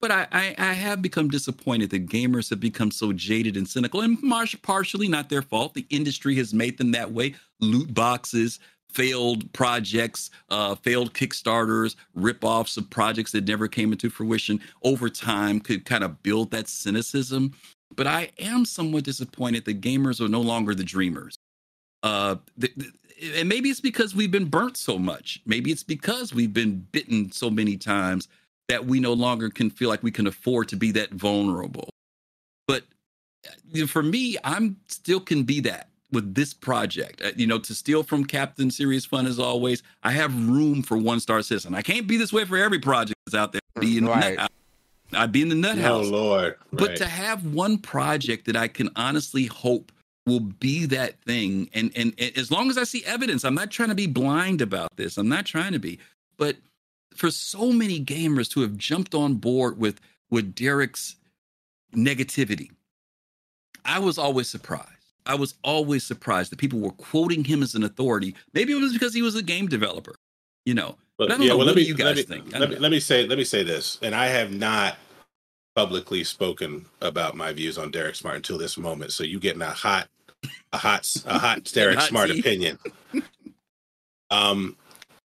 [0.00, 4.00] but I, I, I have become disappointed that gamers have become so jaded and cynical,
[4.00, 4.18] and
[4.60, 5.74] partially not their fault.
[5.74, 7.36] The industry has made them that way.
[7.60, 8.58] Loot boxes,
[8.92, 15.60] failed projects, uh, failed Kickstarters, rip-offs of projects that never came into fruition over time
[15.60, 17.52] could kind of build that cynicism.
[17.94, 21.36] But I am somewhat disappointed that gamers are no longer the dreamers.
[22.02, 22.36] Uh,
[23.36, 25.40] and maybe it's because we've been burnt so much.
[25.46, 28.28] Maybe it's because we've been bitten so many times
[28.68, 31.88] that we no longer can feel like we can afford to be that vulnerable.
[32.66, 32.84] But
[33.76, 37.22] uh, for me, I'm still can be that with this project.
[37.22, 40.96] Uh, you know, to steal from Captain Serious Fun as always, I have room for
[40.96, 41.74] one star citizen.
[41.74, 43.60] I can't be this way for every project that's out there.
[43.80, 44.36] Be in right.
[44.36, 44.52] the nut,
[45.14, 46.06] I'd be in the nut oh, house.
[46.06, 46.44] Oh Lord!
[46.44, 46.56] Right.
[46.72, 49.90] But to have one project that I can honestly hope
[50.26, 53.70] will be that thing, and, and and as long as I see evidence, I'm not
[53.70, 55.16] trying to be blind about this.
[55.16, 55.98] I'm not trying to be,
[56.36, 56.56] but
[57.14, 61.16] for so many gamers to have jumped on board with with Derek's
[61.94, 62.70] negativity,
[63.84, 65.01] I was always surprised.
[65.26, 68.34] I was always surprised that people were quoting him as an authority.
[68.54, 70.16] Maybe it was because he was a game developer,
[70.64, 70.96] you know.
[71.18, 71.58] But, but I don't yeah, know.
[71.58, 72.52] Well, what let me, you guys let me, think?
[72.58, 74.96] Let me, let me say let me say this, and I have not
[75.74, 79.12] publicly spoken about my views on Derek Smart until this moment.
[79.12, 80.08] So you getting a hot,
[80.72, 82.40] a hot, a hot Derek hot Smart tea.
[82.40, 82.78] opinion.
[84.30, 84.76] um,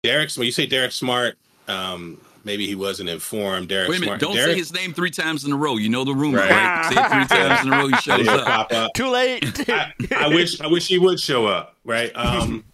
[0.02, 1.36] Derek, when you say Derek Smart,
[1.66, 3.68] um, maybe he wasn't informed.
[3.68, 4.20] Derek Wait a minute, Smart.
[4.20, 5.76] don't Derek, say his name three times in a row.
[5.76, 6.50] You know the rumor, right?
[6.50, 6.92] right?
[6.92, 8.72] say it three times in a row, he shows up.
[8.72, 8.92] up.
[8.94, 9.68] Too late.
[9.70, 12.10] I, I, wish I wish he would show up, right?
[12.14, 12.64] Um,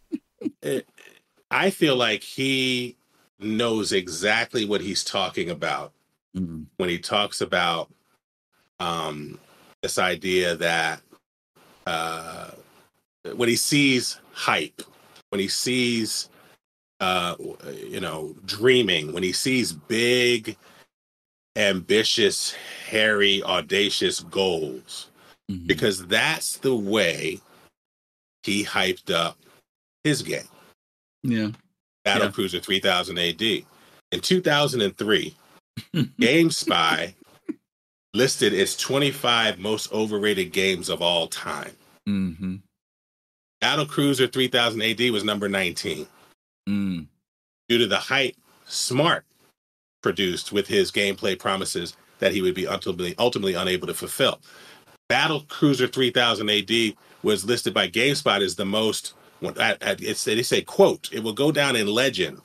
[0.62, 0.88] it,
[1.50, 2.96] I feel like he
[3.40, 5.92] knows exactly what he's talking about
[6.36, 6.64] mm-hmm.
[6.76, 7.90] when he talks about
[8.80, 9.38] um,
[9.82, 11.00] this idea that
[11.86, 12.50] uh,
[13.34, 14.82] when he sees hype,
[15.30, 16.28] when he sees
[17.00, 17.34] uh,
[17.74, 20.56] you know, dreaming, when he sees big,
[21.56, 22.54] ambitious,
[22.88, 25.10] hairy, audacious goals,
[25.50, 25.66] mm-hmm.
[25.66, 27.40] because that's the way
[28.42, 29.36] he hyped up
[30.04, 30.48] his game.
[31.22, 31.50] Yeah.
[32.04, 32.32] Battle yeah.
[32.32, 33.42] Cruiser 3000 AD.
[33.42, 35.36] In 2003,
[35.94, 37.14] GameSpy
[38.14, 41.72] listed its 25 most overrated games of all time.
[42.08, 42.56] Mm-hmm.
[43.62, 46.06] Battlecruiser 3000 AD was number 19.
[46.68, 47.06] Mm.
[47.68, 48.36] Due to the hype
[48.66, 49.24] Smart
[50.02, 54.40] produced with his gameplay promises that he would be ultimately, ultimately unable to fulfill.
[55.10, 61.22] Battlecruiser 3000 AD was listed by GameSpot as the most, it's, they say, quote, it
[61.22, 62.40] will go down in legend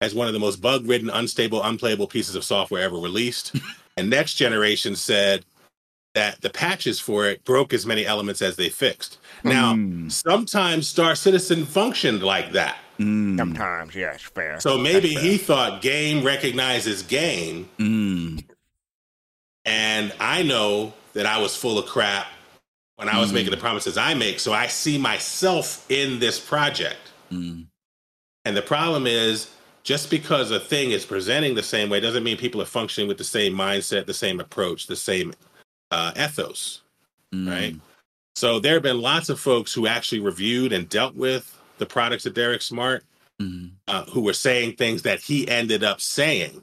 [0.00, 3.54] as one of the most bug ridden, unstable, unplayable pieces of software ever released.
[3.96, 5.44] and Next Generation said
[6.14, 9.18] that the patches for it broke as many elements as they fixed.
[9.44, 10.10] Now, mm.
[10.10, 12.78] sometimes Star Citizen functioned like that.
[12.98, 13.36] Mm.
[13.36, 14.60] Sometimes, yes, fair.
[14.60, 15.22] So maybe fair.
[15.22, 17.68] he thought game recognizes game.
[17.78, 18.44] Mm.
[19.64, 22.26] And I know that I was full of crap
[22.96, 23.60] when I was making the mm.
[23.60, 24.40] promises I make.
[24.40, 27.12] So I see myself in this project.
[27.30, 27.66] Mm.
[28.44, 29.50] And the problem is
[29.84, 33.18] just because a thing is presenting the same way doesn't mean people are functioning with
[33.18, 35.32] the same mindset, the same approach, the same
[35.90, 36.82] uh, ethos,
[37.32, 37.48] mm.
[37.48, 37.76] right?
[38.34, 42.26] So there have been lots of folks who actually reviewed and dealt with the products
[42.26, 43.04] of Derek Smart,
[43.40, 43.68] mm-hmm.
[43.86, 46.62] uh, who were saying things that he ended up saying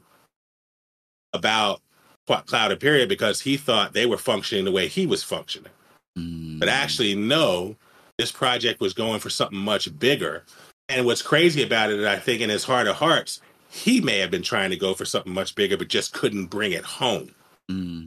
[1.32, 1.80] about
[2.26, 5.72] Cloud Imperium because he thought they were functioning the way he was functioning.
[6.18, 6.58] Mm-hmm.
[6.58, 7.76] But actually, no,
[8.18, 10.44] this project was going for something much bigger.
[10.88, 13.40] And what's crazy about it, I think, in his heart of hearts,
[13.70, 16.72] he may have been trying to go for something much bigger, but just couldn't bring
[16.72, 17.34] it home.
[17.70, 18.06] Mm-hmm.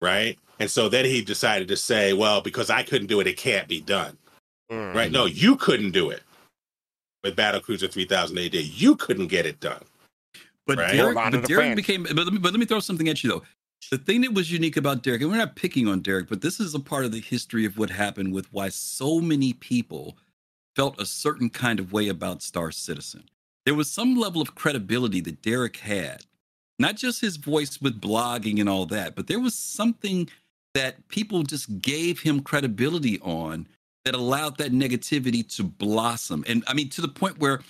[0.00, 0.38] Right.
[0.58, 3.68] And so then he decided to say, well, because I couldn't do it, it can't
[3.68, 4.16] be done.
[4.70, 4.96] Mm-hmm.
[4.96, 5.12] Right.
[5.12, 6.22] No, you couldn't do it
[7.22, 8.54] with Battlecruiser 3000 AD.
[8.54, 9.82] You couldn't get it done.
[10.66, 10.92] But right?
[10.92, 12.02] Derek, but Derek became.
[12.02, 13.42] But let, me, but let me throw something at you though.
[13.90, 16.58] The thing that was unique about Derek, and we're not picking on Derek, but this
[16.58, 20.16] is a part of the history of what happened with why so many people
[20.74, 23.24] felt a certain kind of way about Star Citizen.
[23.64, 26.24] There was some level of credibility that Derek had,
[26.78, 30.28] not just his voice with blogging and all that, but there was something
[30.74, 33.68] that people just gave him credibility on
[34.06, 36.44] that allowed that negativity to blossom.
[36.46, 37.60] And I mean, to the point where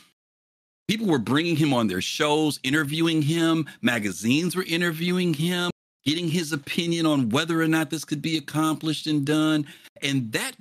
[0.87, 5.71] people were bringing him on their shows, interviewing him, magazines were interviewing him,
[6.05, 9.67] getting his opinion on whether or not this could be accomplished and done.
[10.03, 10.53] And that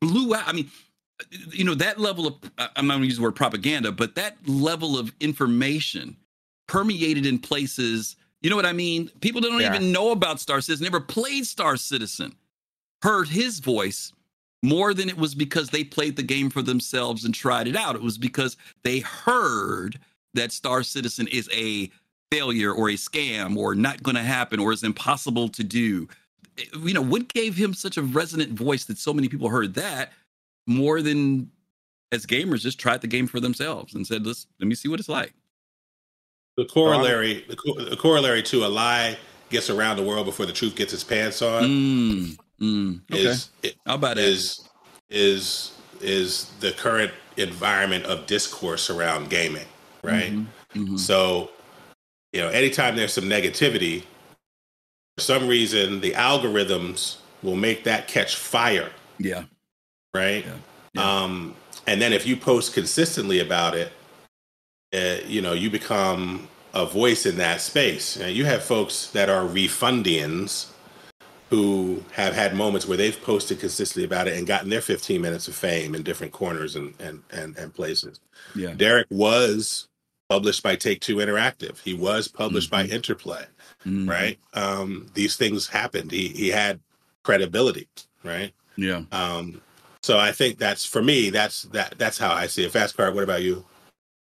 [0.00, 0.48] blew out.
[0.48, 0.70] I mean,
[1.52, 4.38] you know, that level of, I'm not going to use the word propaganda, but that
[4.46, 6.16] level of information
[6.68, 8.16] permeated in places.
[8.40, 9.10] You know what I mean?
[9.20, 9.74] People don't yeah.
[9.74, 12.34] even know about Star Citizen, never played Star Citizen,
[13.02, 14.14] heard his voice
[14.62, 17.96] more than it was because they played the game for themselves and tried it out.
[17.96, 19.98] It was because they heard
[20.34, 21.90] that Star Citizen is a
[22.30, 26.08] failure or a scam or not going to happen or is impossible to do.
[26.76, 30.12] You know, what gave him such a resonant voice that so many people heard that
[30.66, 31.50] more than
[32.12, 35.00] as gamers just tried the game for themselves and said, "Let's let me see what
[35.00, 35.34] it's like."
[36.56, 39.16] The corollary, the, co- the corollary to a lie
[39.50, 41.64] gets around the world before the truth gets its pants on.
[41.64, 43.50] Mm, mm, okay, Is
[43.86, 44.24] how about that?
[44.24, 44.68] is
[45.10, 49.66] is is the current environment of discourse around gaming,
[50.02, 50.32] right?
[50.32, 50.98] Mhm, mhm.
[50.98, 51.50] So,
[52.32, 54.04] you know, anytime there's some negativity,
[55.16, 59.44] for some reason the algorithms will make that catch fire, Yeah,
[60.14, 60.44] right?
[60.46, 60.56] Yeah.
[60.94, 61.22] Yeah.
[61.22, 61.56] Um,
[61.86, 63.92] and then if you post consistently about it,
[64.94, 68.16] uh, you know, you become a voice in that space.
[68.16, 70.68] And you have folks that are refundians
[71.50, 75.48] who have had moments where they've posted consistently about it and gotten their 15 minutes
[75.48, 78.20] of fame in different corners and and and, and places.
[78.54, 79.88] yeah, Derek was
[80.28, 81.78] published by Take Two Interactive.
[81.80, 83.46] He was published by Interplay,
[83.86, 84.08] Mhm.
[84.08, 84.38] right?
[84.52, 86.10] Um, these things happened.
[86.12, 86.80] He he had
[87.24, 87.88] credibility,
[88.24, 88.52] right?
[88.76, 89.02] Yeah.
[89.10, 89.60] Um,
[90.02, 91.30] so I think that's for me.
[91.30, 91.94] That's that.
[91.98, 92.72] That's how I see it.
[92.72, 93.14] Fast Cart.
[93.14, 93.64] What about you?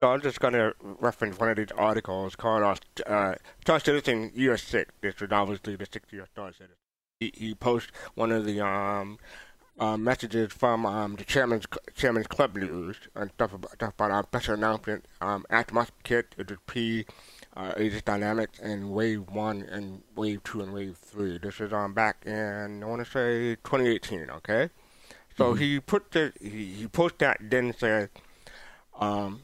[0.02, 2.62] So I'm just going to reference one of these articles called
[3.06, 4.93] uh, Star Citizen Year 6.
[5.01, 6.76] This was obviously the sixth year Star Citizen.
[7.20, 9.19] He, he posted one of the um,
[9.77, 11.66] uh, messages from um, the chairman's
[11.97, 15.05] chairman's club news and stuff about, stuff about our special announcement.
[15.20, 17.07] Um, Aftermath Kit, it was P,
[17.57, 21.39] uh, Aegis Dynamics, and Wave 1 and Wave 2 and Wave 3.
[21.39, 24.70] This is um, back in, I want to say, 2018, okay?
[25.36, 28.11] So he put the, he, he posted that, then said,
[29.01, 29.40] um,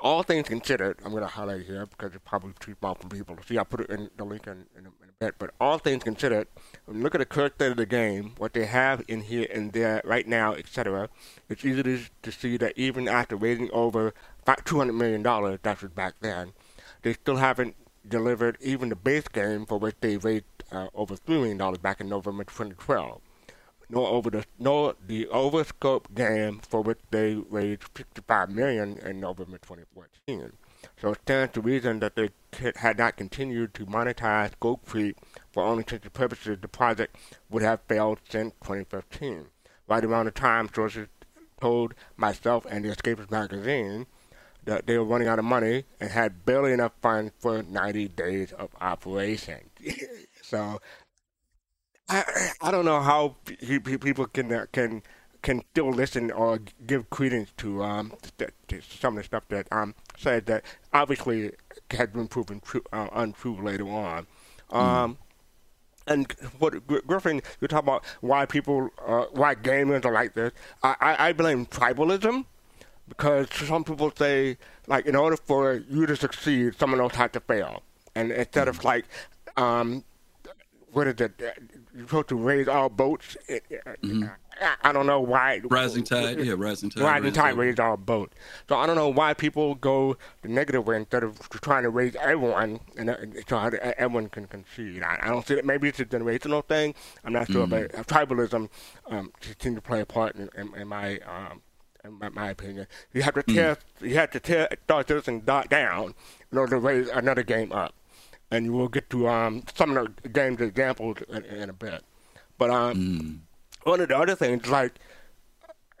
[0.00, 3.36] all things considered, I'm going to highlight here because it's probably too small for people
[3.36, 3.56] to see.
[3.56, 5.34] I'll put it in the link in, in, a, in a bit.
[5.38, 6.48] But all things considered,
[6.86, 10.02] look at the current state of the game, what they have in here and there
[10.04, 11.08] right now, etc.,
[11.48, 14.12] it's easy to, to see that even after raising over
[14.44, 16.52] fi- $200 million, that was back then,
[17.02, 21.28] they still haven't delivered even the base game for which they raised uh, over $3
[21.28, 23.20] million back in November 2012
[23.88, 29.58] nor over the nor the overscope game for which they raised 55 million in November
[29.58, 30.52] 2014.
[31.00, 32.30] So it stands to reason that they
[32.76, 35.16] had not continued to monetize Gold Creek
[35.52, 37.16] for only intended purposes, the project
[37.50, 39.46] would have failed since 2015.
[39.88, 41.08] Right around the time sources
[41.60, 44.06] told myself and the Escapist magazine
[44.64, 48.52] that they were running out of money and had barely enough funds for 90 days
[48.52, 49.70] of operation.
[50.42, 50.80] so
[52.08, 55.02] I I don't know how pe- pe- people can uh, can
[55.42, 59.66] can still listen or give credence to um th- to some of the stuff that
[59.72, 61.52] um said that obviously
[61.90, 64.26] has been proven true, uh, untrue later on.
[64.70, 65.18] Um,
[66.06, 70.52] and what Griffin, you talk about why people, uh, why gamers are like this.
[70.82, 72.44] I, I, I blame tribalism
[73.08, 77.40] because some people say like in order for you to succeed, someone else had to
[77.40, 77.82] fail,
[78.14, 79.04] and instead of like
[79.56, 80.04] um,
[80.96, 81.32] what is it?
[81.42, 81.50] uh,
[81.94, 83.36] You're supposed to raise all boats.
[83.48, 83.64] It-
[84.82, 85.60] I- don't know why.
[85.64, 87.02] Rising tide, yeah, rising tide.
[87.02, 88.34] Rising tide raised all boats.
[88.66, 92.16] So I don't know why people go the negative way instead of trying to raise
[92.16, 93.16] everyone, and uh,
[93.46, 95.02] so everyone can concede.
[95.02, 95.66] I, don't see that.
[95.66, 96.94] Maybe it's a generational thing.
[97.22, 98.70] I'm not sure, but uh, tribalism
[99.10, 101.18] um, seems to play a part in, in, in my.
[101.18, 101.60] Um,
[102.04, 105.68] in my, my opinion, you have to tear, you have to tear Star Citizen dot
[105.68, 106.14] down
[106.52, 107.94] in order to raise another game up,
[108.50, 112.02] and you will get to um, some of the games examples in, in a bit.
[112.58, 113.42] But um,
[113.84, 114.94] one of the other things, like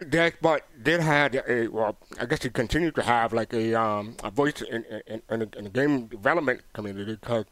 [0.08, 4.16] Derek Butt did have a well, I guess he continued to have like a um
[4.22, 7.46] a voice in in, in, the, in the game development community because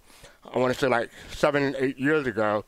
[0.52, 2.64] I want to say like seven eight years ago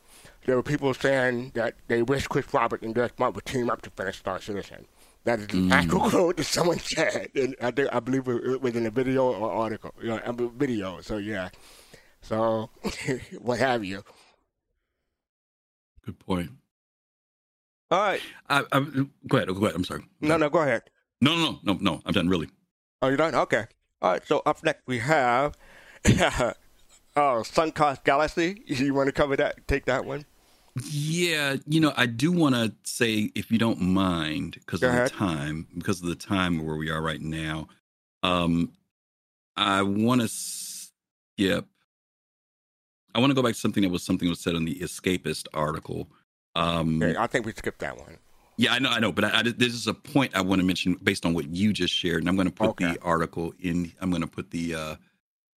[0.46, 3.82] there were people saying that they wish Chris Roberts and Derek Butt would team up
[3.82, 4.86] to finish Star Citizen.
[5.24, 8.76] That is the actual quote that someone said, and I think I believe it was
[8.76, 11.00] in a video or article, you know, a video.
[11.00, 11.48] So yeah,
[12.26, 12.70] so
[13.40, 14.02] what have you?
[16.04, 16.50] Good point.
[17.90, 18.80] All right, I, I,
[19.28, 19.48] go ahead.
[19.48, 19.74] Go ahead.
[19.74, 20.04] I'm sorry.
[20.20, 20.82] no, no, go ahead.
[21.20, 22.02] No, no, no, no, no.
[22.04, 22.28] I'm done.
[22.28, 22.48] Really.
[23.00, 23.34] Oh, you're done?
[23.34, 23.66] Okay.
[24.02, 24.26] All right.
[24.26, 25.56] So up next we have
[26.06, 26.52] oh,
[27.16, 28.62] Suncoast Galaxy.
[28.66, 29.66] You want to cover that?
[29.68, 30.24] Take that one.
[30.84, 34.94] Yeah, you know, I do want to say, if you don't mind, because Go of
[34.94, 37.68] the time, because of the time where we are right now,
[38.22, 38.72] um,
[39.56, 41.66] I want to skip.
[43.16, 44.74] I want to go back to something that was something that was said on the
[44.74, 46.08] Escapist article.
[46.54, 48.18] Um, Okay, I think we skipped that one.
[48.58, 50.66] Yeah, I know, I know, but I, I, this is a point I want to
[50.66, 52.92] mention based on what you just shared, and I'm going to put Okay.
[52.92, 53.92] the article in.
[54.00, 54.96] I'm going to put the uh,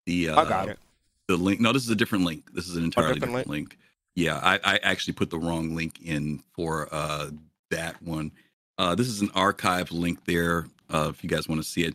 [0.07, 0.79] the uh, I got it.
[1.27, 1.61] the link.
[1.61, 2.53] No, this is a different link.
[2.55, 3.79] This is an entirely different different, link.
[4.15, 7.31] Yeah, I, I actually put the wrong link in for uh,
[7.71, 8.33] that one.
[8.79, 11.95] Uh, this is an archive link there uh, if you guys want to see it.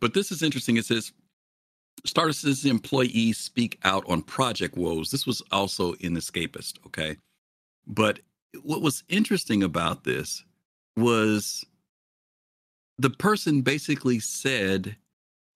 [0.00, 0.76] But this is interesting.
[0.78, 1.12] It says
[2.04, 5.10] Star Citizen employees speak out on project woes.
[5.10, 7.16] This was also in Escapist, okay?
[7.86, 8.20] But
[8.62, 10.44] what was interesting about this
[10.96, 11.64] was
[12.98, 14.96] the person basically said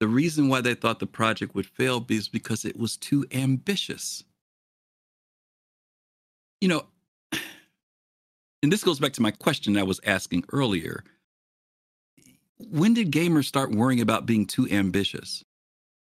[0.00, 4.24] the reason why they thought the project would fail is because it was too ambitious.
[6.60, 6.86] You know,
[8.62, 11.02] and this goes back to my question I was asking earlier.
[12.58, 15.44] When did gamers start worrying about being too ambitious?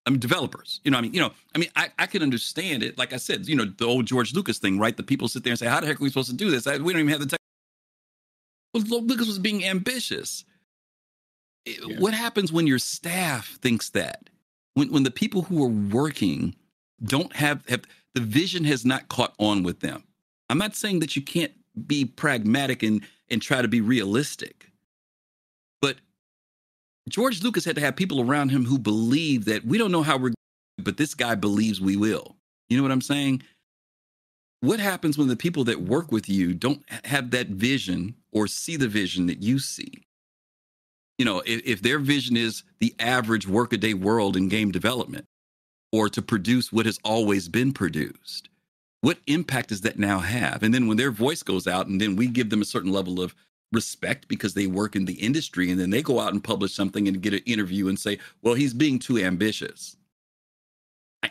[0.06, 0.82] I mean, developers.
[0.84, 2.98] You know, I mean, you know, I mean, I, I can understand it.
[2.98, 4.96] Like I said, you know, the old George Lucas thing, right?
[4.96, 6.68] The people sit there and say, "How the heck are we supposed to do this?
[6.68, 7.40] I, we don't even have the tech."
[8.74, 10.46] Well, Lucas was being ambitious.
[11.66, 11.98] Yeah.
[11.98, 14.30] What happens when your staff thinks that?
[14.76, 16.56] When when the people who are working
[17.04, 17.84] don't have have
[18.14, 20.04] the vision has not caught on with them.
[20.50, 21.54] I'm not saying that you can't
[21.88, 24.70] be pragmatic and and try to be realistic.
[25.82, 25.98] But
[27.10, 30.18] George Lucas had to have people around him who believe that we don't know how
[30.18, 30.34] we're
[30.78, 32.36] but this guy believes we will.
[32.70, 33.44] You know what I'm saying?
[34.62, 38.76] What happens when the people that work with you don't have that vision or see
[38.76, 40.06] the vision that you see?
[41.18, 45.26] You know, if, if their vision is the average workaday world in game development
[45.92, 48.50] or to produce what has always been produced,
[49.02, 50.64] what impact does that now have?
[50.64, 53.22] And then when their voice goes out, and then we give them a certain level
[53.22, 53.36] of
[53.72, 57.08] respect because they work in the industry, and then they go out and publish something
[57.08, 59.98] and get an interview and say, well, he's being too ambitious.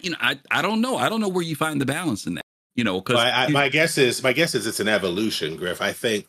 [0.01, 0.97] You know, I, I don't know.
[0.97, 2.45] I don't know where you find the balance in that.
[2.75, 5.81] You know, because well, my guess is my guess is it's an evolution, Griff.
[5.81, 6.27] I think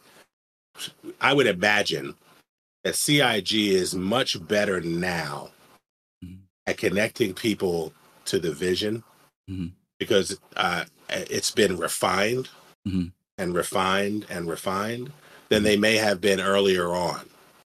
[1.20, 2.14] I would imagine
[2.84, 5.50] that CIG is much better now
[6.24, 6.36] mm-hmm.
[6.68, 7.94] at connecting people
[8.26, 9.04] to the vision
[9.50, 9.68] mm-hmm.
[9.98, 12.50] because uh, it's been refined
[12.88, 13.08] mm-hmm.
[13.40, 15.12] and refined and refined
[15.56, 17.22] than they may have been earlier on,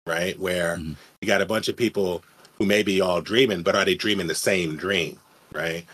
[0.06, 0.40] right?
[0.40, 0.94] Where mm-hmm.
[1.22, 2.24] you got a bunch of people
[2.58, 5.20] who may be all dreaming, but are they dreaming the same dream,
[5.54, 5.86] right?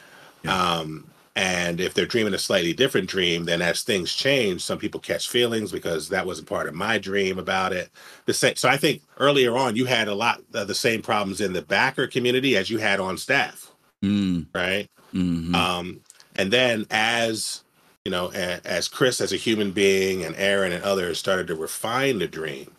[0.43, 0.77] Yeah.
[0.77, 1.05] Um,
[1.37, 5.29] and if they're dreaming a slightly different dream, then as things change, some people catch
[5.29, 7.89] feelings because that wasn't part of my dream about it.
[8.25, 11.41] The same, so I think earlier on you had a lot of the same problems
[11.41, 14.45] in the backer community as you had on staff, mm.
[14.53, 14.89] right?
[15.13, 15.53] Mm-hmm.
[15.55, 15.99] Um,
[16.37, 17.64] and then as
[18.05, 22.19] you know, as Chris as a human being and Erin and others started to refine
[22.19, 22.71] the dream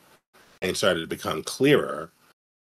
[0.63, 2.13] and started to become clearer,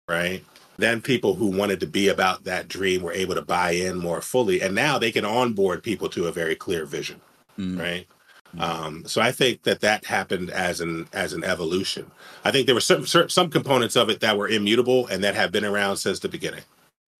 [0.10, 0.44] right?
[0.78, 4.20] Then people who wanted to be about that dream were able to buy in more
[4.20, 7.22] fully, and now they can onboard people to a very clear vision,
[7.58, 7.80] mm.
[7.80, 8.08] right?
[8.56, 8.62] Mm.
[8.62, 12.12] Um, so I think that that happened as an as an evolution.
[12.44, 15.52] I think there were some some components of it that were immutable and that have
[15.52, 16.64] been around since the beginning,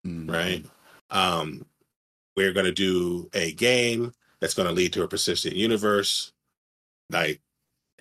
[0.06, 0.30] mm.
[0.30, 0.66] right?
[1.10, 1.64] Um,
[2.36, 6.32] we're going to do a game that's going to lead to a persistent universe.
[7.10, 7.40] Like,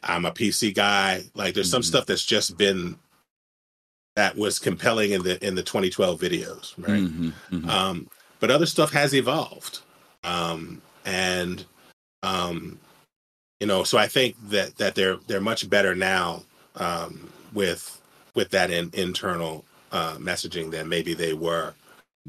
[0.03, 1.23] I'm a PC guy.
[1.33, 1.87] Like, there's some mm-hmm.
[1.87, 2.97] stuff that's just been
[4.15, 7.01] that was compelling in the in the 2012 videos, right?
[7.01, 7.69] Mm-hmm, mm-hmm.
[7.69, 8.09] Um,
[8.39, 9.79] but other stuff has evolved,
[10.23, 11.65] um, and
[12.23, 12.79] um,
[13.59, 16.43] you know, so I think that that they're they're much better now
[16.75, 18.01] um, with
[18.35, 21.73] with that in, internal uh, messaging than maybe they were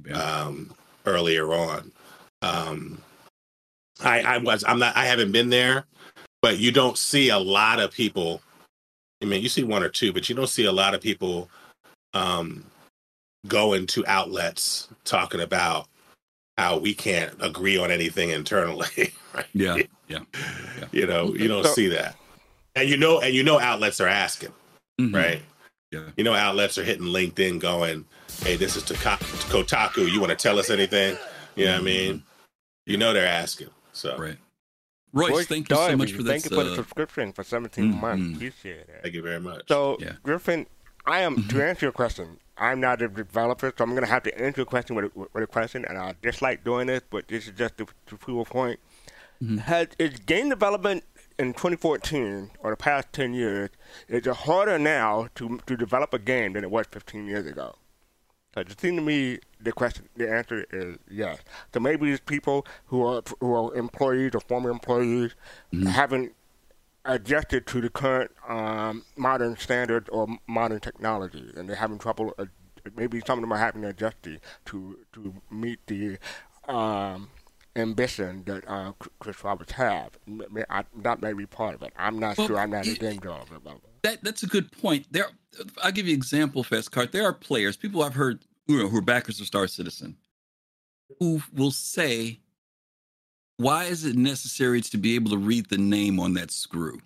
[0.04, 0.16] yeah.
[0.18, 0.74] um,
[1.04, 1.92] earlier on.
[2.42, 3.02] Um,
[4.00, 5.84] I, I was I'm not I haven't been there,
[6.42, 8.40] but you don't see a lot of people.
[9.22, 11.48] I mean, you see one or two, but you don't see a lot of people
[12.12, 12.64] um,
[13.46, 15.88] going to outlets talking about
[16.58, 19.12] how we can't agree on anything internally.
[19.36, 19.44] Right?
[19.52, 19.76] Yeah,
[20.08, 20.20] yeah,
[20.78, 20.84] yeah.
[20.92, 22.16] You know, you don't so, see that,
[22.74, 24.48] and you know, and you know, outlets are asking,
[24.98, 25.14] mm-hmm.
[25.14, 25.42] right?
[25.92, 26.04] Yeah.
[26.16, 28.06] You know, outlets are hitting LinkedIn, going,
[28.40, 30.10] "Hey, this is to Kotaku.
[30.10, 31.18] You want to tell us anything?"
[31.54, 32.14] You know what I mean?
[32.14, 32.90] Mm-hmm.
[32.90, 33.68] You know, they're asking.
[33.96, 34.36] So right.
[35.12, 36.42] Royce, Royce thank you so much for this.
[36.42, 38.00] Thank you for the uh, subscription for 17 mm-hmm.
[38.00, 38.36] months.
[38.36, 39.00] Appreciate it.
[39.02, 39.62] Thank you very much.
[39.68, 40.12] So, yeah.
[40.22, 40.66] Griffin,
[41.06, 41.56] I am mm-hmm.
[41.56, 42.38] to answer your question.
[42.58, 45.10] I'm not a developer, so I'm going to have to answer your question with a,
[45.14, 48.46] with a question, and I dislike doing this, but this is just to, to prove
[48.46, 48.78] a point.
[49.42, 49.58] Mm-hmm.
[49.58, 51.04] Has is game development
[51.38, 53.68] in 2014 or the past 10 years
[54.08, 57.74] is it harder now to to develop a game than it was 15 years ago?
[58.56, 61.38] It seems to me the question, the answer is yes.
[61.72, 65.34] So maybe these people who are who are employees or former employees
[65.72, 65.86] mm-hmm.
[65.86, 66.32] haven't
[67.04, 72.34] adjusted to the current um, modern standards or modern technology, and they're having trouble.
[72.38, 72.46] Uh,
[72.96, 74.38] maybe some of them are having to adjust to
[75.12, 76.18] to, meet the
[76.68, 77.28] um,
[77.74, 80.10] ambition that uh, Chris Roberts have.
[80.26, 81.92] That may be part of it.
[81.96, 82.58] I'm not well, sure.
[82.58, 83.85] I'm not a game developer.
[84.02, 85.06] That that's a good point.
[85.10, 85.26] There,
[85.82, 87.12] I'll give you an example, Fastcart.
[87.12, 90.16] There are players, people I've heard you know, who are backers of Star Citizen,
[91.18, 92.40] who will say,
[93.56, 97.00] "Why is it necessary to be able to read the name on that screw?"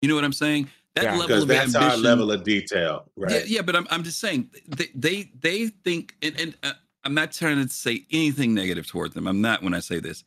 [0.00, 0.68] You know what I'm saying?
[0.94, 3.32] That yeah, level of that's ambition, our level of detail, right?
[3.32, 3.62] Yeah, yeah.
[3.62, 6.72] But I'm I'm just saying they they, they think, and, and uh,
[7.04, 9.26] I'm not trying to say anything negative toward them.
[9.26, 10.24] I'm not when I say this.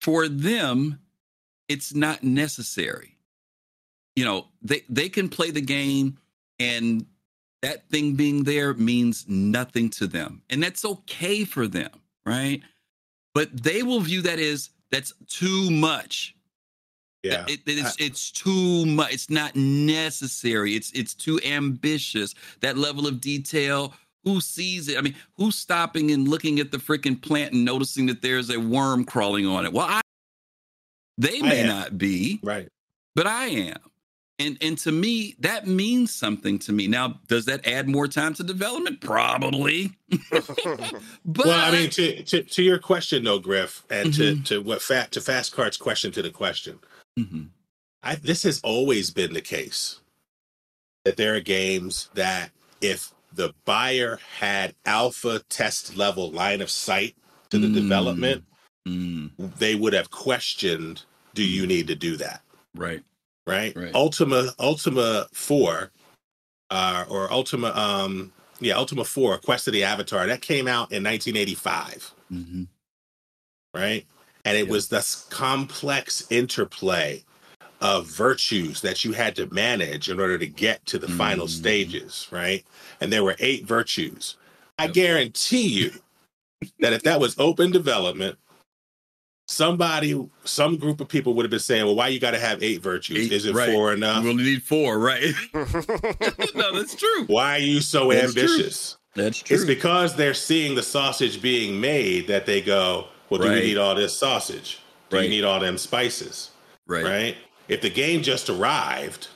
[0.00, 1.00] For them,
[1.68, 3.13] it's not necessary.
[4.16, 6.18] You know, they they can play the game
[6.58, 7.06] and
[7.62, 10.42] that thing being there means nothing to them.
[10.50, 11.90] And that's okay for them,
[12.26, 12.60] right?
[13.34, 16.36] But they will view that as that's too much.
[17.22, 17.46] Yeah.
[17.48, 19.14] It, it's, it's too much.
[19.14, 20.74] It's not necessary.
[20.74, 22.34] It's it's too ambitious.
[22.60, 23.94] That level of detail.
[24.24, 24.96] Who sees it?
[24.96, 28.58] I mean, who's stopping and looking at the freaking plant and noticing that there's a
[28.58, 29.72] worm crawling on it?
[29.72, 30.00] Well, I,
[31.18, 32.68] they may not be, right.
[33.14, 33.78] but I am.
[34.40, 36.88] And and to me, that means something to me.
[36.88, 39.00] Now, does that add more time to development?
[39.00, 39.92] Probably.
[40.10, 40.58] but
[41.46, 44.42] well, I mean, to, to to your question though, Griff, and Mm-hmm.
[44.42, 46.80] to to what fat to Fast Cart's question to the question,
[47.18, 47.50] Mhm.
[48.02, 50.00] I this has always been the case
[51.04, 52.50] that there are games that
[52.80, 57.14] if the buyer had alpha test level line of sight
[57.50, 57.74] to the Mm.
[57.74, 58.44] development,
[58.86, 61.02] Mm, they would have questioned,
[61.34, 62.42] "Do you need to do that?"
[62.74, 63.02] right.
[63.46, 63.76] Right?
[63.76, 63.94] Right.
[63.94, 65.90] Ultima Ultima Four,
[66.70, 71.02] uh, or Ultima, um, yeah, Ultima Four, Quest of the Avatar, that came out in
[71.04, 72.12] 1985.
[72.28, 72.64] hmm
[73.74, 74.06] right?
[74.44, 74.70] And it Yeah.
[74.70, 77.24] was this complex interplay
[77.80, 81.50] of virtues that you had to manage in order to get to the final Mm.
[81.50, 82.64] stages, right?
[83.00, 84.36] And there were eight virtues.
[84.78, 85.92] I guarantee you
[86.80, 88.38] that if that was open development,
[89.54, 92.62] somebody, some group of people would have been saying, well, why you got to have
[92.62, 93.26] eight virtues?
[93.26, 93.70] Eight, Is it right.
[93.72, 94.24] four We enough?
[94.24, 95.32] only need four, right?
[95.54, 97.24] no, that's true.
[97.26, 98.42] Why are you so That's true.
[98.42, 98.96] ambitious?
[99.14, 99.54] That's true.
[99.54, 103.60] It's because they're seeing the sausage being made that they go, well, do Right.
[103.60, 104.80] we need all this sausage?
[105.10, 105.22] Do Right.
[105.24, 106.50] you need all them spices?
[106.86, 107.04] right.
[107.04, 107.36] right?
[107.68, 109.28] If the game just arrived,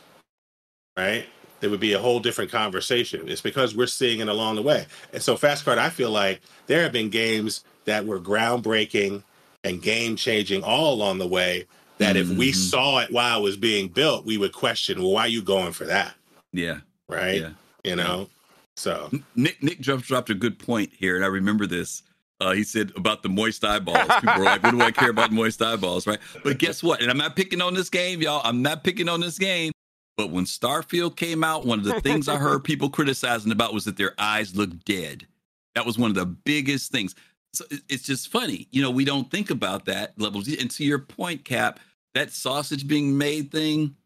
[0.98, 1.24] right,
[1.60, 3.28] there would be a whole different conversation.
[3.28, 4.86] It's because we're seeing it along the way.
[5.14, 9.22] And so, Fast Cart, I feel like there have been games that were groundbreaking
[9.68, 11.66] and game changing all along the way.
[11.98, 12.54] That if we Mhm.
[12.54, 15.72] saw it while it was being built, we would question, well, why are you going
[15.72, 16.14] for that?
[16.52, 16.78] Yeah.
[17.08, 17.40] Right?
[17.40, 17.50] Yeah.
[17.82, 18.28] You know?
[18.76, 22.04] So, Nick Nick dropped dropped a good point here, and I remember this.
[22.40, 24.06] Uh, he said about the moist eyeballs.
[24.20, 26.20] People are like, "What do I care about moist eyeballs?" Right?
[26.44, 27.02] But guess what?
[27.02, 28.40] And I'm not picking on this game, y'all.
[28.44, 29.72] I'm not picking on this game.
[30.16, 33.84] But when Starfield came out, one of the things I heard people criticizing about was
[33.86, 35.26] that their eyes looked dead.
[35.74, 37.16] That was one of the biggest things.
[37.54, 38.90] So it's just funny, you know.
[38.90, 40.42] We don't think about that level.
[40.60, 41.80] And to your point, Cap,
[42.14, 43.96] that sausage being made thing.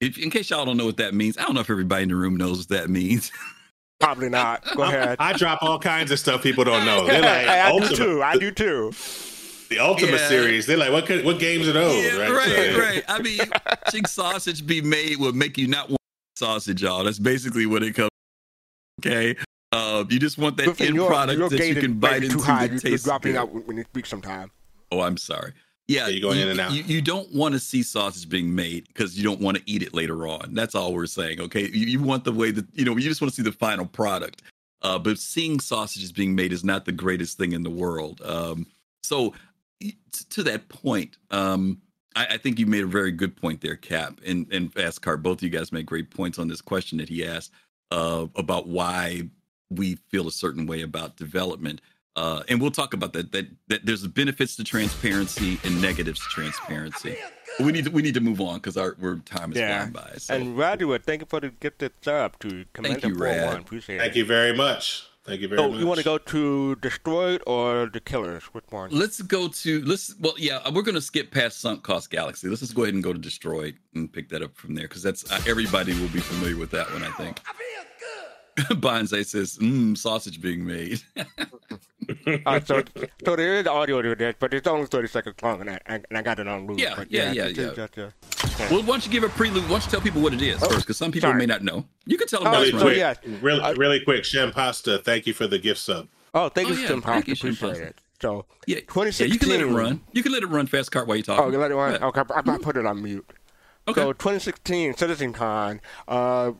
[0.00, 2.08] If, in case y'all don't know what that means, I don't know if everybody in
[2.08, 3.30] the room knows what that means.
[4.00, 4.64] Probably not.
[4.74, 5.16] Go ahead.
[5.18, 7.06] I drop all kinds of stuff people don't know.
[7.06, 8.22] They're Hey, like, I do Ultima, too.
[8.22, 8.92] I do too.
[9.68, 10.28] the Ultima Yeah.
[10.28, 10.64] series.
[10.66, 12.02] They're like, what, could, what games are those?
[12.02, 12.30] Yeah, right?
[12.32, 13.04] right, So- right.
[13.08, 13.40] I mean,
[13.84, 15.98] watching sausage be made will make you not want
[16.36, 17.04] sausage, y'all.
[17.04, 18.08] That's basically what it comes.
[19.04, 19.36] Okay,
[19.72, 22.24] uh, you just want that Griffin, end your, product your that you can bite rated
[22.24, 22.66] into too high.
[22.66, 23.38] that You- You're tastes dropping good.
[23.38, 24.50] out when you speak sometime.
[24.92, 25.52] Oh, I'm sorry.
[25.86, 26.72] Yeah, Yeah, you're going you, in and out.
[26.72, 29.82] You, you don't want to see sausage being made because you don't want to eat
[29.82, 30.54] it later on.
[30.54, 31.40] That's all we're saying.
[31.40, 32.96] Okay, you, you want the way that you know.
[32.96, 34.42] You just want to see the final product.
[34.82, 38.22] Uh, but seeing sausages being made is not the greatest thing in the world.
[38.24, 38.66] Um,
[39.02, 39.34] so,
[39.80, 39.94] t-
[40.30, 41.82] to that point, um,
[42.16, 45.22] I, I think you made a very good point there, Cap and and Fast Cart.
[45.22, 47.50] Both of you guys made great points on this question that he asked
[47.90, 49.28] uh, about why
[49.70, 51.80] we feel a certain way about development.
[52.16, 53.46] Uh, and we'll talk about that, that.
[53.68, 57.16] That there's benefits to transparency and negatives to transparency.
[57.56, 59.78] But we need to we need to move on because our, our time is Yeah.
[59.88, 60.14] flying by.
[60.18, 60.34] So.
[60.34, 63.40] And Radua, thank you for the gifted sub to Commander you, Rad.
[63.42, 63.60] 41.
[63.60, 64.18] Appreciate Thank it.
[64.18, 65.04] you very much.
[65.24, 65.78] Thank you very So much.
[65.80, 68.42] you want to go to Destroyed or The Killers?
[68.54, 68.90] Which one?
[68.90, 72.48] Let's go to let's well yeah we're gonna skip past sunk cost galaxy.
[72.48, 75.02] Let's just go ahead and go to destroyed and pick that up from there because
[75.02, 77.40] that's uh, everybody will be familiar with that one I think.
[78.70, 81.00] Bonsai says mm, sausage being made.
[82.44, 82.82] Uh, so,
[83.24, 86.04] so there is audio to this, but it's only 30 seconds long, and I, and
[86.10, 86.80] I got it on loop.
[86.80, 87.72] Yeah, but yeah, yeah, it's yeah.
[87.72, 88.10] just, uh,
[88.68, 89.62] well, why don't you give a prelude?
[89.64, 90.80] Why don't you tell people what it is first?
[90.80, 91.38] Because some people sorry.
[91.38, 91.84] may not know.
[92.06, 93.16] You can tell them Oh, really quick, yes.
[93.40, 94.24] really, I- really quick.
[94.24, 96.08] Shem Pasta, thank you for the gift sub.
[96.34, 97.48] Oh, thank Oh, you, yeah, Tim thank you, Pasta.
[97.66, 97.98] Appreciate it.
[98.20, 99.32] So, Yeah, yeah, 2016.
[99.32, 100.00] you can let it run.
[100.12, 101.38] You can let it run fast cart while you talk.
[101.40, 102.02] Oh, you let it run?
[102.02, 103.24] Okay, I, I put it on mute.
[103.88, 104.00] Okay.
[104.00, 106.52] So 2016 Citizen Con, uh,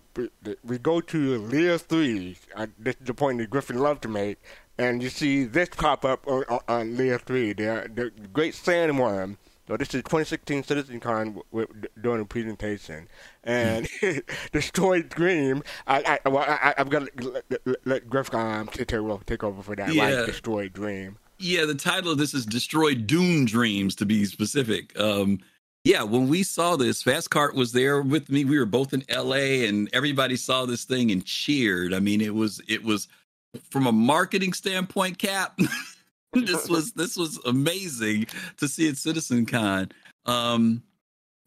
[0.65, 2.37] we, go to Leir 3.
[2.57, 4.39] Uh, this is the point that Griffin loved to make.
[4.79, 7.53] And you see this pop up on, on, on Leir 3.
[7.53, 9.37] The, Great Sandworm.
[9.69, 13.07] So this is 2016 Citizen Con w- w- during the presentation.
[13.45, 13.89] And
[14.53, 15.63] Destroyed Dream.
[15.87, 19.63] I, I, well, I, I've got to let, let, let Griff um, take, take over
[19.63, 19.95] for that.
[19.95, 20.17] Yeah.
[20.17, 20.27] Right?
[20.27, 21.19] Destroyed Dream.
[21.39, 24.99] Yeah, the title of this is Destroy Dune Dreams to be specific.
[24.99, 25.39] Um
[25.85, 28.45] yeah, when we saw this, Fast Cart was there with me.
[28.45, 31.95] We were both in LA and everybody saw this thing and cheered.
[31.95, 33.09] I mean, it was it was
[33.71, 35.59] from a marketing standpoint, Cap.
[36.33, 38.27] this was this was amazing
[38.59, 39.91] to see at Citizen Con.
[40.27, 40.83] Um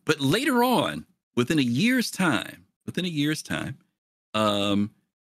[0.05, 1.05] but later on,
[1.35, 3.77] within a year's time, within a year's time,
[4.33, 4.91] um,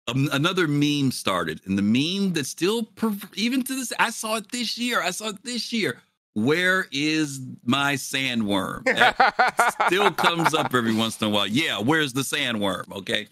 [0.06, 4.36] um, another meme started, and the meme that still, perv- even to this, I saw
[4.36, 5.02] it this year.
[5.02, 6.00] I saw it this year.
[6.34, 8.84] Where is my sandworm?
[8.84, 11.46] That still comes up every once in a while.
[11.46, 12.90] Yeah, where's the sandworm?
[12.96, 13.28] Okay.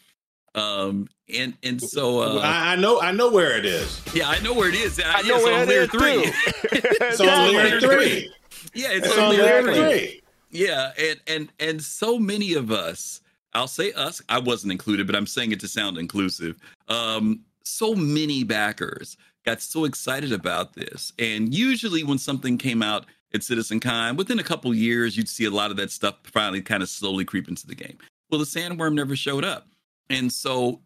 [0.54, 4.00] Um, and and so uh, I, I know I know where it is.
[4.14, 5.00] yeah, I know where it is.
[5.00, 6.22] I Yeah, know it's where on it layer is, three.
[6.24, 6.88] too.
[7.00, 8.30] It's on layer three.
[8.74, 9.74] yeah, it's, It's on on layer layer three.
[10.08, 10.22] three.
[10.50, 13.20] Yeah, and and and so many of us,
[13.54, 16.58] I'll say us, I wasn't included, but I'm saying it to sound inclusive.
[16.88, 21.12] Um, so many backers got so excited about this.
[21.18, 25.44] And usually when something came out at Citizen Con, within a couple years, you'd see
[25.44, 27.98] a lot of that stuff finally kind of slowly creep into the game.
[28.30, 29.68] Well, the sandworm never showed up.
[30.10, 30.80] And so,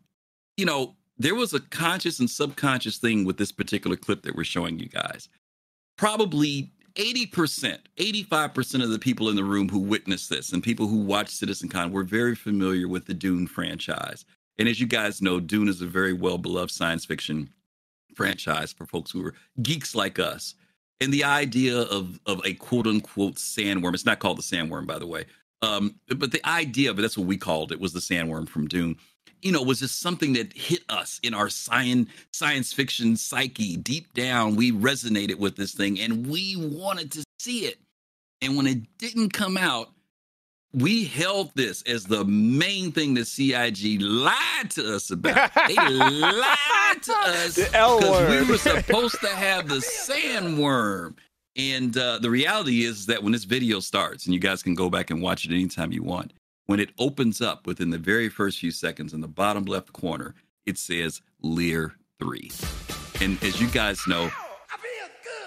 [0.56, 4.44] you know, there was a conscious and subconscious thing with this particular clip that we're
[4.44, 5.28] showing you guys.
[5.96, 10.98] Probably 80%, 85% of the people in the room who witnessed this and people who
[10.98, 14.24] watched Citizen Con were very familiar with the Dune franchise.
[14.58, 17.50] And as you guys know, Dune is a very well beloved science fiction
[18.16, 20.54] franchise for folks who are geeks like us.
[21.00, 24.98] And the idea of, of a quote unquote sandworm, it's not called the sandworm, by
[24.98, 25.26] the way.
[25.62, 28.66] Um, but the idea of it, that's what we called it, was the sandworm from
[28.66, 28.96] Dune
[29.42, 33.76] you know, was just something that hit us in our science science fiction psyche.
[33.76, 37.78] Deep down, we resonated with this thing and we wanted to see it.
[38.42, 39.90] And when it didn't come out,
[40.72, 45.50] we held this as the main thing that CIG lied to us about.
[45.68, 51.16] They lied to us because we were supposed to have the sandworm.
[51.56, 54.90] And uh, the reality is that when this video starts, and you guys can go
[54.90, 56.34] back and watch it anytime you want,
[56.66, 60.34] when it opens up within the very first few seconds in the bottom left corner,
[60.66, 62.50] it says Leir 3.
[63.22, 64.30] And as you guys know,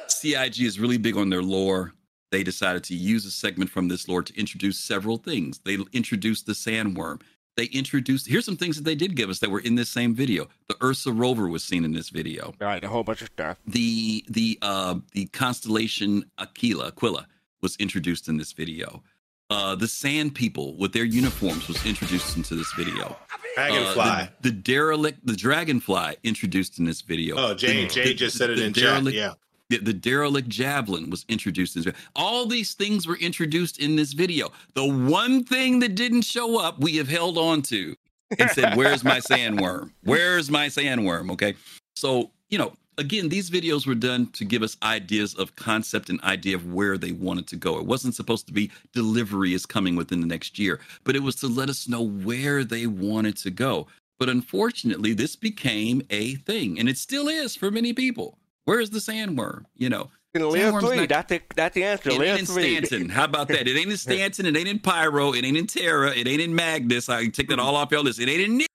[0.07, 1.93] CIG is really big on their lore.
[2.31, 5.59] They decided to use a segment from this lore to introduce several things.
[5.65, 7.21] They introduced the sandworm.
[7.57, 10.13] They introduced, here's some things that they did give us that were in this same
[10.15, 10.47] video.
[10.69, 13.57] The Ursa rover was seen in this video Right, a whole bunch of stuff.
[13.67, 17.27] the the uh the constellation Aquila Aquila
[17.61, 19.03] was introduced in this video.
[19.49, 23.17] Uh the sand people with their uniforms was introduced into this video.
[23.55, 24.01] Dragonfly.
[24.03, 27.35] Uh, the, the derelict the dragonfly introduced in this video.
[27.37, 29.03] oh, Jay, The- Jay the- just said it the in chat.
[29.11, 29.33] Yeah.
[29.69, 31.93] The, the derelict javelin was introduced in.
[32.15, 34.51] All these things were introduced in this video.
[34.73, 37.95] The one thing that didn't show up, we have held on to
[38.37, 39.91] and said, Where's my sandworm?
[40.03, 41.31] Where's my sandworm?
[41.31, 41.55] Okay.
[41.95, 46.21] So, you know, again, these videos were done to give us ideas of concept and
[46.21, 47.77] idea of where they wanted to go.
[47.77, 51.35] It wasn't supposed to be delivery is coming within the next year, but it was
[51.37, 53.87] to let us know where they wanted to go.
[54.17, 58.37] But unfortunately, this became a thing, and it still is for many people.
[58.69, 59.65] Where's the sandworm?
[59.75, 62.09] You know, In layer Sandworm's three, not- that's the, that's the answer.
[62.11, 62.85] it layer ain't in three.
[62.85, 63.09] Stanton.
[63.09, 63.67] How about that?
[63.67, 64.45] It ain't in Stanton.
[64.45, 65.33] It ain't in Pyro.
[65.33, 66.11] It ain't in Terra.
[66.15, 67.09] It ain't in Magnus.
[67.09, 68.19] I can take that all off your list.
[68.19, 68.67] It ain't in Nick.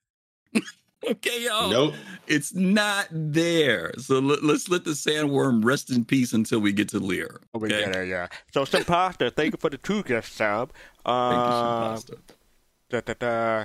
[1.08, 1.70] okay, y'all.
[1.70, 1.94] Nope.
[2.26, 3.92] It's not there.
[3.98, 7.40] So let, us let the sandworm rest in peace until we get to Leir.
[7.54, 7.68] Oh, Okay.
[7.68, 8.28] get it, yeah.
[8.52, 10.72] So, Simpasta, thank you for the two gift sub.
[11.04, 12.16] Thank you, Uh, Shambhasta.
[12.90, 13.64] da, da, da.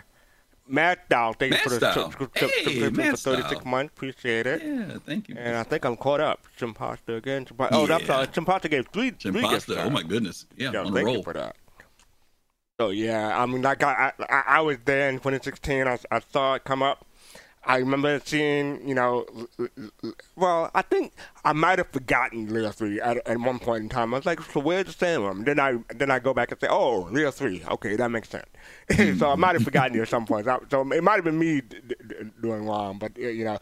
[0.69, 3.91] Mad Dow, thank you for the subscription Hey, for 36 months.
[3.95, 4.61] Appreciate it.
[4.63, 5.35] Yeah, thank you.
[5.37, 6.41] And I think I'm caught up.
[6.59, 7.45] Simpasta again.
[7.45, 7.69] Simpasta.
[7.71, 8.05] Oh, I'm uh, Yeah.
[8.05, 8.27] sorry.
[8.27, 9.85] Simpasta gave three, three gift Shambhasta.
[9.85, 10.45] Oh my goodness.
[10.55, 11.17] Yeah, Yo, on the thank roll.
[11.17, 11.55] you for that.
[12.79, 15.87] So yeah, I mean, like I, I, I was there in 2016.
[15.87, 17.05] I, I saw it come up.
[17.65, 19.25] I remember seeing, you know,
[20.35, 21.13] well, I think
[21.43, 24.13] I might have forgotten Leo three at, at one point in time.
[24.13, 25.45] I was like, so where's the sandworm?
[25.45, 27.63] Then I then I go back and say, oh, Leo three.
[27.69, 28.47] Okay, that makes sense.
[29.19, 30.47] so I might have forgotten it at some point.
[30.69, 33.59] So it might have been me d- d- doing wrong, but you know,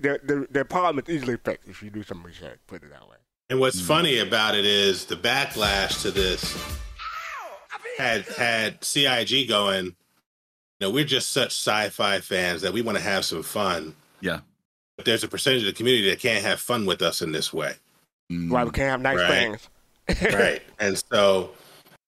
[0.00, 2.58] the, the the problem is easily fixed if you do some research.
[2.66, 3.16] Put it that way.
[3.50, 6.56] And what's funny about it is the backlash to this
[7.98, 9.96] had had CIG going.
[10.84, 13.94] You know, we're just such sci-fi fans that we want to have some fun.
[14.20, 14.40] Yeah.
[14.98, 17.54] But there's a percentage of the community that can't have fun with us in this
[17.54, 17.76] way,
[18.30, 18.50] Mm.
[18.50, 19.58] Why we can't have nice Right.
[20.08, 20.32] things.
[20.34, 20.62] right?
[20.78, 21.52] and so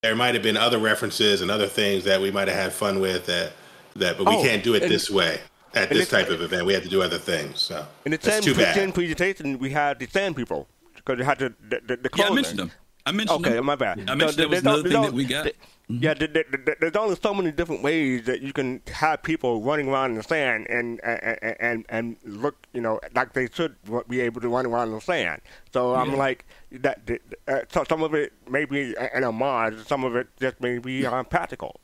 [0.03, 3.01] there might have been other references and other things that we might have had fun
[3.01, 3.53] with that
[3.97, 5.41] that, but we Oh, can't do it and- this way
[5.75, 6.67] at this type of event.
[6.67, 7.61] We have to do other things.
[7.63, 8.95] So In the that's same, too pre- same bad.
[8.95, 12.31] presentation, we had the sand people because they had to the, the, the Yeah, I
[12.35, 12.73] mentioned them.
[13.07, 13.65] I mentioned Okay, them.
[13.67, 13.99] my bad.
[14.11, 15.45] I mentioned So that was another thing that we got.
[15.47, 15.53] no-
[15.89, 19.63] Yeah, there- there- there- there's only so many different ways that you can have people
[19.63, 23.77] running around in the sand and and and, and look, you know, like they should
[24.09, 25.41] be able to run around in the sand.
[25.73, 27.09] So I'm like that.
[27.47, 31.07] Uh, so some of it may be an homage, some of it just may be
[31.07, 31.81] uh, practical.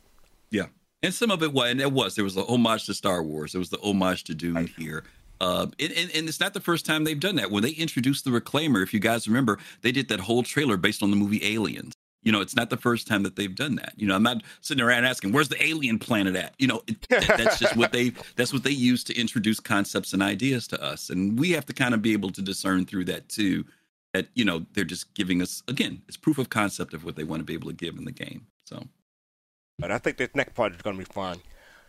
[0.51, 0.67] Yeah,
[1.05, 2.17] and some of it was, and it was.
[2.17, 3.53] There was the homage to Star Wars.
[3.53, 5.05] There was the homage to Dune here.
[5.43, 7.51] Uh, and, and, and it's not the first time they've done that.
[7.51, 11.03] When they introduced the Reclaimer, if you guys remember, they did that whole trailer based
[11.03, 11.93] on the movie Aliens.
[12.23, 13.95] You know, it's not the first time that they've done that.
[13.97, 17.05] You know, I'm not sitting around asking, "Where's the alien planet at?" You know, it,
[17.11, 21.11] that's just what they that's what they use to introduce concepts and ideas to us,
[21.11, 23.65] and we have to kind of be able to discern through that too.
[24.15, 27.25] That you know, they're just giving us again, it's proof of concept of what they
[27.25, 28.47] want to be able to give in the game.
[28.65, 28.85] So,
[29.81, 31.39] but I think this next part is going to be fun.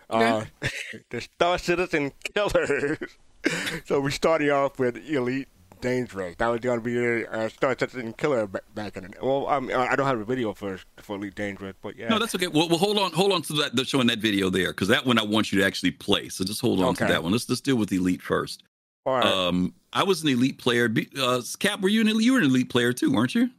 [0.10, 0.48] Okay.
[0.64, 0.68] Uh,
[1.12, 2.98] the Star Citizen Killers.
[3.86, 5.48] so we started off with Elite
[5.82, 6.36] Dangerous.
[6.38, 9.18] That was going to be a uh, Star Citizen Killer back in the day.
[9.22, 12.08] Well, um, I don't have a video for for Elite Dangerous, but yeah.
[12.08, 12.48] no, that's okay.
[12.48, 13.76] Well, well hold on, hold on to that.
[13.76, 16.30] The showing that video there because that one I want you to actually play.
[16.30, 17.06] So just hold on Okay.
[17.08, 17.32] to that one.
[17.34, 18.64] Let's let's deal with Elite first.
[19.06, 19.26] All right.
[19.26, 20.90] Um, I was an Elite player.
[21.20, 23.50] Uh, Cap, were you an you were an Elite player too, weren't you?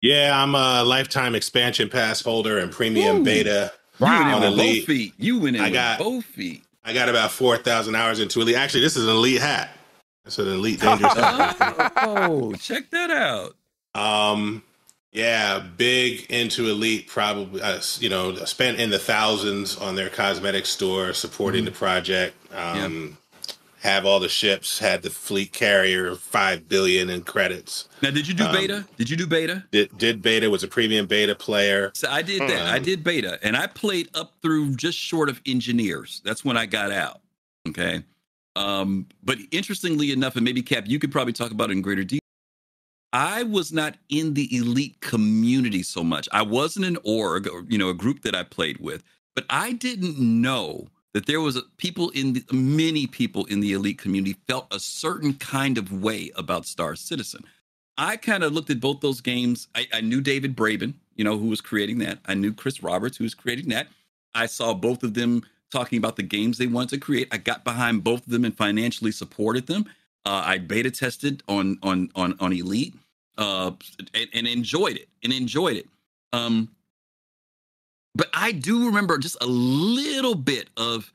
[0.00, 3.24] Yeah, I'm a lifetime expansion pass holder and premium Ooh.
[3.24, 3.72] beta.
[4.00, 5.14] You went in with both feet.
[5.16, 6.64] You went in I with got- both feet.
[6.84, 8.56] I got about four thousand hours into elite.
[8.56, 9.70] Actually, this is an elite hat.
[10.24, 11.92] It's an elite dangerous hat.
[12.04, 13.54] Oh, check that out.
[13.94, 14.62] Um,
[15.12, 17.06] yeah, big into elite.
[17.08, 22.34] Probably, uh, you know, spent in the thousands on their cosmetic store supporting the project.
[22.52, 23.18] Um,
[23.82, 24.78] Have all the ships.
[24.78, 26.14] Had the fleet carrier.
[26.14, 27.88] Five billion in credits.
[28.00, 28.86] Now, did you do Um, beta?
[28.96, 29.64] Did you do beta?
[29.72, 31.90] Did did beta was a premium beta player.
[31.94, 32.68] So I did that.
[32.68, 32.74] Hmm.
[32.74, 36.20] I did beta, and I played up through just short of engineers.
[36.24, 37.22] That's when I got out.
[37.68, 38.04] Okay.
[38.54, 42.04] Um, but interestingly enough, and maybe Cap, you could probably talk about it in greater
[42.04, 42.20] detail.
[43.12, 46.28] I was not in the elite community so much.
[46.30, 49.02] I wasn't an org, or you know, a group that I played with,
[49.34, 53.72] but I didn't know that there was a, people in the, many people in the
[53.72, 57.44] elite community felt a certain kind of way about Star Citizen.
[57.98, 59.68] I kind of looked at both those games.
[59.74, 62.18] I, I knew David Braben, you know, who was creating that.
[62.26, 63.88] I knew Chris Roberts, who was creating that.
[64.34, 67.28] I saw both of them talking about the games they wanted to create.
[67.30, 69.86] I got behind both of them and financially supported them.
[70.24, 72.94] Uh, I beta tested on on on on Elite
[73.38, 73.72] uh,
[74.14, 75.86] and, and enjoyed it and enjoyed it.
[76.32, 76.70] Um,
[78.14, 81.12] but I do remember just a little bit of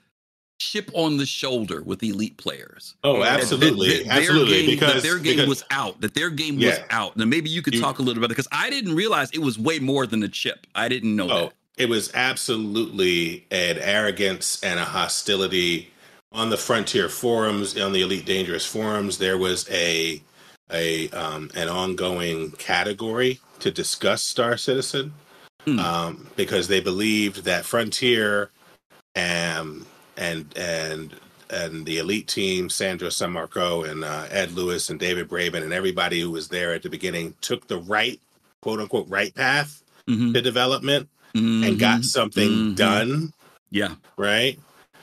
[0.60, 2.96] chip on the shoulder with elite players.
[3.04, 4.54] Oh, absolutely, That- that their absolutely.
[4.54, 6.02] game- that because their game because- was out.
[6.02, 7.16] That their game was out.
[7.16, 8.36] Now maybe you could You- talk a little bit about it.
[8.38, 10.66] because I didn't realize it was way more than a chip.
[10.74, 11.54] I didn't know Oh, that.
[11.78, 15.92] it was absolutely an arrogance and a hostility
[16.32, 19.20] on the Frontier forums, on the Elite Dangerous forums.
[19.20, 20.24] There was a
[20.72, 25.14] a um, an ongoing category to discuss Star Citizen
[25.68, 25.80] Hmm.
[25.80, 28.52] um, because they believed that Frontier
[29.16, 29.86] and
[30.16, 31.14] and and
[31.50, 36.22] and the elite team, Sandro Sammarco and uh, Ed Lewis and David Braben and everybody
[36.22, 38.20] who was there at the beginning took the right
[38.62, 40.34] quote unquote right path Mhm.
[40.34, 41.68] to development Mhm.
[41.68, 42.76] and got something Mhm.
[42.78, 43.34] done,
[43.70, 44.58] Yeah, right?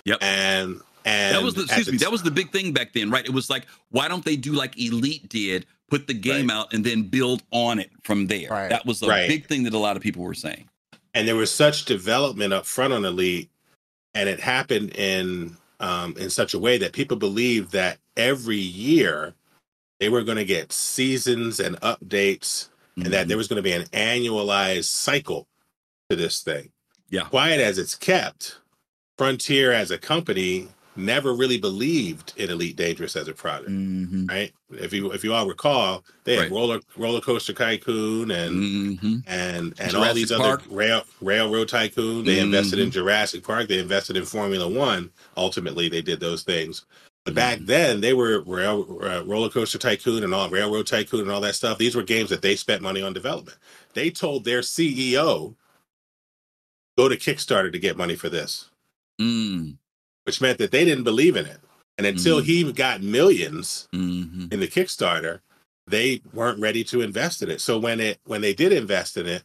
[0.07, 0.19] Yep.
[0.23, 1.99] And and that was the, excuse the me.
[1.99, 3.25] That was the big thing back then, right?
[3.27, 5.67] It was like, why don't they do like Elite did?
[5.91, 6.55] Put the game Right.
[6.57, 8.49] out and then build on it from there.
[8.51, 8.69] Right.
[8.71, 9.29] That was a Right.
[9.29, 10.69] big thing that a lot of people were saying.
[11.17, 13.49] and there was such development up front on Elite,
[14.15, 19.35] and it happened in um, in such a way that people believed that every year
[20.01, 23.73] they were going to get seasons and updates, and that there was going to be
[23.73, 25.47] an annualized cycle
[26.09, 26.71] to this thing.
[27.11, 27.23] Yeah.
[27.25, 28.59] Quiet as it's kept,
[29.19, 33.71] Frontier as a company never really believed in Elite Dangerous as a product.
[33.71, 34.29] Mhm.
[34.29, 34.53] right?
[34.71, 36.51] If you if you all recall, they had Right.
[36.51, 39.23] roller roller coaster tycoon and Mhm.
[39.27, 40.63] and and all these Park.
[40.67, 42.25] other rail railroad tycoon.
[42.25, 42.95] They invested in Mhm.
[42.95, 43.69] Jurassic Park.
[43.69, 45.11] They invested in Formula One.
[45.37, 46.85] Ultimately, they did those things.
[47.25, 47.67] But back Mhm.
[47.67, 51.55] then, they were rail, uh, roller coaster tycoon and all railroad tycoon and all that
[51.55, 51.79] stuff.
[51.79, 53.57] These were games that they spent money on development.
[53.95, 55.57] They told their CEO,
[56.99, 58.67] "Go to Kickstarter to get money for this,"
[59.19, 59.79] Mm.
[60.25, 61.61] Which meant that they didn't believe in it.
[61.97, 62.45] And until Mhm.
[62.45, 64.53] he got millions, Mhm.
[64.53, 65.41] in the Kickstarter,
[65.87, 67.61] they weren't ready to invest in it.
[67.61, 69.45] So when it when they did invest in it,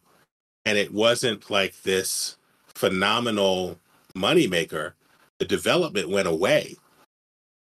[0.64, 2.36] and it wasn't like this
[2.74, 3.78] phenomenal
[4.16, 4.92] moneymaker,
[5.38, 6.76] the development went away.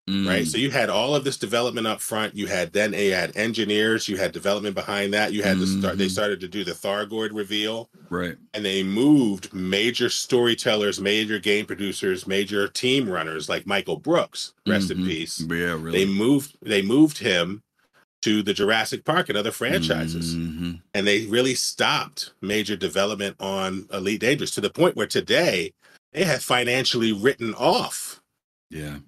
[0.08, 0.42] Right.
[0.42, 0.46] Mm.
[0.46, 2.34] So you had all of this development up front.
[2.34, 5.32] You had then you had engineers, you had development behind that.
[5.32, 6.10] You had to start they Mhm.
[6.10, 8.36] started to do the Thargoid reveal Right.
[8.52, 14.90] and they moved major storytellers, major game producers, major team runners like Michael Brookes, rest
[14.90, 15.06] in Mhm.
[15.06, 15.92] peace Yeah, really.
[15.92, 17.62] they moved they moved him
[18.22, 20.34] to the Jurassic Park and other franchises.
[20.34, 20.80] Mhm.
[20.94, 25.72] And they really stopped major development on Elite Dangerous to the point where today
[26.12, 28.20] they have financially written off
[28.70, 28.98] Yeah.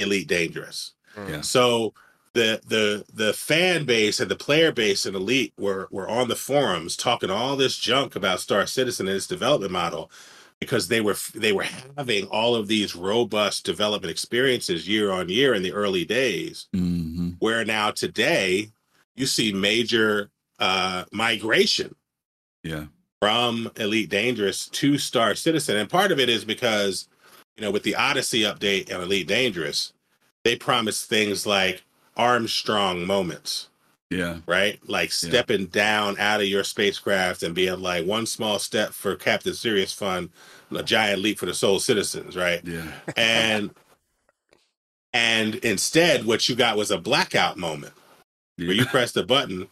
[0.00, 0.92] Elite Dangerous.
[1.16, 1.40] Yeah.
[1.42, 1.92] So
[2.32, 6.36] the the the fan base and the player base in Elite were were on the
[6.36, 10.10] forums talking all this junk about Star Citizen and its development model
[10.60, 11.66] because they were they were
[11.96, 17.36] having all of these robust development experiences year on year in the early days Mhm.
[17.40, 18.70] where now today
[19.16, 21.94] you see major uh migration
[22.62, 22.86] Yeah.
[23.20, 25.76] from Elite Dangerous to Star Citizen.
[25.76, 27.08] And part of it is because,
[27.56, 29.92] you know, with the Odyssey update and Elite Dangerous,
[30.44, 31.82] they promised things like
[32.16, 33.68] Armstrong moments.
[34.10, 34.38] Yeah.
[34.46, 34.80] Right?
[34.88, 35.66] Like stepping yeah.
[35.70, 40.30] down out of your spacecraft and being like one small step for Captain Serious Fun,
[40.74, 42.60] a giant leap for the SOL Citizens, right?
[42.64, 42.90] Yeah.
[43.16, 43.70] And
[45.12, 47.92] and instead what you got was a blackout moment
[48.56, 48.66] yeah.
[48.68, 49.68] where you press the button,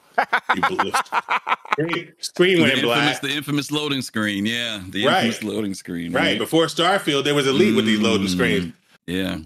[0.55, 0.93] you blew,
[1.87, 2.99] screen, screen went the black.
[2.99, 5.27] Infamous, the infamous loading screen, yeah, the right.
[5.27, 6.13] infamous loading screen.
[6.13, 6.23] Right.
[6.23, 6.39] right.
[6.39, 8.73] Before Starfield, there was Elite mm, with these loading screens.
[9.07, 9.39] Yeah.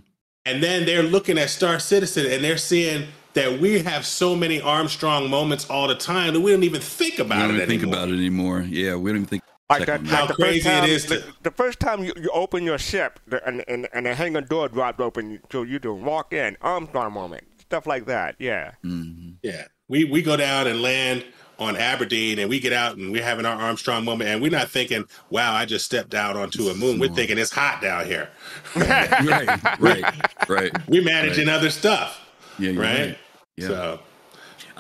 [0.44, 4.60] And then they're looking at Star Citizen and they're seeing that we have so many
[4.60, 7.82] Armstrong moments all the time that we don't even think about we don't it think
[7.82, 7.98] anymore.
[7.98, 8.60] about it anymore.
[8.62, 9.42] Yeah, we don't even think.
[9.70, 11.06] Like that, how like crazy time, it is!
[11.06, 14.14] To, the, the, first time you, you open your ship the, and, and and the
[14.14, 18.36] hangar door dropped open, so you to walk in Armstrong moment, stuff like that.
[18.38, 19.30] Yeah, mm-hmm.
[19.42, 19.64] yeah.
[19.88, 21.24] We we go down and land
[21.62, 24.68] on Aberdeen and we get out and we're having our Armstrong moment and we're not
[24.68, 26.98] thinking, wow, I just stepped out onto a moon.
[26.98, 28.28] We're thinking it's hot down here.
[28.76, 30.89] right, right, right.
[30.89, 31.55] We're managing right.
[31.55, 32.20] other stuff.
[32.59, 32.78] Yeah, right?
[32.78, 33.18] right.
[33.56, 33.66] Yeah.
[33.68, 34.01] So,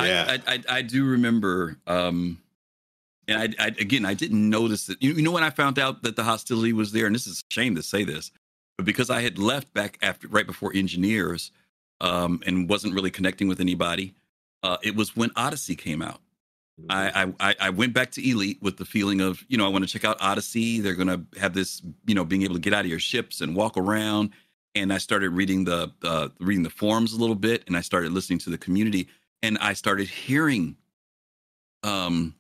[0.00, 0.38] yeah.
[0.46, 2.40] I, I, I, do remember, um,
[3.28, 4.98] and I, I, again, I didn't notice it.
[5.00, 7.40] You, you know, when I found out that the hostility was there, and this is
[7.40, 8.30] a shame to say this,
[8.76, 11.52] but because I had left back after, right before engineers,
[12.00, 14.14] um, and wasn't really connecting with anybody,
[14.62, 16.20] uh, it was when Odyssey came out.
[16.88, 17.30] I, mm-hmm.
[17.38, 19.90] I I went back to Elite with the feeling of you know I want to
[19.90, 20.80] check out Odyssey.
[20.80, 23.54] They're gonna have this you know being able to get out of your ships and
[23.54, 24.30] walk around.
[24.74, 28.12] And I started reading the uh, reading the forums a little bit, and I started
[28.12, 29.08] listening to the community,
[29.42, 30.76] and I started hearing,
[31.82, 32.34] um,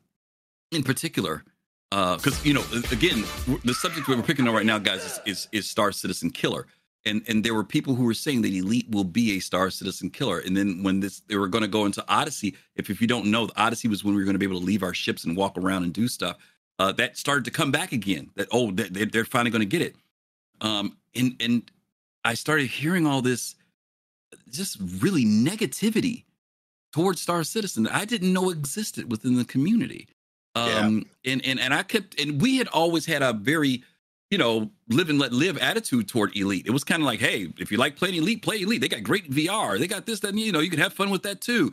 [0.70, 1.44] in particular,
[1.92, 3.24] uh because uh, you know again
[3.64, 6.66] the subject we're picking on right now, guys, is, is is Star Citizen Killer
[7.04, 10.10] and and there were people who were saying that elite will be a star citizen
[10.10, 10.38] killer.
[10.38, 13.26] And then when this they were going to go into odyssey if, if you don't
[13.26, 15.24] know the odyssey was when we were going to be able to leave our ships
[15.24, 16.36] and walk around and do stuff
[16.78, 19.82] uh, that started to come back again that oh they're, they're finally going to get
[19.82, 19.96] it.
[20.60, 21.70] Um and and
[22.24, 23.56] i started hearing all this
[24.50, 26.24] just really negativity
[26.92, 30.08] towards star citizen that i didn't know existed within the community.
[30.54, 31.32] Um yeah.
[31.32, 33.82] and and and i kept and we had always had a very
[34.32, 36.66] you know, live and let live attitude toward Elite.
[36.66, 38.80] It was kind of like, hey, if you like playing Elite, play Elite.
[38.80, 39.78] They got great VR.
[39.78, 41.70] They got this, that, and you know, you can have fun with that too.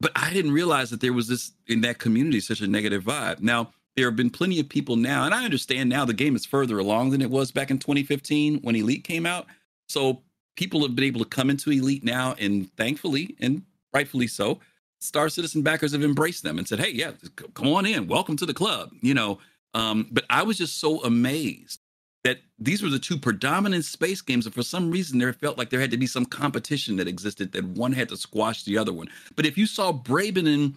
[0.00, 3.40] But I didn't realize that there was this in that community such a negative vibe.
[3.40, 6.46] Now, there have been plenty of people now, and I understand now the game is
[6.46, 9.44] further along than it was back in 2015 when Elite came out.
[9.86, 10.22] So
[10.56, 14.60] people have been able to come into Elite now, and thankfully and rightfully so,
[14.98, 17.10] Star Citizen backers have embraced them and said, "Hey, yeah,
[17.52, 19.40] come on in, welcome to the club." You know,
[19.74, 21.80] um, but I was just so amazed
[22.24, 25.70] that these were the two predominant space games, and for some reason, there felt like
[25.70, 28.92] there had to be some competition that existed that one had to squash the other
[28.92, 29.08] one.
[29.34, 30.74] But if you saw Braben and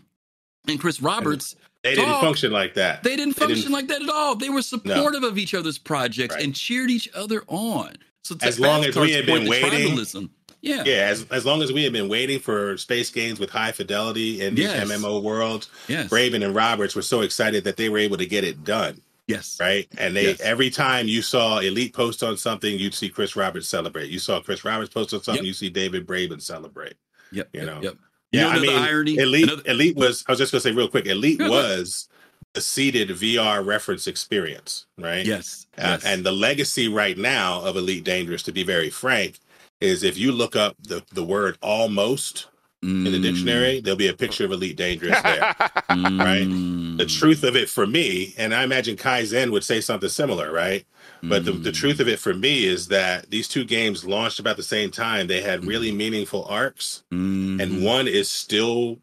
[0.68, 3.04] and Chris Roberts, they didn't function like that.
[3.04, 4.36] They didn't function they didn't, like that at all.
[4.36, 5.28] They were supportive no.
[5.28, 6.44] of each other's projects right.
[6.44, 7.94] and cheered each other on.
[8.24, 10.30] So as long as we had been waiting,
[10.62, 13.72] yeah, yeah, as as long as we had been waiting for space games with high
[13.72, 14.90] fidelity in these yes.
[14.90, 16.10] MMO worlds, yes.
[16.10, 19.00] Braben and Roberts were so excited that they were able to get it done.
[19.28, 19.58] Yes.
[19.60, 19.88] Right.
[19.98, 20.42] And they yes.
[20.42, 24.10] every time you saw Elite post on something, you'd see Chris Roberts celebrate.
[24.10, 25.48] You saw Chris Roberts post on something, yep.
[25.48, 26.96] you see David Braben celebrate.
[27.32, 27.50] Yep.
[27.54, 27.82] You know.
[27.82, 27.96] Yep.
[28.32, 28.42] Yeah.
[28.42, 29.18] You know I mean, irony?
[29.18, 29.44] Elite.
[29.44, 29.64] Another...
[29.66, 30.24] Elite was.
[30.28, 31.08] I was just gonna say real quick.
[31.08, 32.08] Elite was
[32.56, 35.26] a seeded VR reference experience, right?
[35.26, 35.66] Yes.
[35.78, 36.06] Uh, yes.
[36.06, 39.40] And the legacy right now of Elite Dangerous, to be very frank,
[39.82, 42.48] is if you look up the the word almost
[42.86, 43.84] in the dictionary, mm.
[43.84, 45.40] there'll be a picture of Elite Dangerous there.
[45.90, 46.46] right?
[46.46, 47.20] The mm.
[47.20, 50.86] truth of it for me, and I imagine Kaizen would say something similar, right?
[51.24, 54.58] But the, the truth of it for me is that these two games launched about
[54.58, 55.28] the same time.
[55.28, 55.98] They had really mm.
[55.98, 57.84] meaningful arcs, and mm-hmm.
[57.84, 59.00] one is still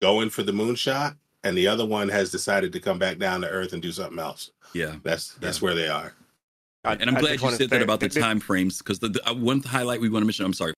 [0.00, 3.48] going for the moonshot, and the other one has decided to come back down to
[3.48, 4.52] Earth and do something else.
[4.72, 5.64] Yeah, that's that's yeah.
[5.64, 6.14] where they are.
[6.84, 9.62] and I'm glad you said that about the time frames because the, the uh, one
[9.62, 10.44] highlight we want to mention.
[10.44, 10.74] I'm sorry,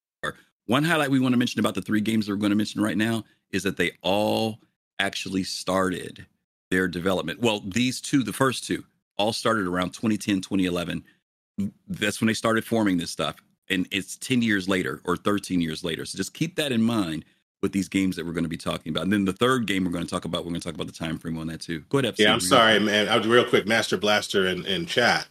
[0.66, 2.80] one highlight we want to mention about the three games that we're going to mention
[2.80, 4.58] right now is that they all
[4.98, 6.26] actually started
[6.70, 7.40] their development.
[7.40, 8.84] Well, these two, the first two,
[9.18, 11.04] all started around 2010, 2011.
[11.60, 13.36] Mm, that's when they started forming this stuff.
[13.68, 16.04] And it's 10 years later or 13 years later.
[16.04, 17.24] So just keep that in mind
[17.62, 19.04] with these games that we're going to be talking about.
[19.04, 20.88] And then the third game we're going to talk about, we're going to talk about
[20.88, 21.80] the time frame on that too.
[21.88, 22.14] Go ahead.
[22.18, 23.08] Yeah, I'm sorry, man.
[23.08, 23.66] I'll real quick.
[23.66, 25.26] Master Blaster in, in chat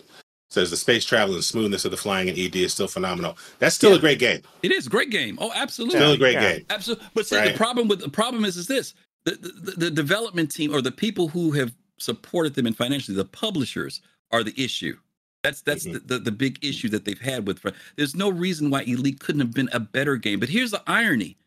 [0.52, 3.38] says the space travel and smoothness of the flying in ED is still phenomenal.
[3.60, 3.98] That's still yeah.
[3.98, 4.42] a great game.
[4.62, 5.38] It is a great game.
[5.42, 5.98] Oh, absolutely.
[5.98, 6.58] Still a great yeah.
[6.58, 6.66] game.
[6.70, 7.08] Absolutely.
[7.14, 7.52] But see, right.
[7.52, 8.94] the problem with the problem is is this:
[9.26, 13.26] the, the, the development team or the people who have supported them and financially, the
[13.26, 14.02] publishers
[14.32, 14.98] are the issue.
[15.44, 16.06] That's that's mm-hmm.
[16.08, 17.66] the, the, the big issue that they've had with.
[17.96, 20.40] There's no reason why Elite couldn't have been a better game.
[20.40, 21.38] But here's the irony: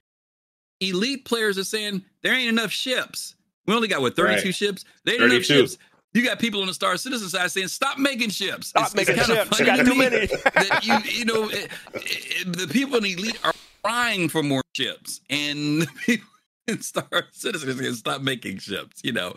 [0.80, 3.36] Elite players are saying there ain't enough ships.
[3.66, 4.54] We only got what 32 right.
[4.54, 4.84] ships.
[5.04, 5.34] They ain't 32.
[5.34, 5.78] enough ships.
[6.14, 9.16] You got people on the Star Citizen side saying, "Stop making ships." Stop it's, making
[9.18, 9.50] it's kind ships.
[9.60, 10.26] of You funny got to too me many.
[10.54, 14.62] that you you know it, it, the people in the elite are crying for more
[14.74, 16.28] ships, and the people
[16.68, 19.34] in Star Citizen are saying, "Stop making ships." You know,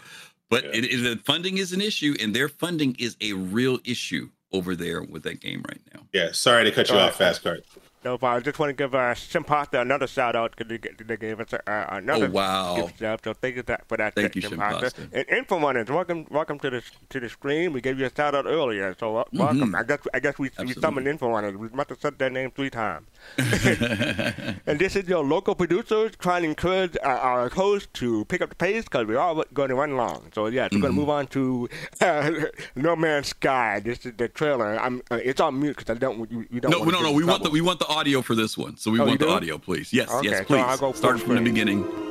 [0.52, 0.70] but Yeah.
[0.76, 4.76] it, it, the funding is an issue, and their funding is a real issue over
[4.76, 6.02] there with that game right now.
[6.14, 7.28] Yeah, sorry to cut you All off, right.
[7.30, 7.66] Fast Cart.
[8.06, 11.18] No, but I just want to give uh, Simpasta another shout out because they, they
[11.18, 11.60] gave us uh,
[11.90, 12.76] another Oh, wow.
[12.76, 13.20] gift job.
[13.24, 14.14] So thank you that, for that.
[14.16, 14.92] Thank you, Simpasta.
[14.94, 15.10] Simpasta.
[15.14, 17.74] And Info Runners, welcome, welcome to the to the screen.
[17.74, 19.74] We gave you a shout out earlier, so uh, welcome.
[19.76, 20.80] I guess I guess we we Mm-hmm.
[20.80, 21.58] Summoned Info Runners.
[21.58, 23.08] We must have said their name three times.
[23.38, 28.50] and this is your local producers trying to encourage our, our hosts to pick up
[28.50, 30.32] the pace because we're all going to run long.
[30.34, 31.00] So yes, we're going Mm-hmm.
[31.02, 31.70] to move on to
[32.02, 32.32] uh,
[32.76, 33.82] No Man's Sky.
[33.84, 34.80] This is the trailer.
[34.80, 36.30] I'm, uh, it's on mute because I don't.
[36.32, 36.72] You, you don't.
[36.72, 37.12] No, no, no.
[37.12, 38.78] We want the we want the audio for this one.
[38.78, 39.92] So we Oh, want the audio, please.
[39.92, 40.64] Yes, Okay, yes, so please.
[40.66, 42.07] I'll go Start from the beginning.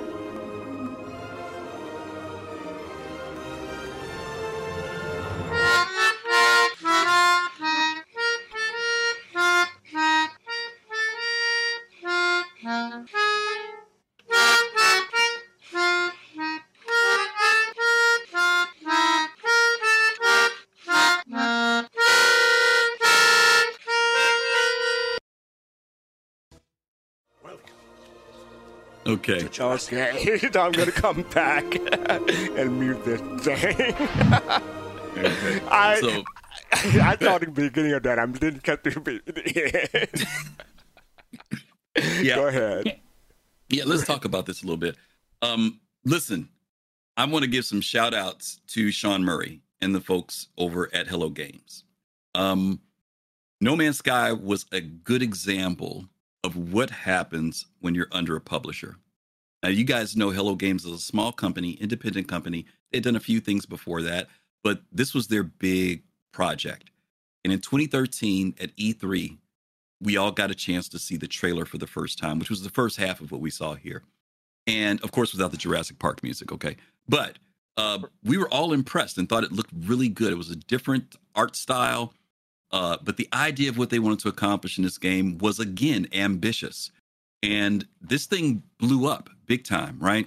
[29.16, 29.48] Okay.
[29.60, 31.64] Okay, I'm gonna come back
[32.58, 33.74] and mute this thing.
[35.16, 35.60] okay.
[35.68, 36.24] I So
[37.00, 38.18] I saw the beginning of that.
[38.18, 40.08] I didn't catch the beginning.
[42.24, 43.00] yeah, Go ahead.
[43.68, 43.84] yeah.
[43.86, 44.96] Let's talk about this a little bit.
[45.42, 46.48] Um, listen,
[47.16, 51.06] I want to give some shout outs to Sean Murray and the folks over at
[51.06, 51.84] Hello Games.
[52.34, 52.80] Um,
[53.60, 56.06] no Man's Sky was a good example
[56.44, 58.96] of what happens when you're under a publisher.
[59.62, 62.66] Now, you guys know Hello Games is a small company, independent company.
[62.92, 64.28] They'd done a few things before that,
[64.62, 66.02] but this was their big
[66.32, 66.90] project.
[67.44, 69.38] And in 2013 at E3,
[70.00, 72.62] we all got a chance to see the trailer for the first time, which was
[72.62, 74.02] the first half of what we saw here.
[74.66, 76.76] And of course, without the Jurassic Park music, okay?
[77.08, 77.38] But
[77.76, 80.32] uh, we were all impressed and thought it looked really good.
[80.32, 82.12] It was a different art style.
[82.72, 86.08] Uh, but the idea of what they wanted to accomplish in this game was again
[86.12, 86.90] ambitious.
[87.46, 90.26] And this thing blew up big time, right?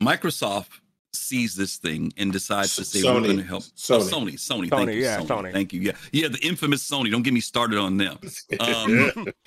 [0.00, 0.80] Microsoft
[1.12, 3.94] sees this thing and decides to say we're going to help Sony.
[3.94, 5.52] Oh, Sony, Sony, Sony, thank you, yeah, Sony, Sony.
[5.52, 7.10] thank you, yeah, yeah, the infamous Sony.
[7.10, 8.18] Don't get me started on them.
[8.60, 9.26] Um,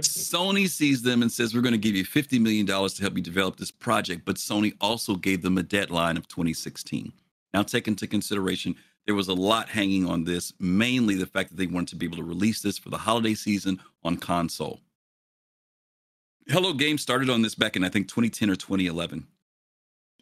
[0.00, 3.22] Sony sees them and says, We're going to give you $50 million to help you
[3.22, 4.24] develop this project.
[4.24, 7.12] But Sony also gave them a deadline of 2016.
[7.54, 8.76] Now, take into consideration,
[9.06, 12.06] there was a lot hanging on this, mainly the fact that they wanted to be
[12.06, 14.80] able to release this for the holiday season on console.
[16.50, 19.26] Hello Games started on this back in, I think, 2010 or 2011.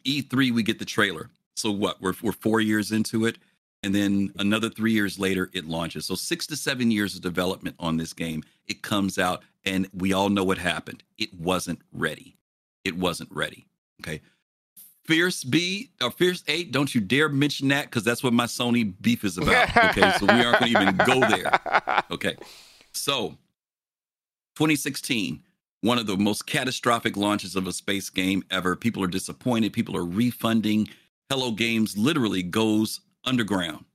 [0.05, 1.29] E3, we get the trailer.
[1.55, 2.01] So what?
[2.01, 3.37] We're, we're four years into it.
[3.81, 6.05] And then another three years later, it launches.
[6.05, 8.43] So six to seven years of development on this game.
[8.65, 11.01] It comes out, and we all know what happened.
[11.17, 12.35] It wasn't ready.
[12.83, 13.65] It wasn't ready.
[14.01, 14.21] Okay.
[15.05, 18.93] Fierce B or Fierce 8, don't you dare mention that because that's what my Sony
[18.99, 19.69] beef is about.
[19.77, 20.11] Okay.
[20.19, 22.03] so we aren't going to even go there.
[22.11, 22.35] Okay.
[22.93, 23.37] So
[24.55, 25.43] 2016,
[25.81, 28.75] one of the most catastrophic launches of a space game ever.
[28.75, 29.73] People are disappointed.
[29.73, 30.89] People are refunding.
[31.29, 33.85] Hello Games literally goes underground.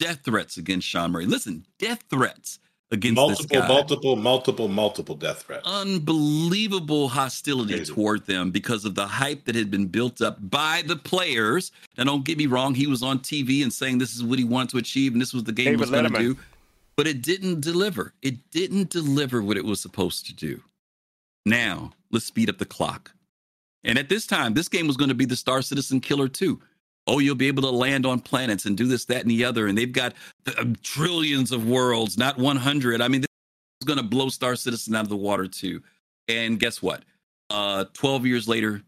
[0.00, 1.26] Death threats against Sean Murray.
[1.26, 2.58] Listen, death threats
[2.90, 3.68] against this multiple, guy.
[3.68, 5.66] multiple, multiple, multiple death threats.
[5.66, 7.92] Unbelievable hostility Crazy.
[7.92, 11.72] toward them because of the hype that had been built up by the players.
[11.96, 14.44] Now, don't get me wrong, he was on TV and saying this is what he
[14.44, 16.36] wanted to achieve and this was the game he David was going to do.
[16.96, 18.14] But it didn't deliver.
[18.22, 20.60] It didn't deliver what it was supposed to do.
[21.44, 23.12] Now, let's speed up the clock.
[23.84, 26.60] And at this time, this game was going to be the Star Citizen Killer 2.
[27.06, 29.66] Oh, you'll be able to land on planets and do this, that, and the other.
[29.66, 30.14] And they've got
[30.46, 33.02] uh, trillions of worlds, not 100.
[33.02, 33.28] I mean, this
[33.82, 35.82] is going to blow Star Citizen out of the water, too.
[36.28, 37.02] And guess what?
[37.50, 38.82] Uh, 12 years later,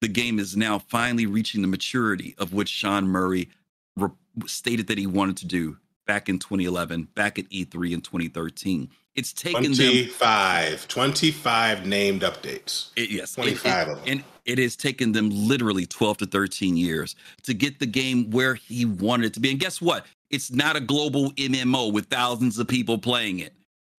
[0.00, 3.48] the game is now finally reaching the maturity of which Sean Murray
[3.96, 4.10] re-
[4.46, 5.76] stated that he wanted to do
[6.06, 8.90] back in 2011, back at E3 in 2013.
[9.14, 12.88] It's taken them 25, 25 named updates.
[12.96, 14.04] it, yes, 25 it, of them.
[14.08, 18.54] and it has taken them literally 12 to 13 years to get the game where
[18.54, 19.50] he wanted it to be.
[19.50, 20.06] And guess what?
[20.30, 23.52] It's not a global MMO with thousands of people playing it.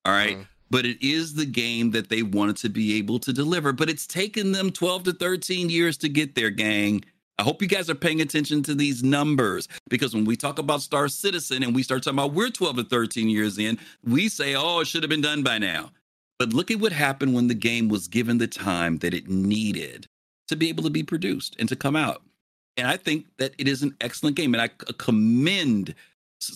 [0.04, 0.38] All right?
[0.38, 0.46] Mhm.
[0.70, 3.72] But it is the game that they wanted to be able to deliver.
[3.74, 7.04] But it's taken them 12 to 13 years to get there, gang.
[7.42, 10.80] I hope you guys are paying attention to these numbers because when we talk about
[10.80, 14.54] Star Citizen and we start talking about we're 12 to 13 years in, we say,
[14.54, 15.90] oh, it should have been done by now.
[16.38, 20.06] But look at what happened when the game was given the time that it needed
[20.46, 22.22] to be able to be produced and to come out.
[22.76, 24.54] And I think that it is an excellent game.
[24.54, 25.96] And I commend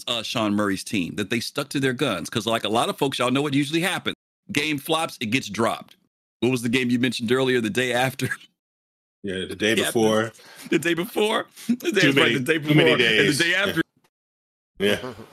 [0.06, 2.30] uh, Sean Murray's team that they stuck to their guns.
[2.30, 4.14] Because, like a lot of folks, y'all know what usually happens
[4.52, 5.96] game flops, it gets dropped.
[6.38, 8.28] What was the game you mentioned earlier the day after?
[9.26, 10.32] Yeah, the day before.
[10.70, 11.46] the day before.
[11.66, 12.74] The day, too many, right, the day before.
[12.74, 13.18] Too many days.
[13.18, 13.82] And the day after.
[14.78, 14.98] Yeah.
[15.02, 15.14] yeah.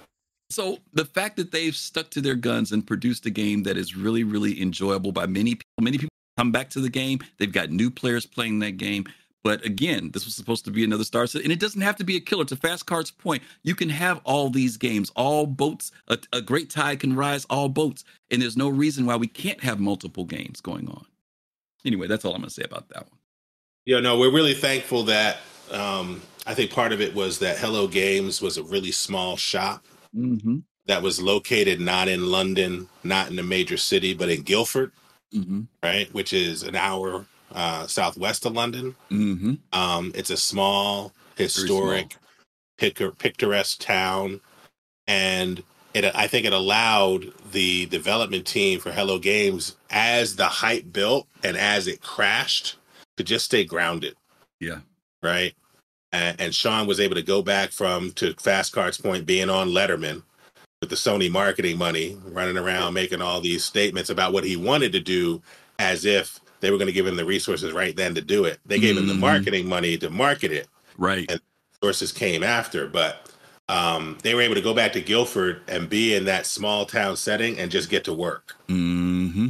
[0.49, 3.95] So the fact that they've stuck to their guns and produced a game that is
[3.95, 7.21] really, really enjoyable by many people, many people come back to the game.
[7.39, 9.05] They've got new players playing that game.
[9.43, 12.03] But again, this was supposed to be another star set, and it doesn't have to
[12.03, 12.45] be a killer.
[12.45, 15.91] To Fast Cart's point, you can have all these games, all boats.
[16.07, 19.61] A, a, great tide can rise all boats, and there's no reason why we can't
[19.63, 21.05] have multiple games going on.
[21.83, 23.19] Anyway, that's all I'm going to say about that one.
[23.85, 25.37] Yeah, no, we're really thankful that.
[25.71, 29.85] Um, I think part of it was that Hello Games was a really small shop
[30.15, 30.59] mm-hmm.
[30.87, 34.91] that was located not in London, not in a major city, but in Guildford,
[35.33, 35.61] mm-hmm.
[35.81, 38.95] right, which is an hour uh, southwest of London.
[39.09, 39.53] Mm-hmm.
[39.71, 42.17] Um, it's a small, historic,
[42.77, 43.11] small.
[43.11, 44.41] picturesque town,
[45.07, 46.05] and it.
[46.15, 51.55] I think it allowed the development team for Hello Games, as the hype built and
[51.55, 52.75] as it crashed,
[53.17, 54.15] to just stay grounded.
[54.59, 54.79] Yeah.
[55.21, 55.53] Right.
[56.11, 59.69] And, and Sean was able to go back from to Fast Cart's point, being on
[59.69, 60.23] Letterman
[60.79, 64.91] with the Sony marketing money, running around making all these statements about what he wanted
[64.91, 65.41] to do,
[65.79, 68.59] as if they were going to give him the resources right then to do it.
[68.65, 69.03] They gave mm-hmm.
[69.03, 69.21] him the mm-hmm.
[69.21, 70.67] marketing money to market it.
[70.97, 71.29] Right.
[71.29, 71.41] And
[71.81, 73.31] sources came after, but
[73.69, 77.15] um, they were able to go back to Guildford and be in that small town
[77.17, 78.55] setting and just get to work.
[78.67, 79.49] Mm-hmm.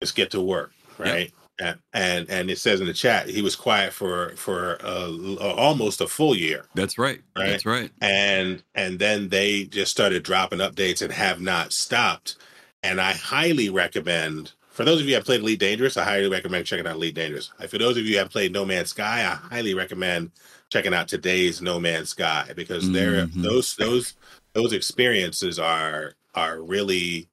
[0.00, 1.30] Just get to work, right?
[1.30, 1.41] Yep.
[1.58, 6.08] And and it says in the chat he was quiet for for uh, almost a
[6.08, 6.64] full year.
[6.74, 7.20] That's right.
[7.36, 7.50] right.
[7.50, 7.90] That's right.
[8.00, 12.36] And and then they just started dropping updates and have not stopped.
[12.82, 16.30] And I highly recommend for those of you who have played Elite Dangerous, I highly
[16.30, 17.52] recommend checking out Elite Dangerous.
[17.68, 20.30] For those of you who have played No Man's Sky, I highly recommend
[20.70, 23.42] checking out today's No Man's Sky because mm-hmm.
[23.42, 24.14] those those
[24.54, 27.28] those experiences are are really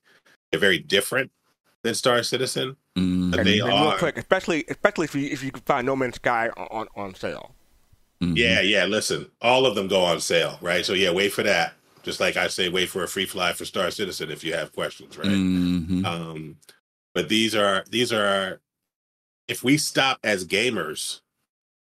[0.52, 1.32] they're very different
[1.84, 2.76] than Star Citizen.
[3.00, 3.32] Mm-hmm.
[3.32, 5.96] But they and, are real quick, especially especially if you if you can find No
[5.96, 7.52] Man's Sky on on sale.
[8.22, 8.36] Mm-hmm.
[8.36, 8.86] Yeah, yeah.
[8.86, 10.86] Listen, all of them go on sale, right?
[10.86, 11.74] So yeah, wait for that.
[12.04, 14.74] Just like I say, wait for a free fly for Star Citizen if you have
[14.74, 15.28] questions, right?
[15.28, 16.06] Mm-hmm.
[16.06, 16.58] Um,
[17.14, 18.62] but these are these are
[19.48, 21.22] if we stop as gamers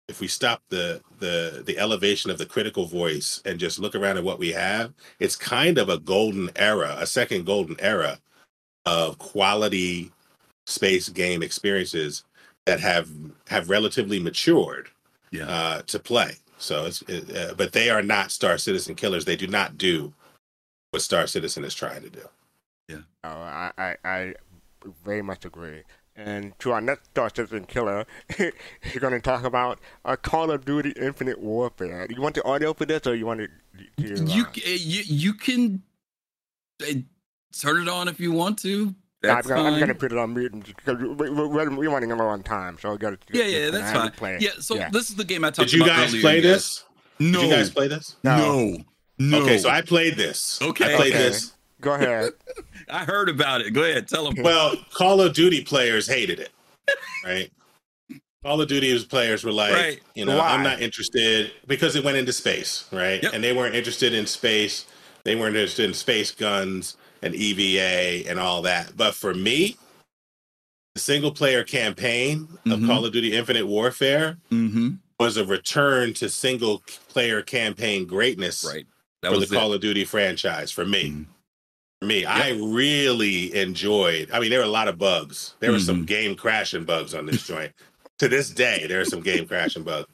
[0.08, 4.18] if we stop the the the elevation of the critical voice and just look around
[4.18, 8.20] at what we have it's kind of a golden era a second golden era
[8.86, 10.12] of quality
[10.68, 12.24] space game experiences
[12.66, 13.10] that have
[13.48, 14.90] have relatively matured
[15.32, 15.48] yeah.
[15.48, 19.36] uh, to play so it's it, uh, but they are not star citizen killers they
[19.36, 20.14] do not do
[20.92, 22.28] what star citizen is trying to do
[22.88, 24.34] yeah oh, I, I i
[25.04, 25.84] very much agree.
[26.16, 28.06] And to our next Star Citizen killer,
[28.40, 32.08] you're going to talk about a uh, Call of Duty Infinite Warfare.
[32.10, 33.48] You want the audio for this, or you want to?
[34.04, 34.26] to uh...
[34.26, 35.84] you, you you can
[36.82, 36.94] uh,
[37.56, 38.96] turn it on if you want to.
[39.22, 42.28] That's I'm, I'm going to put it on mute because we're, we're, we're running low
[42.28, 43.38] on time, so I got to.
[43.38, 44.12] Yeah, yeah, that's fine.
[44.12, 44.38] Play.
[44.40, 44.90] Yeah, so yeah.
[44.90, 45.66] this is the game I talked about.
[45.70, 46.84] Did you about guys play this?
[47.20, 47.42] No.
[47.42, 48.16] Did you guys play this?
[48.24, 48.38] No.
[48.38, 48.78] no.
[49.20, 49.42] No.
[49.42, 50.62] Okay, so I played this.
[50.62, 50.94] Okay.
[50.94, 51.24] I played okay.
[51.24, 51.54] this.
[51.82, 52.34] Go ahead.
[52.90, 53.72] I heard about it.
[53.72, 54.44] Go ahead, tell them.
[54.44, 56.52] Well, Call of Duty players hated it,
[57.26, 57.52] right?
[58.44, 60.00] Call of Duty players were like, right.
[60.14, 60.50] you know, Why?
[60.50, 63.22] I'm not interested because it went into space, right?
[63.22, 63.34] Yep.
[63.34, 64.86] And they weren't interested in space.
[65.24, 68.96] They weren't interested in space guns and EVA and all that.
[68.96, 69.78] But for me,
[70.96, 72.72] the single player campaign mm-hmm.
[72.72, 74.96] of Call of Duty Infinite Warfare mm-hmm.
[75.20, 78.86] was a return to single player campaign greatness right.
[79.24, 79.52] for the it.
[79.52, 81.10] Call of Duty franchise for me.
[81.10, 81.32] Mm-hmm
[82.02, 82.22] me.
[82.22, 82.30] Yep.
[82.30, 84.30] I really enjoyed.
[84.32, 85.56] I mean, there were a lot of bugs.
[85.60, 85.86] There were mm-hmm.
[85.86, 87.74] some game crashing bugs on this joint.
[88.20, 90.08] to this day, there are some game crashing bugs.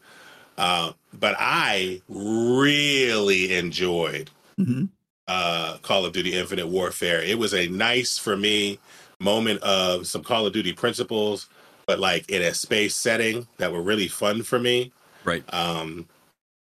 [0.57, 4.85] Uh, but I really enjoyed mm-hmm.
[5.27, 7.21] Uh, Call of Duty Infinite Warfare.
[7.21, 8.79] It was a nice for me
[9.19, 11.47] moment of some Call of Duty principles,
[11.87, 14.91] but like in a space setting that were really fun for me.
[15.23, 15.43] Right.
[15.53, 16.07] Um,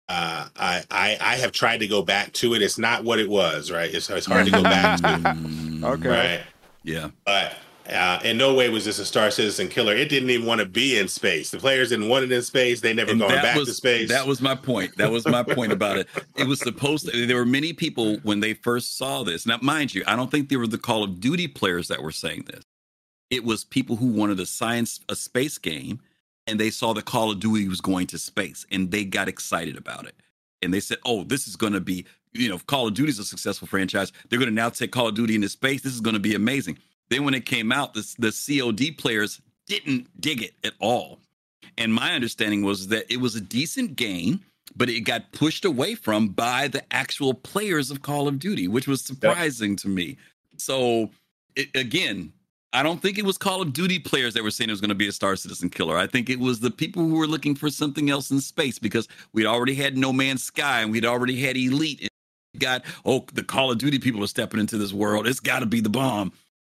[0.08, 2.62] uh, I, I I have tried to go back to it.
[2.62, 3.94] It's not what it was, right?
[3.94, 5.80] It's, it's hard to go back to.
[5.84, 6.08] okay.
[6.08, 6.40] Right.
[6.82, 7.10] Yeah.
[7.24, 7.54] But
[7.90, 9.94] uh, in no way was this a Star Citizen killer.
[9.94, 11.50] It didn't even want to be in space.
[11.50, 12.80] The players didn't want it in space.
[12.80, 14.08] They never and gone back was, to space.
[14.08, 14.96] That was my point.
[14.96, 16.08] That was my point about it.
[16.36, 17.26] It was supposed to.
[17.26, 19.46] There were many people when they first saw this.
[19.46, 22.12] Now, mind you, I don't think they were the Call of Duty players that were
[22.12, 22.64] saying this.
[23.30, 26.00] It was people who wanted a science, a space game
[26.50, 29.76] and they saw the Call of Duty was going to space and they got excited
[29.76, 30.16] about it.
[30.62, 33.18] And they said, oh, this is going to be, you know, Call of Duty is
[33.20, 34.12] a successful franchise.
[34.28, 35.82] They're going to now take Call of Duty into space.
[35.82, 36.78] This is going to be amazing.
[37.10, 41.18] Then when it came out, the, the COD players didn't dig it at all.
[41.76, 44.40] And my understanding was that it was a decent game.
[44.76, 48.86] but it got pushed away from by the actual players of Call of Duty, which
[48.86, 49.78] was surprising yep.
[49.80, 50.16] to me.
[50.56, 51.10] So
[51.56, 52.32] it, again,
[52.72, 54.90] I don't think it was Call of Duty players that were saying it was going
[54.90, 55.96] to be a Star Citizen killer.
[55.96, 59.08] I think it was the people who were looking for something else in space because
[59.32, 62.02] we'd already had No Man's Sky and we'd already had Elite.
[62.02, 62.10] And
[62.60, 65.26] got oh, the Call of Duty people are stepping into this world.
[65.26, 66.32] It's got to be the bomb.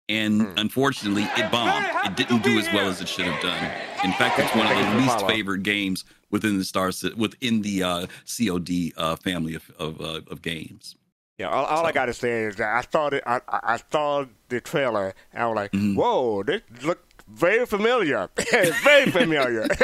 [0.10, 0.54] And hmm.
[0.58, 1.86] unfortunately, it bombed.
[2.06, 3.64] It didn't do as well as it should have done.
[4.06, 8.08] In fact, it's one of the least favored games within the Star within the uh,
[8.26, 10.96] COD uh, family of of, uh, of games.
[11.38, 11.86] Yeah, all, all so.
[11.86, 13.24] I gotta say is that I saw it.
[13.26, 15.96] I, I saw the trailer and I was like, mm-hmm.
[15.96, 18.30] "Whoa, this look very familiar,
[18.84, 19.68] very familiar."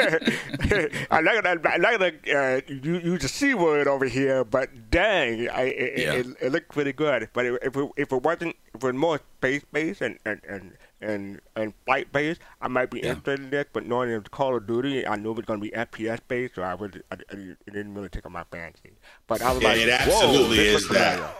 [1.10, 4.90] I like not gonna, I'm not gonna uh, use the c word over here, but
[4.90, 6.12] dang, I, it, yeah.
[6.14, 7.28] it, it, looked pretty good.
[7.32, 10.72] But if it, if it wasn't, if it was more space based and and and
[11.00, 13.10] and, and flight based, I might be yeah.
[13.10, 13.66] interested in this.
[13.72, 16.20] But knowing it was Call of Duty, I knew it was going to be FPS
[16.26, 17.34] based, so I was I, I,
[17.66, 18.92] it didn't really take on my fancy.
[19.26, 21.36] But I was yeah, like, it absolutely is that.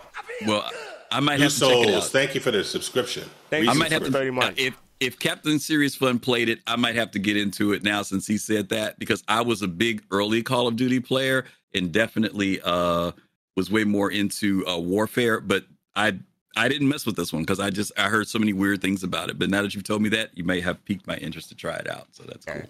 [0.46, 0.70] Well,
[1.10, 2.04] I might have to souls, check it out.
[2.04, 3.24] Thank you for the subscription.
[3.50, 4.10] Thank I might have to.
[4.10, 4.60] 30 months.
[4.60, 8.02] If if Captain Serious Fun played it, I might have to get into it now
[8.02, 11.44] since he said that because I was a big early Call of Duty player
[11.74, 13.12] and definitely uh
[13.56, 15.40] was way more into uh, warfare.
[15.40, 15.64] But
[15.94, 16.18] I
[16.56, 19.02] I didn't mess with this one because I just I heard so many weird things
[19.02, 19.38] about it.
[19.38, 21.76] But now that you've told me that, you may have piqued my interest to try
[21.76, 22.08] it out.
[22.12, 22.62] So that's cool.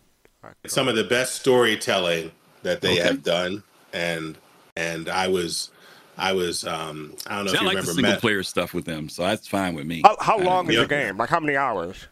[0.67, 2.31] Some of the best storytelling
[2.63, 3.03] that they okay.
[3.03, 4.37] have done, and
[4.77, 5.71] and I was
[6.19, 8.43] I was um I don't know See, if you I like remember the single player
[8.43, 10.03] stuff with them, so that's fine with me.
[10.05, 11.17] How, how long is the game?
[11.17, 12.09] Like how many hours?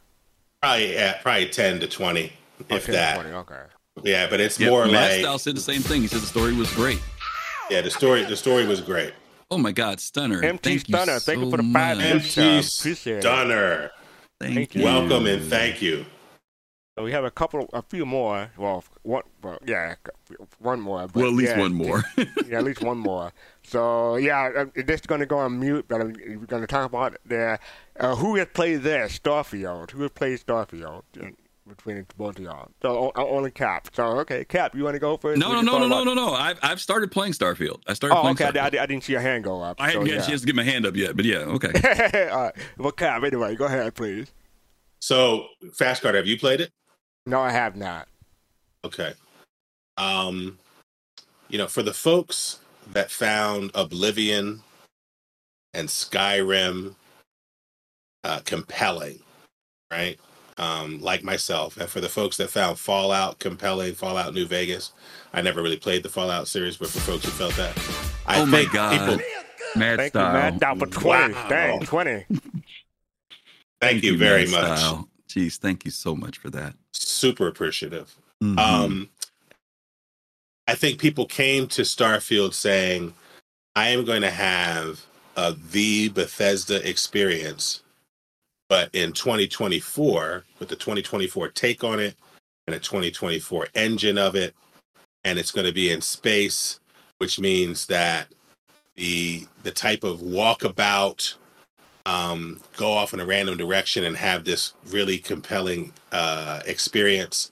[0.62, 2.32] Probably yeah, probably ten to twenty,
[2.68, 3.16] if that.
[3.16, 3.62] 20, okay.
[4.04, 5.20] Yeah, but it's more Matt like.
[5.20, 6.02] Style said the same thing.
[6.02, 7.00] He said the story was great.
[7.68, 9.12] Yeah, the story the story was great.
[9.50, 10.40] Oh my God, Stunner.
[10.40, 11.14] MT thank Stunner.
[11.14, 13.90] You thank so you for the five MT Stunner.
[14.40, 14.84] Thank you.
[14.84, 16.06] Welcome and thank you.
[16.96, 18.50] So we have a couple, a few more.
[18.58, 19.94] Well, one, well, yeah,
[20.58, 21.08] one more.
[21.14, 22.04] well, at least yeah, one more.
[22.16, 23.32] yeah, at least one more.
[23.62, 27.16] So yeah, this is going to go on mute, but we're going to talk about
[27.24, 27.58] the
[27.98, 29.92] uh, who has played this Starfield.
[29.92, 31.02] Who has played Starfield?
[31.66, 32.68] between both of y'all.
[32.82, 33.88] So only Cap.
[33.94, 35.38] So okay, Cap, you want to go first?
[35.38, 36.34] No, no, no, no, no, no, no.
[36.34, 37.80] I've I've started playing Starfield.
[37.86, 38.16] I started.
[38.16, 38.44] Oh, playing okay.
[38.46, 38.78] Starfield.
[38.78, 39.80] I, I, didn't see your hand go up.
[39.80, 42.28] I hadn't so, had a chance to get my hand up yet, but yeah, okay.
[42.30, 42.54] All right.
[42.76, 44.32] Well, Cap, anyway, go ahead, please.
[44.98, 46.70] So, Fast Cart, have you played it?
[47.26, 48.08] No, I have not.
[48.84, 49.12] Okay.
[49.96, 50.58] Um,
[51.48, 52.58] you know, for the folks
[52.92, 54.62] that found Oblivion
[55.74, 56.94] and Skyrim
[58.24, 59.20] uh, compelling,
[59.90, 60.18] right?
[60.58, 61.76] um, like myself.
[61.76, 64.92] And for the folks that found Fallout compelling, Fallout New Vegas,
[65.32, 67.76] I never really played the Fallout series, but for folks who felt that,
[68.26, 69.24] I oh my god, people,
[69.76, 71.48] Mad Thank style, you, Mad style for twenty, wow.
[71.48, 72.24] dang twenty.
[72.28, 72.52] Thank,
[73.80, 74.78] thank you, you very much.
[74.78, 75.08] Style.
[75.28, 76.74] Jeez, thank you so much for that.
[77.02, 78.14] Super appreciative.
[78.42, 78.58] Mm-hmm.
[78.58, 79.10] Um,
[80.68, 83.14] I think people came to Starfield saying,
[83.76, 85.06] "I am going to have
[85.36, 87.82] a the Bethesda experience."
[88.68, 92.16] But in 2024, with the 2024 take on it
[92.66, 94.54] and a 2024 engine of it,
[95.24, 96.80] and it's going to be in space,
[97.18, 98.28] which means that
[98.96, 101.34] the the type of walkabout,
[102.06, 107.50] um, go off in a random direction and have this really compelling uh, experience.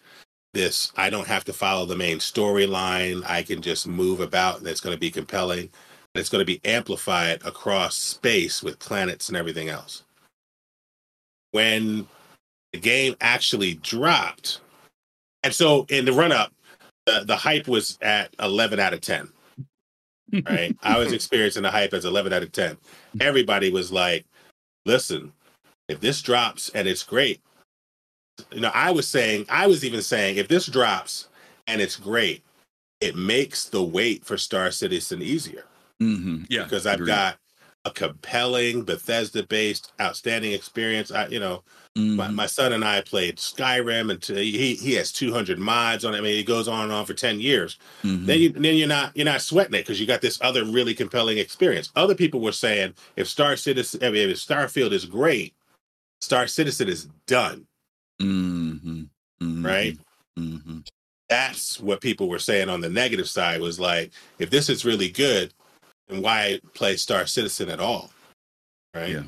[0.52, 3.22] This I don't have to follow the main storyline.
[3.26, 5.70] I can just move about, and it's going to be compelling.
[6.12, 10.02] And it's going to be amplified across space with planets and everything else
[11.52, 12.06] when
[12.72, 14.60] the game actually dropped.
[15.42, 16.52] And so in the run up,
[17.06, 19.28] the, the hype was at 11 out of 10.
[20.46, 20.76] Right.
[20.82, 22.76] I was experiencing the hype as 11 out of 10.
[23.20, 24.24] Everybody was like,
[24.90, 25.32] listen,
[25.88, 27.40] if this drops and it's great,
[28.52, 31.28] you know, I was saying, I was even saying, if this drops
[31.66, 32.42] and it's great,
[33.00, 35.64] it makes the wait for Star Citizen easier.
[36.02, 36.44] Mm-hmm.
[36.48, 36.64] Yeah.
[36.64, 37.38] Because I've got
[37.84, 41.12] a compelling Bethesda based outstanding experience.
[41.12, 41.62] I, you know,
[41.96, 42.16] mm-hmm.
[42.16, 46.18] my, my son and I played Skyrim and he he has 200 mods on it.
[46.18, 47.78] I mean, it goes on and on for 10 years.
[48.02, 48.26] Mm-hmm.
[48.26, 50.94] Then you then you're not you're not sweating it because you got this other really
[50.94, 51.90] compelling experience.
[51.96, 55.54] Other people were saying if Star Citizen, I mean, if Starfield is great,
[56.20, 57.66] Star Citizen is done.
[58.20, 59.02] Mm-hmm.
[59.42, 59.66] mm-hmm.
[59.66, 59.98] Right.
[60.38, 60.80] Mm-hmm.
[61.28, 64.10] That's what people were saying on the negative side was like,
[64.40, 65.54] if this is really good,
[66.08, 68.10] and why play Star Citizen at all,
[68.94, 69.10] right?
[69.10, 69.22] Yeah.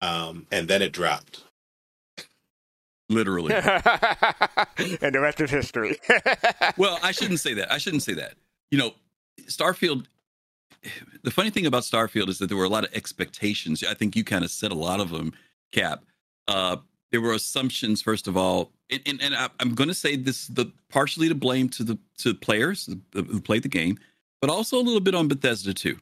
[0.00, 1.42] Um, and then it dropped.
[3.08, 3.54] Literally.
[3.54, 3.64] and
[5.14, 5.96] the rest is history.
[6.76, 7.72] well, I shouldn't say that.
[7.72, 8.34] I shouldn't say that.
[8.70, 8.94] You know,
[9.42, 10.06] Starfield.
[11.22, 13.82] The funny thing about Starfield is that there were a lot of expectations.
[13.82, 15.32] I think you kind of said a lot of them,
[15.72, 16.04] Cap.
[16.46, 16.76] Uh,
[17.10, 20.46] there were assumptions, first of all, and, and, and I, am going to say this:
[20.46, 23.98] the partially to blame to the to players who played the game,
[24.40, 25.98] but also a little bit on Bethesda too.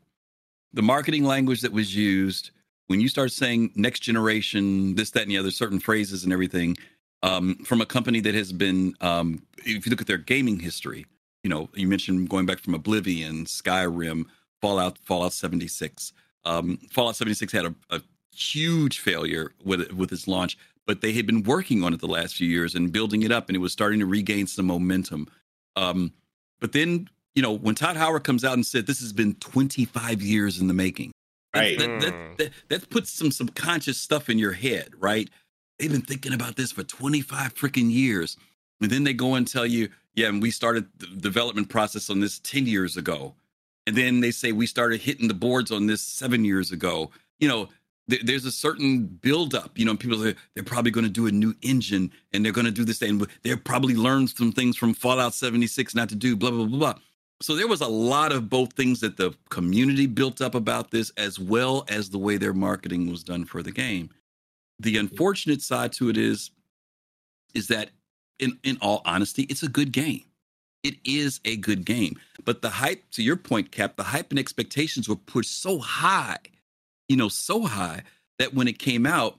[0.73, 2.51] The marketing language that was used
[2.89, 6.77] when you start saying next generation, this, that, and the other, certain phrases and everything,
[7.23, 11.07] um, from a company that has been, um, if you look at their gaming history,
[11.43, 14.25] you know, you mentioned going back from Oblivion, Skyrim,
[14.61, 16.13] Fallout, Fallout 76.
[16.45, 18.01] Um, Fallout 76 had a, a
[18.35, 22.37] huge failure with with its launch, but they had been working on it the last
[22.37, 25.29] few years and building it up, and it was starting to regain some momentum.
[25.77, 26.13] Um,
[26.61, 30.23] but then, you know, when Todd Howard comes out and said this has been 25
[30.23, 31.13] years in the making,
[31.55, 31.79] Right.
[31.79, 32.37] that, that, Mm.
[32.39, 35.29] that, that puts some subconscious stuff in your head, right?
[35.79, 38.37] They've been thinking about this for 25 freaking years.
[38.81, 42.21] And then they go and tell you, yeah, and we started the development process on
[42.21, 43.35] this 10 years ago.
[43.87, 47.11] And then they say we started hitting the boards on this seven years ago.
[47.39, 47.69] You know,
[48.09, 49.79] there, there's a certain buildup.
[49.79, 52.67] You know, people say they're probably going to do a new engine and they're going
[52.67, 53.25] to do this thing.
[53.43, 56.95] They'll probably learn some things from Fallout 76 not to do, blah, blah, blah, blah.
[57.43, 61.13] So there was a lot of both things that the community built up about this,
[61.19, 64.09] as well as the way their marketing was done for the game.
[64.81, 66.51] The unfortunate side to it is,
[67.55, 67.91] is that
[68.39, 70.25] in in all honesty, it's a good game.
[70.83, 72.19] It is a good game.
[72.45, 76.39] But the hype, to your point, Cap, the hype and expectations were pushed so high,
[77.09, 78.03] you know, so high
[78.39, 79.39] that when it came out,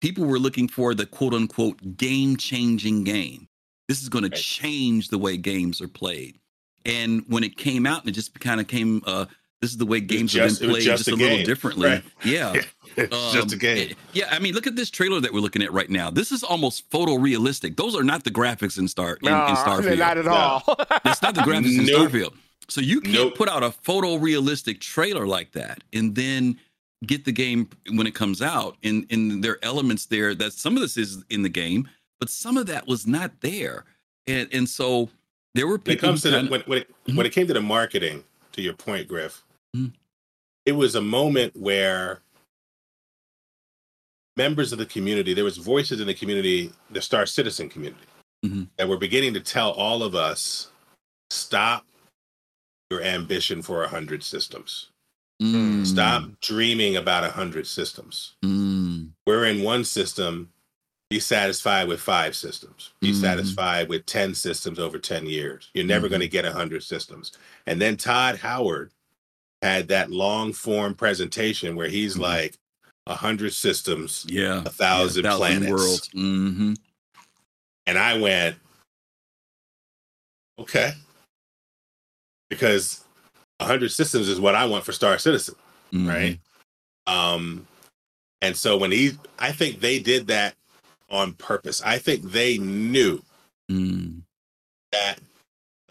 [0.00, 3.46] people were looking for the quote unquote game changing game.
[3.88, 6.38] This is going to change the way games are played.
[6.86, 9.02] And when it came out, it just kind of came.
[9.04, 9.26] Uh,
[9.60, 11.46] this is the way games just- have been played, just just, a a little game.
[11.46, 11.88] differently.
[11.88, 12.04] Right.
[12.24, 12.54] Yeah,
[12.96, 13.94] it's just a Um, game.
[14.12, 16.10] Yeah, I mean, look at this trailer that we're looking at right now.
[16.10, 17.76] This is almost photorealistic.
[17.76, 19.98] Those are not the graphics in Star in, in No, Starfield.
[19.98, 20.30] not at No.
[20.32, 20.62] all.
[21.04, 22.10] That's not the graphics in Nope.
[22.10, 22.34] Starfield.
[22.68, 23.36] So you can't Nope.
[23.36, 26.58] put out a photorealistic trailer like that and then
[27.06, 28.76] get the game when it comes out.
[28.84, 31.88] And and there are elements there that some of this is in the game,
[32.20, 33.84] but some of that was not there.
[34.26, 35.08] And and so
[35.54, 37.16] there were When it comes to the, when, when, it, Mhm.
[37.16, 38.22] when it came to the marketing,
[38.52, 39.42] to your point, Griff,
[39.76, 39.92] Mhm.
[40.66, 42.22] it was a moment where
[44.36, 48.06] members of the community, there was voices in the community, the Star Citizen community,
[48.44, 48.68] Mhm.
[48.76, 50.70] that were beginning to tell all of us,
[51.30, 51.86] stop
[52.90, 54.88] your ambition for a hundred systems.
[55.42, 58.34] Mm, Stop dreaming about a hundred systems.
[58.44, 60.52] mm, We're in one system.
[61.08, 62.92] Be satisfied with five systems.
[63.00, 63.20] Be Mhm.
[63.20, 65.70] satisfied with 10 systems over 10 years.
[65.74, 66.10] You're never Mhm.
[66.10, 67.32] going to get 100 systems.
[67.66, 68.92] And then Todd Howard
[69.62, 72.20] had that long form presentation where he's Mhm.
[72.20, 72.56] like,
[73.06, 74.62] 100 systems, yeah.
[74.64, 75.70] a thousand, yeah, planets.
[75.70, 76.08] worlds.
[76.12, 76.74] hmm
[77.86, 78.56] And I went,
[80.58, 80.92] okay.
[82.50, 83.04] Because
[83.60, 85.56] a 100 systems is what I want for Star Citizen.
[85.92, 86.08] Mm-hmm.
[86.08, 86.40] right?
[87.06, 87.66] Um,
[88.42, 90.54] and so when he, I think they did that
[91.10, 91.82] on purpose.
[91.82, 93.22] I think they knew
[93.70, 94.22] Mm,
[94.92, 95.20] that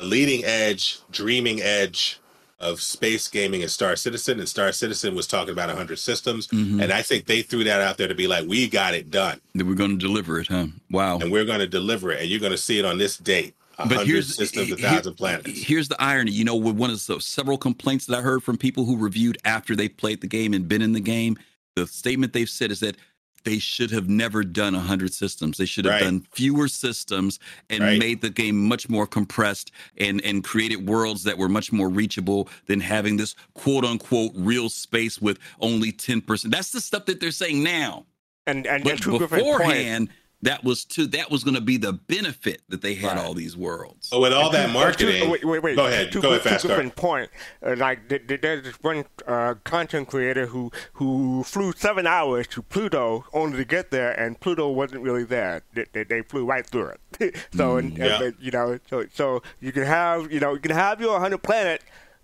[0.01, 2.19] leading edge, dreaming edge
[2.59, 6.47] of space gaming and Star Citizen, and Star Citizen was talking about 100 systems.
[6.47, 6.81] mhm.
[6.81, 9.39] And I think they threw that out there to be like, we got it done,
[9.55, 10.67] we're going to deliver it, huh?
[10.91, 11.19] Wow.
[11.19, 13.55] and we're going to deliver it, and you're going to see it on this date.
[13.77, 15.49] But here's systems, a here- planets.
[15.63, 16.31] Here's the irony.
[16.31, 19.37] You know, with one of the several complaints that I heard from people who reviewed
[19.45, 21.37] after they played the game and been in the game,
[21.77, 22.97] the statement they've said is that
[23.43, 25.57] they should have never done 100 systems.
[25.57, 26.03] They should have Right.
[26.03, 27.39] done fewer systems
[27.69, 27.99] and Right.
[27.99, 32.49] made the game much more compressed and, and created worlds that were much more reachable
[32.67, 36.51] than having this quote unquote real space with only 10%.
[36.51, 38.05] That's the stuff that they're saying now.
[38.47, 40.09] and and, But and beforehand,
[40.41, 43.25] that was to that was going to be the benefit that they had Right.
[43.25, 44.09] all these worlds.
[44.11, 45.75] Oh, with all that to- marketing, wait, wait, wait.
[45.75, 46.75] go ahead, To, go ahead, to fast cart.
[46.77, 47.29] Griffin's point,
[47.65, 52.47] uh, like th- th- there's this one uh, content creator who who flew seven hours
[52.47, 55.61] to Pluto only to get there, and Pluto wasn't really there.
[55.73, 57.35] They, they, they flew right through it.
[57.55, 58.23] so and, Mm, yeah.
[58.23, 61.39] and, you know, so so you can have you know you can have your 100
[61.43, 61.81] planet,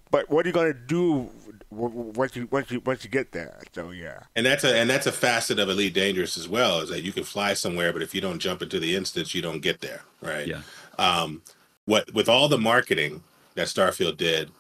[0.10, 1.45] but what are you going to do w- w-
[1.76, 3.60] once you once you once you get there?
[3.74, 4.20] So yeah.
[4.36, 7.12] And that's a and that's a facet of Elite Dangerous as well, is that you
[7.12, 10.02] can fly somewhere, but if you don't jump into the instance, you don't get there,
[10.22, 10.48] right?
[10.48, 10.62] Yeah.
[10.98, 11.42] Um,
[11.86, 13.24] what with all the marketing
[13.56, 14.52] that Starfield did,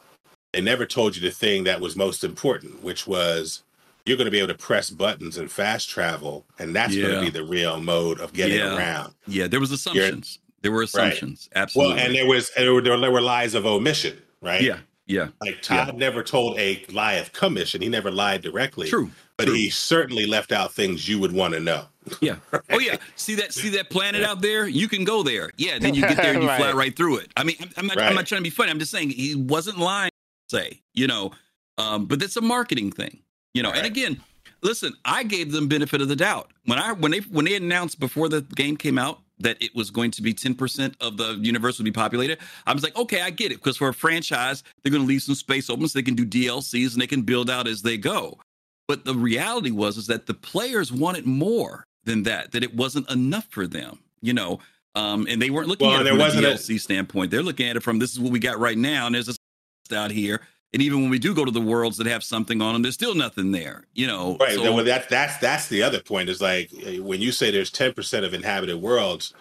[0.53, 3.63] they never told you the thing that was most important, which was
[4.05, 7.21] you're going to be able to press buttons and fast travel, and that's going to
[7.21, 8.77] be the real mode of getting Yeah.
[8.77, 9.13] around.
[9.25, 10.39] Yeah, there was assumptions.
[10.61, 11.49] There were assumptions.
[11.55, 11.95] Absolutely.
[11.95, 14.61] Well, and there was there were, there were lies of omission, right?
[14.61, 17.81] yeah, yeah, Like Todd never told a lie of commission.
[17.81, 18.87] He never lied directly.
[18.89, 19.11] true.
[19.37, 19.55] But true.
[19.55, 21.85] he certainly left out things you would want to know.
[22.21, 22.37] yeah.
[22.69, 22.95] Oh yeah.
[23.15, 23.53] See that?
[23.53, 24.65] See that planet out there?
[24.67, 25.49] You can go there.
[25.57, 25.77] Yeah.
[25.77, 26.75] Then you get there and you fly Right.
[26.75, 27.31] right through it.
[27.35, 27.99] I mean, I'm, I'm not.
[28.01, 28.71] I'm not trying to be funny.
[28.71, 30.11] I'm just saying he wasn't lying.
[30.49, 31.31] Say, you know,
[31.77, 33.19] um, but it's a marketing thing,
[33.53, 33.71] you know.
[33.71, 34.21] And again,
[34.61, 37.99] listen, I gave them benefit of the doubt when I when they when they announced
[37.99, 41.77] before the game came out that it was going to be 10% of the universe
[41.77, 42.39] would be populated.
[42.65, 43.55] I was like, okay, I get it.
[43.55, 46.25] Because for a franchise, they're going to leave some space open so they can do
[46.25, 48.39] DLCs and they can build out as they go.
[48.87, 53.09] But the reality was is that the players wanted more than that, that it wasn't
[53.11, 54.59] enough for them, you know.
[54.93, 57.31] Um, and they weren't looking Well, at it there from a wasn't a- DLC standpoint.
[57.31, 59.35] They're looking at it from this is what we got right now, and there's a
[59.95, 60.41] out here.
[60.73, 62.95] And even when we do go to the worlds that have something on them, there's
[62.95, 64.35] still nothing there, you know.
[64.39, 64.55] Right.
[64.55, 66.27] So- well, that, that's that's the other point.
[66.29, 69.33] Is like uh, when you say there's 10% of inhabited worlds.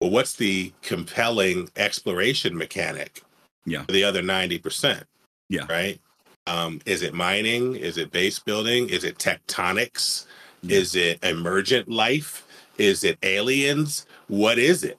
[0.00, 3.22] Well, what's the compelling exploration mechanic?
[3.64, 3.84] Yeah.
[3.84, 5.04] For the other 90%.
[5.48, 5.66] Yeah.
[5.70, 6.00] Right.
[6.46, 7.76] Um, is it mining?
[7.76, 8.88] Is it base building?
[8.88, 10.26] Is it tectonics?
[10.62, 10.78] Yeah.
[10.78, 12.46] Is it emergent life?
[12.76, 14.04] Is it aliens?
[14.26, 14.98] What is it?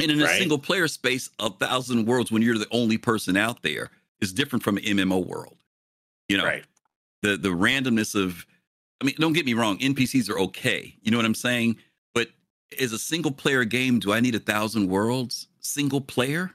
[0.00, 0.38] And in a Right.
[0.38, 3.90] single player space, a thousand worlds when you're the only person out there
[4.20, 5.56] is different from an MMO world.
[6.28, 6.64] You know, Right.
[7.22, 8.46] the the randomness of
[9.02, 10.94] I mean, don't get me wrong, NPCs are okay.
[11.02, 11.76] You know what I'm saying?
[12.14, 12.28] But
[12.80, 15.48] as a single player game, do I need a thousand worlds?
[15.60, 16.52] Single player?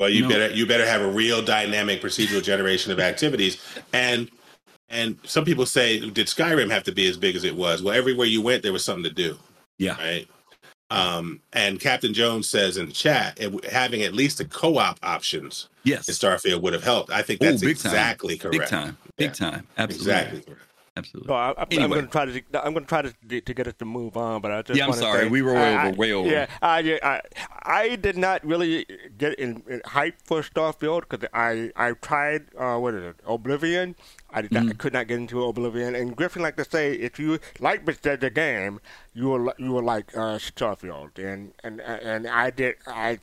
[0.00, 0.28] Well, you No.
[0.30, 3.58] better you better have a real dynamic procedural generation of activities.
[3.92, 4.30] And
[4.88, 7.82] and some people say, did Skyrim have to be as big as it was?
[7.82, 9.38] Well, everywhere you went, there was something to do.
[9.78, 9.96] Yeah.
[9.96, 10.28] Right.
[10.90, 15.68] Um, and Captain Jones says in the chat, it, having at least a co-op options
[15.84, 16.08] Yes.
[16.08, 17.10] in Starfield would have helped.
[17.10, 17.92] I think that's big time.
[17.92, 18.58] exactly correct.
[18.58, 18.96] Big time.
[19.16, 19.32] Big Yeah.
[19.50, 19.66] time.
[19.78, 20.12] Absolutely.
[20.12, 20.54] Exactly.
[20.94, 21.28] Absolutely.
[21.28, 21.88] So I, I, I'm Anyway.
[21.88, 24.42] going to try to I'm going to try to to get us to move on,
[24.42, 25.22] but I just Yeah, I'm sorry.
[25.22, 26.28] say- We were way I- over, way over.
[26.28, 27.20] Yeah, I, I
[27.62, 28.84] I did not really
[29.16, 33.96] get in, in hype for Starfield because I I tried uh, what is it Oblivion.
[34.34, 34.70] I did not, Mm-hmm.
[34.70, 35.94] I could not get into Oblivion.
[35.94, 38.78] And Griffin like to say, if you like Bethesda game,
[39.14, 41.16] you will you will like uh, Starfield.
[41.18, 43.18] And and and I did I.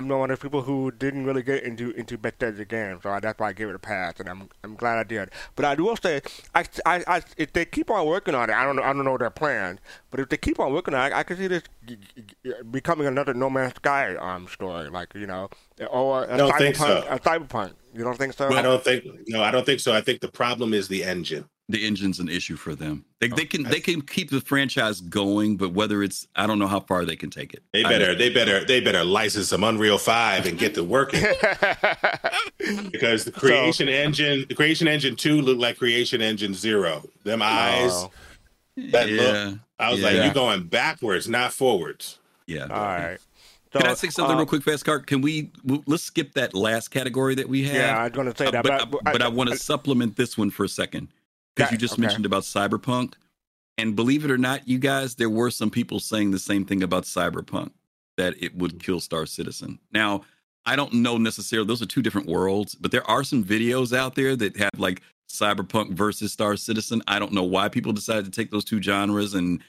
[0.00, 3.20] I'm one of those people who didn't really get into into Bethesda games, so I,
[3.20, 5.30] that's why I gave it a pass, and I'm I'm glad I did.
[5.56, 6.22] But I will say,
[6.54, 9.04] I, I, I if they keep on working on it, I don't know I don't
[9.04, 9.78] know their plans,
[10.10, 11.64] but if they keep on working on it, I, I can see this
[12.70, 15.50] becoming another No Man's Sky um story, like you know,
[15.90, 17.04] or a cyberpunk, think so.
[17.10, 17.74] a cyberpunk.
[17.92, 18.48] You don't think so?
[18.48, 19.92] I don't think no, I don't think so.
[19.92, 21.46] I think the problem is the engine.
[21.70, 23.04] The engine's an issue for them.
[23.20, 26.58] They, they can I- they can keep the franchise going, but whether it's I don't
[26.58, 27.62] know how far they can take it.
[27.72, 31.22] They I- better they better they better license some Unreal 5 and get to working.
[32.90, 37.92] because the creation engine the creation engine 2 looked like creation engine 0 them eyes
[37.92, 38.10] Oh,
[38.92, 39.20] that yeah,
[39.50, 42.62] look i was like you're going backwards not forwards yeah.
[42.64, 43.18] all right.
[43.72, 45.06] Can I say something uh, real quick, fast cart?
[45.06, 47.76] Can we w- let's skip that last category that we had?
[47.76, 50.16] Yeah, I was going to say Uh, that, but, but, but I, want to supplement
[50.16, 51.06] this one for a second
[51.56, 52.02] because you just okay.
[52.02, 53.14] mentioned about cyberpunk,
[53.78, 56.82] and believe it or not, you guys, there were some people saying the same thing
[56.82, 57.70] about cyberpunk
[58.16, 59.78] that it would kill Star Citizen.
[59.92, 60.22] Now,
[60.66, 64.14] I don't know necessarily; those are two different worlds, but there are some videos out
[64.14, 67.02] there that have like cyberpunk versus Star Citizen.
[67.06, 69.60] I don't know why people decided to take those two genres and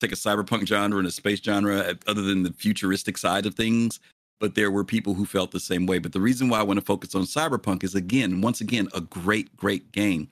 [0.00, 3.54] take a cyberpunk genre and a space genre, uh, other than the futuristic side of
[3.54, 4.00] things
[4.42, 6.00] but there were people who felt the same way.
[6.00, 9.00] But the reason why I want to focus on Cyberpunk is again, once again, a
[9.00, 10.28] great, great game.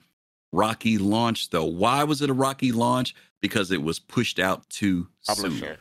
[0.51, 1.65] Rocky launch, though.
[1.65, 3.15] Why was it a rocky launch?
[3.39, 5.35] Because it was pushed out too soon.
[5.35, 5.77] publisher.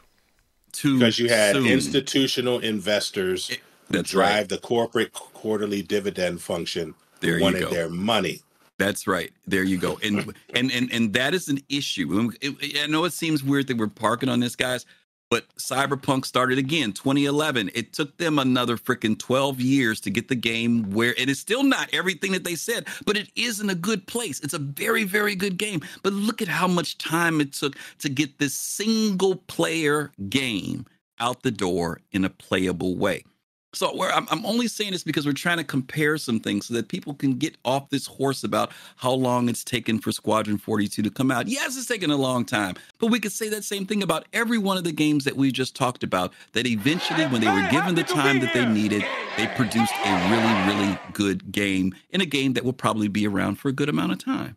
[0.73, 1.67] Too because you had soon.
[1.67, 3.57] institutional investors who
[3.91, 4.49] That's drive right.
[4.49, 7.71] the corporate quarterly dividend function There who you wanted go.
[7.71, 8.43] their money
[8.79, 9.33] That's right.
[9.49, 9.99] There you go.
[10.03, 12.31] And and and and that is an issue.
[12.41, 14.87] It- I know it seems weird that we're parking on this, guys,
[15.31, 17.71] but Cyberpunk started again 2011.
[17.75, 21.63] It took them another freaking 12 years to get the game where it is still
[21.63, 24.41] not everything that they said, but it is in a good place.
[24.41, 25.81] It's a very very good game.
[26.03, 30.85] But look at how much time it took to get this single player game
[31.21, 33.25] out the door in a playable way.
[33.73, 36.89] So I'm, I'm only saying this because we're trying to compare some things so that
[36.89, 41.11] people can get off this horse about how long it's taken for Squadron 42 to
[41.11, 41.47] come out.
[41.47, 44.59] Yes, it's taken a long time, but we could say that same thing about every
[44.59, 46.33] one of the games that we just talked about.
[46.53, 49.05] That eventually, when they were given the time that they needed,
[49.37, 53.57] they produced a really, really good game and a game that will probably be around
[53.57, 54.57] for a good amount of time.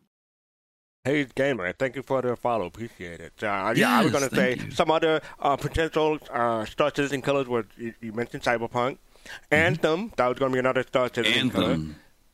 [1.05, 2.67] Hey, gamer, thank you for the follow.
[2.67, 3.33] Appreciate it.
[3.43, 4.71] Uh, yeah, I was going to say you.
[4.71, 9.55] some other uh, potential uh, Star Citizen killers were you, you mentioned Cyberpunk, Mm-hmm.
[9.55, 10.13] Anthem.
[10.17, 11.77] That was going to be another Star Citizen killer.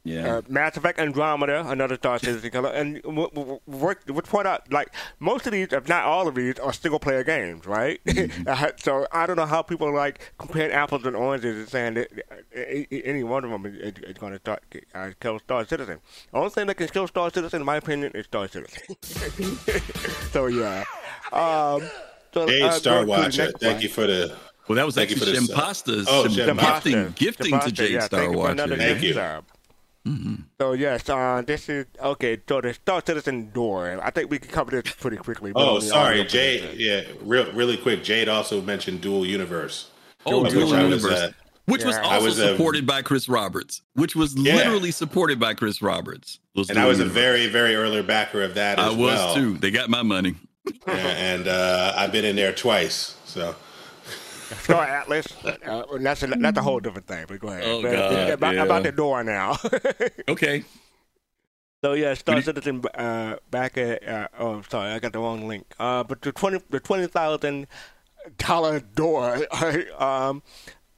[0.05, 4.25] Anthem, yeah, Uh, Mass Effect Andromeda, another Star Citizen killer, and w- w- work, would
[4.25, 7.65] point out like most of these, if not all of these, are single player games,
[7.65, 7.99] right?
[8.19, 8.47] Mm-hmm.
[8.47, 12.07] Uh, so I don't know how people like comparing apples and oranges and saying that
[12.31, 14.63] uh, a- a- any one of them is, is, is going to start,
[14.93, 15.99] uh, kill Star Citizen.
[16.31, 18.81] The only thing that can kill Star Citizen, in my opinion, is Star Citizen.
[20.31, 20.83] so yeah.
[21.31, 21.81] Um,
[22.33, 23.81] so, hey uh, star going watcher thank one.
[23.81, 24.35] you for the
[24.67, 26.83] well, that was Thank you actually for this, Shimpasta's oh, some Shimpasta.
[26.83, 28.77] gifting, gifting to Shimpasta, Jade yeah, Star thank Watcher.
[28.77, 29.13] Thank you.
[29.13, 29.45] sub.
[30.05, 32.37] Hmm So yes, uh, this is okay.
[32.47, 33.99] So the Star Citizen door.
[34.01, 35.51] I think we can cover this pretty quickly.
[35.55, 36.61] Oh, sorry, Jade.
[36.61, 36.77] version.
[36.79, 38.03] Yeah, real, really quick.
[38.03, 39.89] Jade also mentioned dual universe.
[40.25, 40.71] Oh, Dual which I was,
[41.03, 41.31] Universe, uh,
[41.65, 42.07] which was Yeah.
[42.07, 44.55] I also was, uh, supported by Chris Roberts, which was Yeah.
[44.55, 46.39] literally supported by Chris Roberts.
[46.55, 49.35] was and I was a very, very early backer of that I was well.
[49.35, 49.57] too.
[49.57, 50.35] They got my money.
[50.87, 53.15] Yeah, and uh, I've been in there twice.
[53.25, 53.55] So
[54.63, 55.27] Star Atlas.
[55.45, 57.25] Uh, that's a, that's a whole different thing.
[57.27, 57.63] But go ahead.
[57.65, 58.63] Oh, But God, about, yeah.
[58.63, 59.57] about the door now.
[60.27, 60.63] Okay.
[61.83, 65.65] So yeah, Star Citizen uh, back at uh, oh sorry, I got the wrong link.
[65.79, 67.67] Uh, but the twenty the twenty thousand
[68.37, 69.47] dollar door
[69.97, 70.43] um,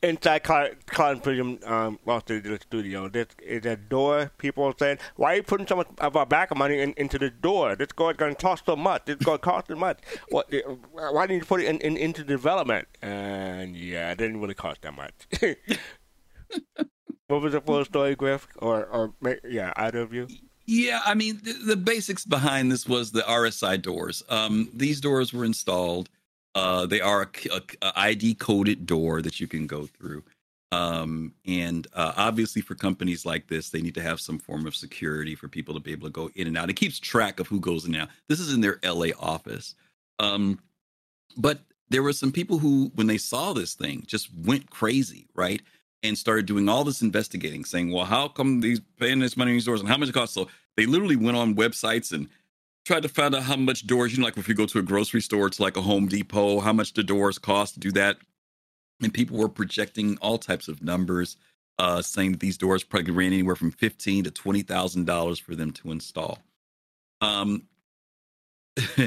[0.03, 3.09] inside Car- Confusion um, Los Angeles studio.
[3.09, 4.31] This is a door.
[4.37, 7.17] People are saying, "Why are you putting so much of our back money in, into
[7.19, 7.75] the door?
[7.75, 9.03] This door is going to cost so much.
[9.07, 9.99] It's going to cost so much.
[10.29, 10.53] What?
[10.53, 14.53] uh, Why didn't you put it in, in, into development?" And yeah, it didn't really
[14.53, 15.13] cost that much.
[17.27, 18.47] what was the full story, Griff?
[18.57, 19.13] Or or
[19.43, 20.27] yeah, either of you?
[20.65, 24.23] Yeah, I mean, the, the basics behind this was the RSI doors.
[24.29, 26.09] Um, these doors were installed.
[26.55, 30.23] Uh, they are a, a- a ID coded door that you can go through.
[30.73, 34.75] Um, and uh, obviously, for companies like this, they need to have some form of
[34.75, 36.69] security for people to be able to go in and out.
[36.69, 38.09] It keeps track of who goes in and out.
[38.29, 39.75] This is in their LA office.
[40.19, 40.59] Um,
[41.37, 45.61] but there were some people who, when they saw this thing, just went crazy, right?
[46.03, 49.57] And started doing all this investigating, saying, "Well, how come these paying this money in
[49.57, 50.47] these doors and how much it costs?" So
[50.77, 52.27] they literally went on websites and
[52.85, 54.13] tried to find out how much doors.
[54.13, 56.59] You know, like if you go to a grocery store, it's like a Home Depot,
[56.59, 58.17] how much the doors cost to do that.
[59.01, 61.37] And people were projecting all types of numbers,
[61.79, 65.55] uh, saying that these doors probably ran anywhere from fifteen to twenty thousand dollars for
[65.55, 66.39] them to install.
[67.21, 67.63] Um,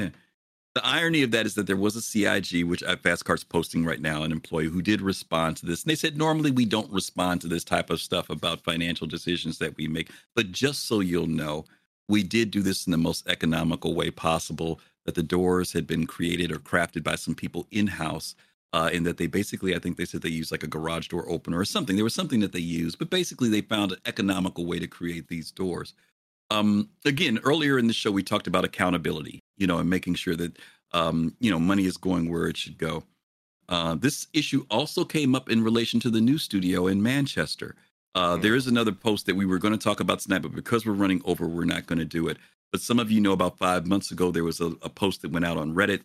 [0.75, 4.01] the irony of that is that there was a CIG, which uh, Fastcart's posting right
[4.01, 5.83] now, an employee who did respond to this.
[5.83, 9.57] And they said, normally we don't respond to this type of stuff about financial decisions
[9.59, 10.11] that we make.
[10.35, 11.65] But just so you'll know,
[12.07, 16.07] we did do this in the most economical way possible, that the doors had been
[16.07, 18.35] created or crafted by some people in house.
[18.73, 21.29] Uh, and that they basically, I think they said they used like a garage door
[21.29, 21.95] opener or something.
[21.95, 25.29] There was something that they used, but basically they found an economical way to create
[25.29, 25.93] these doors.
[26.51, 30.35] Um, again, earlier in the show, we talked about accountability, you know, and making sure
[30.35, 30.57] that,
[30.91, 33.03] um, you know, money is going where it should go.
[33.69, 37.75] Uh, this issue also came up in relation to the new studio in Manchester.
[38.15, 40.85] Uh, There is another post that we were going to talk about tonight, but because
[40.85, 42.37] we're running over, we're not going to do it.
[42.71, 45.31] But some of you know about five months ago, there was a, a post that
[45.31, 46.01] went out on Reddit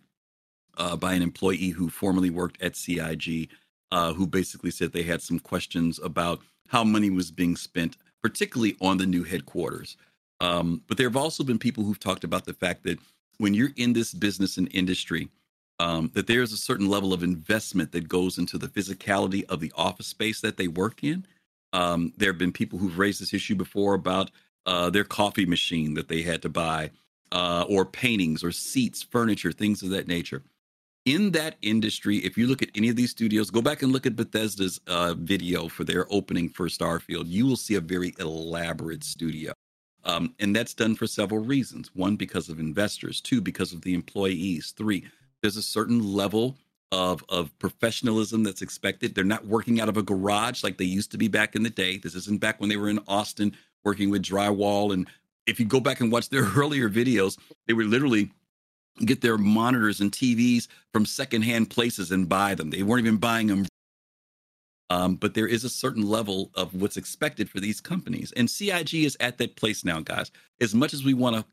[0.77, 3.49] uh, by an employee who formerly worked at CIG,
[3.93, 8.77] uh, who basically said they had some questions about how money was being spent, particularly
[8.81, 9.97] on the new headquarters.
[10.41, 12.99] Um, but there have also been people who've talked about the fact that
[13.39, 15.29] when you're in this business and industry,
[15.79, 19.73] um, that there's a certain level of investment that goes into the physicality of the
[19.77, 21.25] office space that they work in.
[21.73, 24.31] Um, there have been people who've raised this issue before about
[24.67, 26.91] uh, their coffee machine that they had to buy,
[27.33, 30.43] uh, or paintings, or seats, furniture, things of that nature.
[31.07, 34.05] In that industry, if you look at any of these studios, go back and look
[34.05, 37.25] at Bethesda's uh, video for their opening for Starfield.
[37.27, 39.55] You will see a very elaborate studio.
[40.05, 41.91] Um, and that's done for several reasons.
[41.95, 43.21] One, because of investors.
[43.21, 44.75] Two, because of the employees.
[44.77, 45.07] Three,
[45.41, 46.57] there's a certain level
[46.93, 49.15] of of professionalism that's expected.
[49.15, 51.71] They're not working out of a garage like they used to be back in the
[51.71, 51.99] day.
[51.99, 54.93] This isn't back when they were in Austin working with drywall.
[54.93, 55.07] And
[55.47, 58.31] if you go back and watch their earlier videos, they were literally
[59.05, 62.71] get their monitors and TVs from secondhand places and buy them.
[62.71, 63.67] They weren't even buying them.
[64.91, 68.33] Um, but there is a certain level of what's expected for these companies.
[68.33, 70.33] And CIG is at that place now, guys.
[70.61, 71.45] As much as we want to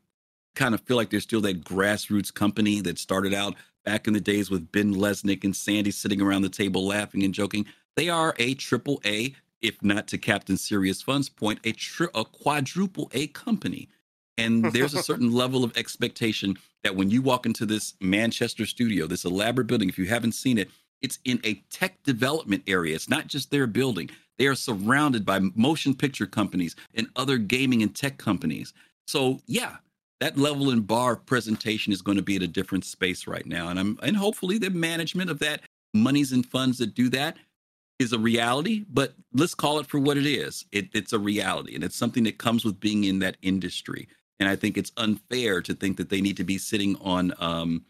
[0.54, 3.54] kind of feel like there's still that grassroots company that started out
[3.84, 7.32] back in the days with Ben Lesnick and Sandy sitting around the table laughing and
[7.32, 7.64] joking,
[7.96, 12.24] they are a triple A, if not to Captain Serious Fun's point, a, tri- a
[12.24, 13.88] quadruple A company.
[14.36, 19.06] And there's a certain level of expectation that when you walk into this Manchester studio,
[19.06, 20.70] this elaborate building, if you haven't seen it,
[21.02, 22.94] it's in a tech development area.
[22.94, 24.10] It's not just their building.
[24.36, 28.72] They are surrounded by motion picture companies and other gaming and tech companies.
[29.06, 29.76] So yeah,
[30.20, 33.46] that level and bar of presentation is going to be at a different space right
[33.46, 33.68] now.
[33.68, 35.62] And I'm and hopefully the management of that
[35.94, 37.36] monies and funds that do that
[37.98, 40.64] is a reality, but let's call it for what it is.
[40.70, 44.08] It, it's a reality and it's something that comes with being in that industry.
[44.38, 47.84] And I think it's unfair to think that they need to be sitting on um,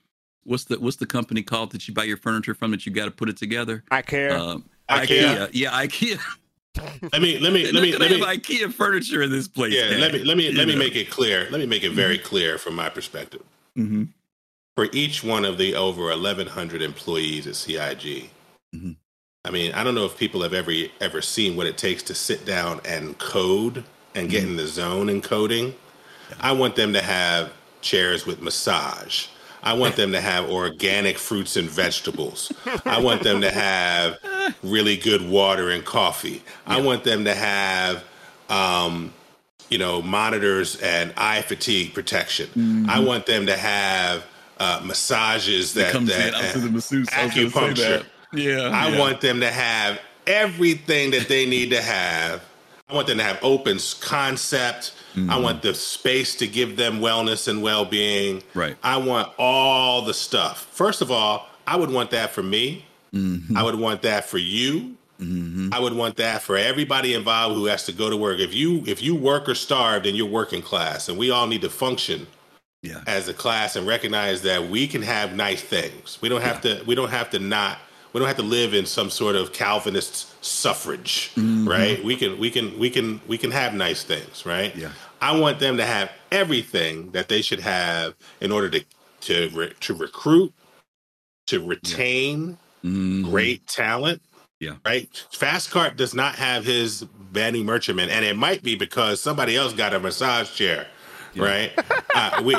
[0.45, 3.05] what's the what's the company called that you buy your furniture from that you got
[3.05, 3.85] to put it together?
[3.91, 4.37] I care.
[4.37, 5.07] Um, IKEA.
[5.07, 5.51] IKEA.
[5.53, 6.19] Yeah, IKEA.
[7.13, 9.75] let me let me let me let me have IKEA furniture in this place.
[9.75, 10.01] yeah man.
[10.01, 10.79] let me let me You let me know.
[10.81, 11.49] make it clear.
[11.51, 13.43] Let me make it very clear from my perspective.
[13.77, 14.09] Mhm.
[14.77, 18.31] For each one of the over 1,100 employees at CIG,
[18.75, 18.97] Mhm.
[19.45, 22.15] I mean, I don't know if people have ever ever seen what it takes to
[22.15, 23.85] sit down and code
[24.15, 25.75] and get in the zone and coding.
[26.41, 29.27] I want them to have chairs with massage.
[29.63, 32.53] I want them to have organic fruits and vegetables.
[32.85, 34.19] I want them to have
[34.63, 36.43] really good water and coffee.
[36.67, 38.05] I want them to have,
[38.49, 39.13] um,
[39.69, 42.89] you know, monitors and eye fatigue protection.
[42.89, 44.25] I want them to have
[44.59, 47.09] uh, massages that, that in out to the masseuse.
[47.13, 47.77] I was gonna acupuncture.
[47.77, 48.07] that.
[48.33, 48.71] Yeah.
[48.73, 48.99] I yeah.
[48.99, 52.45] want them to have everything that they need to have.
[52.89, 54.95] I want them to have open concept.
[55.15, 55.31] Mm-hmm.
[55.31, 58.43] I want the space to give them wellness and well being.
[58.55, 58.77] Right.
[58.83, 60.67] I want all the stuff.
[60.71, 62.87] First of all, I would want that for me.
[63.13, 63.57] Mm-hmm.
[63.57, 64.95] I would want that for you.
[65.21, 68.39] I would want that for everybody involved who has to go to work.
[68.39, 71.63] If you if you work or starved and you're working class, and we all need
[71.63, 72.29] to function
[72.83, 73.03] Yeah.
[73.05, 76.19] as a class and recognize that we can have nice things.
[76.23, 76.85] We don't have to.
[76.87, 77.79] We don't have to not.
[78.19, 81.69] We don't have to live in some sort of Calvinist suffrage, Mm-hmm.
[81.69, 82.03] right?
[82.03, 82.37] We can.
[82.41, 82.77] We can.
[82.77, 83.21] We can.
[83.29, 84.75] We can have nice things, right?
[84.75, 84.91] Yeah.
[85.21, 88.85] I want them to have everything that they should have in order to
[89.21, 90.53] to re, to recruit,
[91.47, 93.23] to retain Mhm.
[93.31, 94.21] great talent.
[94.59, 94.79] Yeah.
[94.85, 95.09] Right.
[95.33, 99.95] Fastcart does not have his Banu Merchantman, and it might be because somebody else got
[99.95, 100.89] a massage chair.
[101.37, 101.71] Right.
[102.17, 102.57] uh, we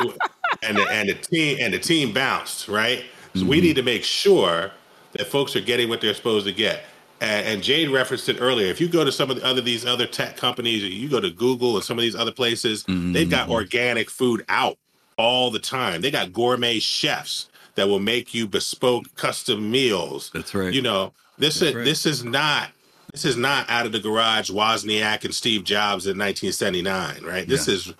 [0.63, 2.69] and the, and the team and the team bounced.
[2.69, 3.03] Right.
[3.35, 4.71] So we need to make sure
[5.13, 6.83] that folks are getting what they're supposed to get.
[7.21, 8.67] And, and Jade referenced it earlier.
[8.67, 11.19] If you go to some of the other these other tech companies, or you go
[11.19, 14.77] to Google and some of these other places, they've got organic food out
[15.17, 16.01] all the time.
[16.01, 20.31] They got gourmet chefs that will make you bespoke custom meals.
[20.33, 20.73] That's right.
[20.73, 21.83] You know, this is right.
[21.85, 22.69] this is not
[23.11, 27.47] this is not out of the garage Wozniak and Steve Jobs in 1979, right?
[27.47, 27.73] This Yeah.
[27.73, 27.93] is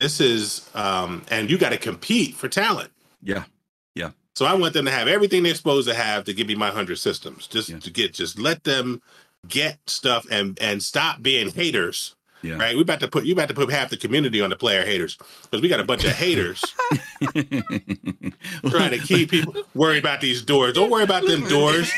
[0.00, 2.90] this is um and you got to compete for talent.
[3.22, 3.44] Yeah.
[4.38, 6.68] So I want them to have everything they're supposed to have to give me my
[6.68, 7.48] 100 systems.
[7.48, 7.80] Just Yeah.
[7.80, 9.02] to get just let them
[9.48, 12.14] get stuff and and stop being haters.
[12.42, 12.54] Yeah.
[12.56, 12.76] Right?
[12.76, 15.18] We about to put you about to put half the community on the player haters
[15.42, 16.62] because we got a bunch of haters
[18.70, 20.72] trying to keep people worried about these doors.
[20.74, 21.90] Don't worry about them doors.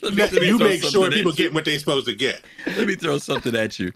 [0.00, 2.40] Let me- let me You make sure people get what they're supposed to get.
[2.68, 3.90] Let me throw something at you.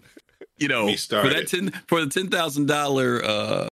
[0.57, 3.67] You know, for that ten for the ten thousand dollar uh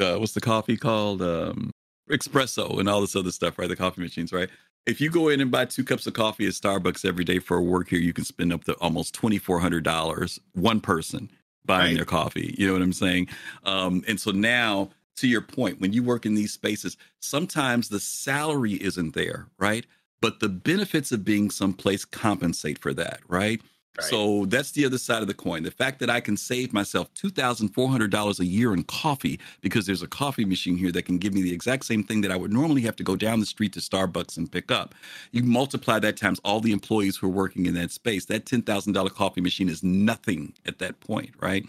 [0.00, 1.22] uh what's the coffee called?
[1.22, 1.72] Um
[2.10, 3.68] espresso and all this other stuff, right?
[3.68, 4.48] The coffee machines, right?
[4.86, 7.56] If you go in and buy two cups of coffee at Starbucks every day for
[7.56, 11.30] a work here, you can spend up to almost twenty four hundred dollars one person
[11.64, 11.96] buying Right.
[11.96, 12.54] their coffee.
[12.58, 13.28] You know what I'm saying?
[13.64, 18.00] Um, and so now, to your point, when you work in these spaces, sometimes the
[18.00, 19.86] salary isn't there, right?
[20.20, 23.62] But the benefits of being someplace compensate for that, right?
[23.96, 24.06] Right.
[24.08, 25.62] So that's the other side of the coin.
[25.62, 30.08] The fact that I can save myself $2,400 a year in coffee because there's a
[30.08, 32.82] coffee machine here that can give me the exact same thing that I would normally
[32.82, 34.96] have to go down the street to Starbucks and pick up.
[35.30, 38.24] You multiply that times all the employees who are working in that space.
[38.24, 41.64] That $10,000 coffee machine is nothing at that point, right?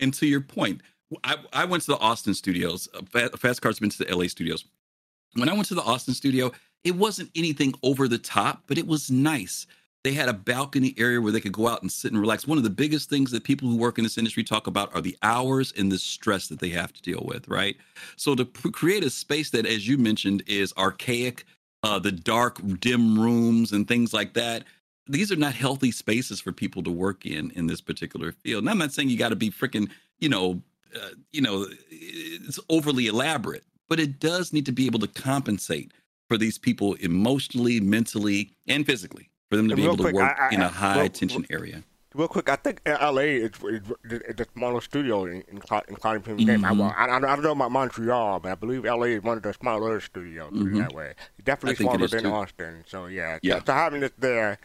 [0.00, 0.82] And to your point,
[1.24, 2.88] I, I went to the Austin studios.
[2.94, 4.64] Uh, Fast Cart's been to the LA studios.
[5.34, 6.52] When I went to the Austin studio,
[6.84, 9.66] it wasn't anything over the top, but it was nice.
[10.02, 12.46] They had a balcony area where they could go out and sit and relax.
[12.46, 15.02] One of the biggest things that people who work in this industry talk about are
[15.02, 17.76] the hours and the stress that they have to deal with, right?
[18.16, 21.44] So to create a space that, as you mentioned, is archaic,
[21.82, 24.64] uh, the dark, dim rooms and things like that.
[25.06, 28.62] These are not healthy spaces for people to work in in this particular field.
[28.62, 30.62] And I'm not saying you got to be freaking, you know,
[30.94, 35.92] uh, you know, it's overly elaborate, but it does need to be able to compensate
[36.28, 40.38] for these people emotionally, mentally, and physically for them to be Real able to work
[40.38, 41.82] I- I- in a high real- tension area.
[42.12, 45.84] Real quick, I think in LA is the smaller studio in in, in Cloud
[46.16, 46.64] Imperium Game.
[46.64, 49.44] I, well, I, I don't know about Montreal, but I believe LA is one of
[49.44, 50.78] the smaller studios Mhm.
[50.78, 51.14] that way.
[51.44, 52.32] Definitely I think it smaller than too.
[52.32, 52.84] Austin.
[52.88, 53.60] So yeah, Yeah.
[53.64, 54.58] So, having it there,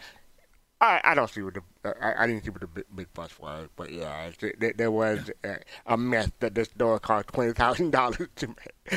[0.81, 1.61] I, I don't see what the
[2.03, 5.29] I, I didn't see what the big, big fuss was, but yeah, there, there was
[5.43, 8.55] a, a mess that this door cost twenty thousand dollars to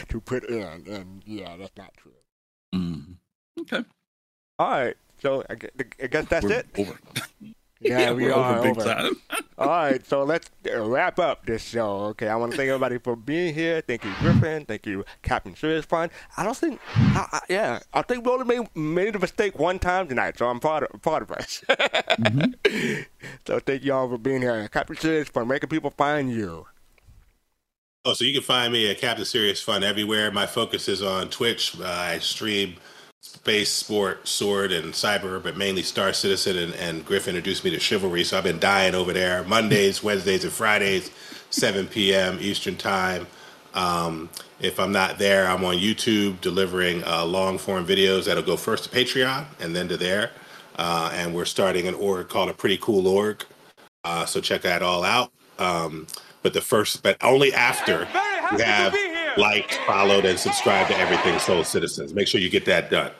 [0.08, 2.12] to put in, and yeah, that's not true.
[2.74, 3.16] Mm.
[3.60, 3.84] Okay.
[4.58, 5.70] All right, so I guess,
[6.02, 6.66] I guess that's we're it.
[6.76, 6.98] Over.
[7.80, 8.94] Yeah, we we're are over big over.
[8.94, 9.12] time.
[9.58, 12.06] All right, so let's uh, wrap up this show.
[12.06, 13.80] Okay, I want to thank everybody for being here.
[13.80, 14.64] Thank you, Griffin.
[14.64, 16.10] Thank you, Captain Serious Fun.
[16.36, 19.78] I don't think, I, I, yeah, I think we only made, made a mistake one
[19.78, 21.62] time tonight, so I'm proud of, proud of us.
[23.46, 24.68] So thank y'all for being here.
[24.68, 26.66] Captain Serious Fun, where can people find you?
[28.04, 30.30] Oh, so you can find me at Captain Serious Fun everywhere.
[30.30, 31.78] My focus is on Twitch.
[31.80, 32.76] Uh, I stream
[33.34, 37.78] space, sport, sword, and cyber, but mainly Star Citizen and, and Griff introduced me to
[37.78, 39.44] Chivalry, so I've been dying over there.
[39.44, 41.10] Mondays, Wednesdays, and Fridays,
[41.50, 42.38] 7 p.m.
[42.40, 43.26] Eastern Time.
[43.74, 48.56] Um, if I'm not there, I'm on YouTube delivering uh, long form videos that'll go
[48.56, 50.30] first to Patreon and then to there.
[50.76, 53.44] Uh, and we're starting an org called a Pretty Cool Org.
[54.04, 55.30] Uh, so check that all out.
[55.58, 56.06] Um,
[56.42, 58.08] but the first, but only after
[58.52, 58.94] you have
[59.38, 62.12] liked, followed, and subscribed to everything SOL Citizens.
[62.12, 63.12] Make sure you get that done,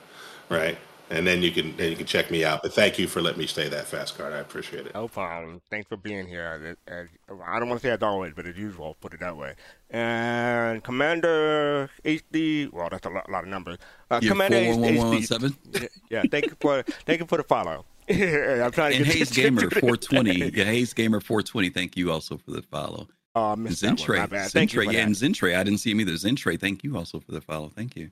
[0.49, 0.77] right?
[1.11, 2.61] And then you can then you can check me out.
[2.61, 4.31] But thank you for letting me say that fast cart.
[4.31, 4.93] I appreciate it.
[4.93, 5.59] No problem.
[5.71, 6.77] Thanks for being here.
[6.87, 7.07] As,
[7.43, 9.55] I don't want to say as always, but as usual, put it that way.
[9.89, 13.79] And Commander HD, well, that's a lot, a lot of numbers.
[14.11, 15.51] Uh, yeah, Commander HD.
[15.81, 17.85] Yeah, yeah, thank you for thank you for the follow.
[18.09, 20.51] I'm trying to and Hayes Gamer 420.
[20.55, 21.69] Yeah, Hayes Gamer 420.
[21.69, 23.07] Thank you also for the follow.
[23.39, 24.27] Oh, uh, Zentre.
[24.27, 24.91] Zentre.
[24.91, 25.55] Yeah, and Zentre.
[25.55, 26.13] I didn't see him either.
[26.13, 26.59] Zentre.
[26.59, 27.69] Thank you also for the follow.
[27.69, 28.11] Thank you.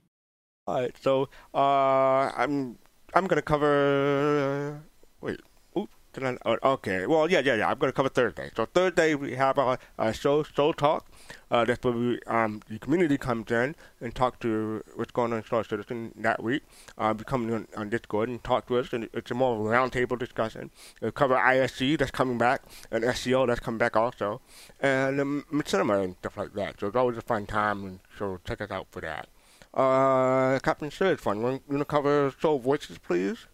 [0.66, 0.96] All right.
[1.02, 2.78] So uh, I'm
[3.14, 4.82] I'm gonna cover.
[5.22, 5.40] Wait.
[6.20, 7.06] I, oh, okay.
[7.06, 7.70] Well, yeah, yeah, yeah.
[7.70, 8.50] I'm gonna cover Thursday.
[8.56, 11.06] So Thursday we have a, our show, SOL Talk.
[11.50, 15.40] Uh, that's where we, um, the community comes in and talk to what's going on
[15.40, 16.64] in Star Citizen that week.
[16.98, 20.18] Uh, we come on, on Discord and talk to us, and it's a more roundtable
[20.18, 20.72] discussion.
[21.02, 24.42] We cover ISC that's coming back, and SCO that's coming back also,
[24.80, 26.80] and um, cinema and stuff like that.
[26.80, 29.28] So it's always a fun time, and so check us out for that.
[29.74, 31.38] Uh, Captain Sir, fun.
[31.38, 33.46] You want to cover SOL Voices, please?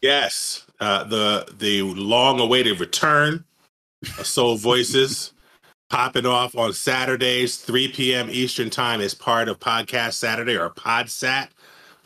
[0.00, 3.44] Yes, uh, the the long-awaited return
[4.18, 5.32] of SOL Voices
[5.92, 8.28] popping off on Saturdays, 3 p.m.
[8.30, 11.48] Eastern Time, as part of Podcast Saturday or PodSat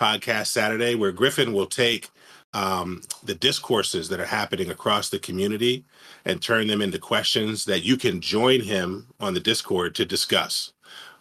[0.01, 2.09] Podcast Saturday, where Griffin will take
[2.53, 5.85] um, the discourses that are happening across the community
[6.25, 10.73] and turn them into questions that you can join him on the Discord to discuss.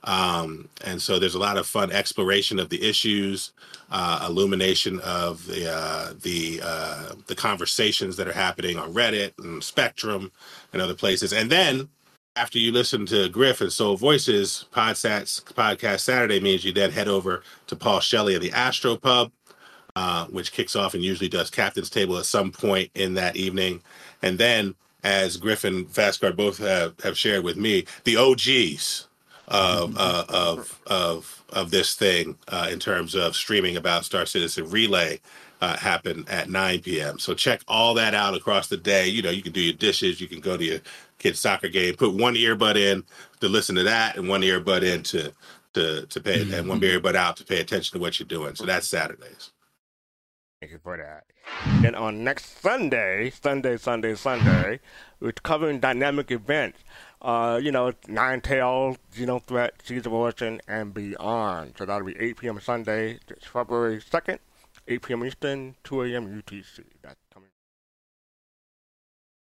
[0.04, 3.52] Um, and so there's a lot of fun exploration of the issues,
[3.92, 9.64] uh, illumination of the uh, the uh, the conversations that are happening on Reddit and
[9.64, 10.32] Spectrum
[10.74, 11.32] and other places.
[11.32, 11.90] And then
[12.36, 17.08] after you listen to Griff and SOL Voices Podsats podcast Saturday means you then head
[17.08, 19.32] over to Paul Shelley of the Astro Pub,
[19.96, 23.82] uh, which kicks off and usually does Captain's Table at some point in that evening.
[24.22, 29.08] And then, as Griff and Fastcart both have, have shared with me, the OGs
[29.48, 34.70] of uh, of of of this thing uh, in terms of streaming about Star Citizen
[34.70, 35.22] Relay
[35.62, 37.20] uh, happen at 9 p.m.
[37.20, 39.08] So check all that out across the day.
[39.08, 40.80] You know, you can do your dishes, you can go to your
[41.26, 43.04] kid's soccer game, put one earbud in
[43.40, 45.34] to listen to that, and one earbud in to
[45.74, 47.06] to to pay, and one mm-hmm.
[47.06, 48.56] earbud out to pay attention to what you're doing.
[48.56, 49.52] So that's Saturdays.
[50.62, 51.26] Thank you for that.
[51.82, 54.80] Then on next Sunday, Sunday, Sunday, Sunday,
[55.20, 56.80] we're covering dynamic events
[57.26, 61.74] uh, you know, Nine Tails, Xeno Threat, Seeds of Origin, and beyond.
[61.76, 62.60] So that'll be 8 p.m.
[62.60, 63.20] Sunday,
[63.52, 64.38] February 2nd,
[64.88, 65.26] 8 p.m.
[65.26, 66.42] Eastern, 2 a.m.
[66.42, 66.84] UTC.
[67.02, 67.50] That's coming.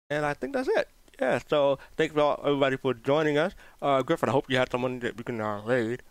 [0.09, 0.89] And I think that's it.
[1.19, 3.53] Yeah, so thank you everybody for joining us.
[3.81, 6.03] Uh, Griffin, I hope you had someone that we can uh, raid.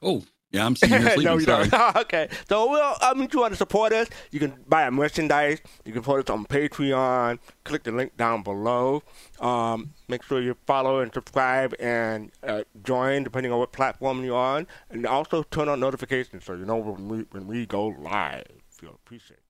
[0.00, 1.68] Oh, yeah, I'm seeing here no, you sorry.
[1.68, 1.96] don't.
[2.02, 2.28] okay.
[2.48, 5.60] So, well, um, if you want to support us, you can buy our merchandise.
[5.84, 7.38] You can support us on Patreon.
[7.64, 9.02] Click the link down below.
[9.40, 14.36] Um, make sure you follow and subscribe and uh, join, depending on what platform you're
[14.36, 14.66] on.
[14.90, 18.46] And also turn on notifications so you know when we, when we go live.
[18.82, 19.41] You'll appreciate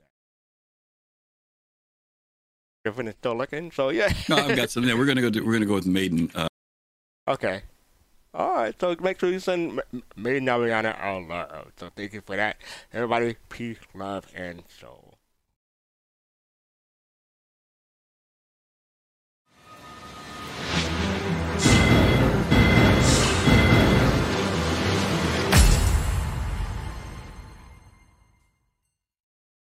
[2.85, 4.13] is still looking, so yeah.
[4.29, 4.83] no, I've got some.
[4.83, 4.99] something.
[4.99, 5.31] We're gonna go.
[5.31, 6.31] Do, we're gonna go with Maiden.
[6.35, 6.49] Uh,
[7.29, 7.63] okay.
[8.35, 11.73] All right, so make sure you send me Nariana our love.
[11.77, 12.57] So thank you for that.
[12.93, 15.02] Everybody, peace, love, and soul.